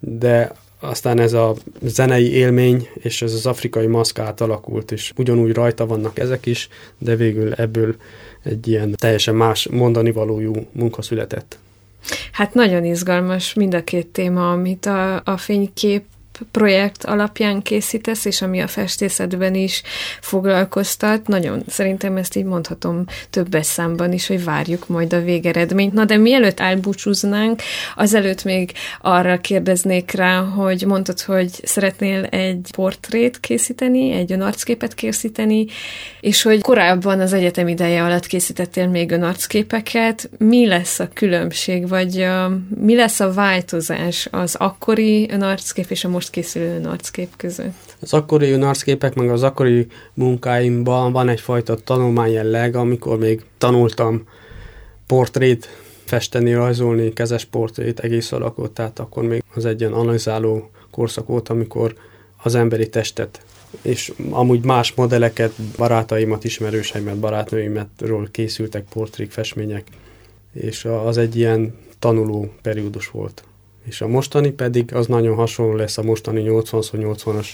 de 0.00 0.52
aztán 0.80 1.18
ez 1.18 1.32
a 1.32 1.54
zenei 1.82 2.32
élmény 2.32 2.88
és 2.94 3.22
ez 3.22 3.32
az 3.32 3.46
afrikai 3.46 3.86
maszk 3.86 4.18
átalakult, 4.18 4.92
és 4.92 5.12
ugyanúgy 5.16 5.52
rajta 5.52 5.86
vannak 5.86 6.18
ezek 6.18 6.46
is, 6.46 6.68
de 6.98 7.16
végül 7.16 7.52
ebből 7.52 7.96
egy 8.42 8.68
ilyen 8.68 8.94
teljesen 8.96 9.34
más 9.34 9.68
mondani 9.68 10.12
valójú 10.12 10.52
munka 10.72 11.02
született. 11.02 11.58
Hát 12.32 12.54
nagyon 12.54 12.84
izgalmas 12.84 13.54
mind 13.54 13.74
a 13.74 13.84
két 13.84 14.06
téma, 14.06 14.52
amit 14.52 14.86
a, 14.86 15.22
a 15.24 15.36
fénykép 15.36 16.04
projekt 16.50 17.04
alapján 17.04 17.62
készítesz, 17.62 18.24
és 18.24 18.42
ami 18.42 18.60
a 18.60 18.66
festészetben 18.66 19.54
is 19.54 19.82
foglalkoztat. 20.20 21.26
Nagyon 21.26 21.62
szerintem 21.68 22.16
ezt 22.16 22.36
így 22.36 22.44
mondhatom 22.44 23.04
többes 23.30 23.66
számban 23.66 24.12
is, 24.12 24.26
hogy 24.26 24.44
várjuk 24.44 24.88
majd 24.88 25.12
a 25.12 25.20
végeredményt. 25.20 25.92
Na 25.92 26.04
de 26.04 26.16
mielőtt 26.16 26.60
elbúcsúznánk, 26.60 27.62
azelőtt 27.96 28.44
még 28.44 28.72
arra 29.00 29.40
kérdeznék 29.40 30.10
rá, 30.10 30.38
hogy 30.40 30.84
mondtad, 30.86 31.20
hogy 31.20 31.50
szeretnél 31.62 32.24
egy 32.24 32.70
portrét 32.76 33.40
készíteni, 33.40 34.12
egy 34.12 34.32
önarcképet 34.32 34.94
készíteni, 34.94 35.66
és 36.20 36.42
hogy 36.42 36.60
korábban 36.60 37.20
az 37.20 37.32
egyetem 37.32 37.68
ideje 37.68 38.04
alatt 38.04 38.26
készítettél 38.26 38.86
még 38.86 39.10
önarcképeket. 39.10 40.30
Mi 40.38 40.66
lesz 40.66 40.98
a 40.98 41.08
különbség, 41.12 41.88
vagy 41.88 42.26
mi 42.76 42.94
lesz 42.94 43.20
a 43.20 43.32
változás 43.32 44.28
az 44.30 44.54
akkori 44.54 45.28
önarckép 45.30 45.90
és 45.90 46.04
a 46.04 46.08
most 46.08 46.27
most 46.28 46.46
készülő 46.46 46.88
arckép 46.88 47.36
között? 47.36 47.96
Az 48.00 48.12
akkori 48.12 48.52
arcképek, 48.52 49.14
meg 49.14 49.30
az 49.30 49.42
akkori 49.42 49.86
munkáimban 50.14 51.12
van 51.12 51.28
egyfajta 51.28 51.76
tanulmány 51.76 52.30
jelleg, 52.30 52.76
amikor 52.76 53.18
még 53.18 53.44
tanultam 53.58 54.26
portrét 55.06 55.68
festeni, 56.04 56.52
rajzolni, 56.52 57.12
kezes 57.12 57.44
portrét, 57.44 58.00
egész 58.00 58.32
alakot, 58.32 58.70
tehát 58.70 58.98
akkor 58.98 59.22
még 59.22 59.42
az 59.54 59.64
egy 59.64 59.80
ilyen 59.80 59.92
analizáló 59.92 60.70
korszak 60.90 61.26
volt, 61.26 61.48
amikor 61.48 61.94
az 62.42 62.54
emberi 62.54 62.88
testet 62.88 63.42
és 63.82 64.12
amúgy 64.30 64.64
más 64.64 64.94
modelleket, 64.94 65.52
barátaimat, 65.76 66.44
ismerőseimet, 66.44 67.18
barátnőimetről 67.18 68.30
készültek 68.30 68.84
portrék, 68.92 69.30
festmények, 69.30 69.86
és 70.52 70.84
az 70.84 71.18
egy 71.18 71.36
ilyen 71.36 71.74
tanuló 71.98 72.52
periódus 72.62 73.10
volt 73.10 73.42
és 73.88 74.00
a 74.00 74.06
mostani 74.06 74.50
pedig 74.50 74.94
az 74.94 75.06
nagyon 75.06 75.34
hasonló 75.34 75.74
lesz 75.74 75.98
a 75.98 76.02
mostani 76.02 76.44
80-80-as 76.46 77.46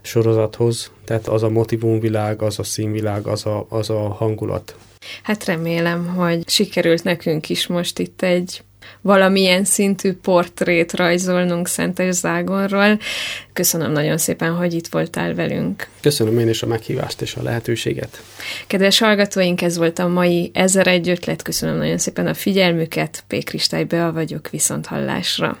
sorozathoz, 0.00 0.90
tehát 1.04 1.28
az 1.28 1.42
a 1.42 1.48
motivumvilág, 1.48 2.42
az 2.42 2.58
a 2.58 2.62
színvilág, 2.62 3.26
az 3.26 3.46
a, 3.46 3.66
az 3.68 3.90
a 3.90 4.08
hangulat. 4.08 4.76
Hát 5.22 5.44
remélem, 5.44 6.06
hogy 6.06 6.48
sikerült 6.48 7.04
nekünk 7.04 7.48
is 7.48 7.66
most 7.66 7.98
itt 7.98 8.22
egy 8.22 8.62
valamilyen 9.00 9.64
szintű 9.64 10.12
portrét 10.12 10.92
rajzolnunk 10.92 11.68
Szentes 11.68 12.14
Zágonról. 12.14 12.98
Köszönöm 13.52 13.92
nagyon 13.92 14.18
szépen, 14.18 14.52
hogy 14.52 14.74
itt 14.74 14.86
voltál 14.86 15.34
velünk. 15.34 15.88
Köszönöm 16.00 16.38
én 16.38 16.48
is 16.48 16.62
a 16.62 16.66
meghívást 16.66 17.20
és 17.20 17.34
a 17.34 17.42
lehetőséget. 17.42 18.22
Kedves 18.66 18.98
hallgatóink, 18.98 19.62
ez 19.62 19.76
volt 19.76 19.98
a 19.98 20.08
mai 20.08 20.50
Ezer 20.54 20.86
egy 20.86 21.08
ötlet. 21.08 21.42
Köszönöm 21.42 21.76
nagyon 21.76 21.98
szépen 21.98 22.26
a 22.26 22.34
figyelmüket. 22.34 23.24
P. 23.26 23.44
Kristály 23.44 23.84
Bea 23.84 24.12
vagyok, 24.12 24.50
viszont 24.50 24.86
hallásra. 24.86 25.58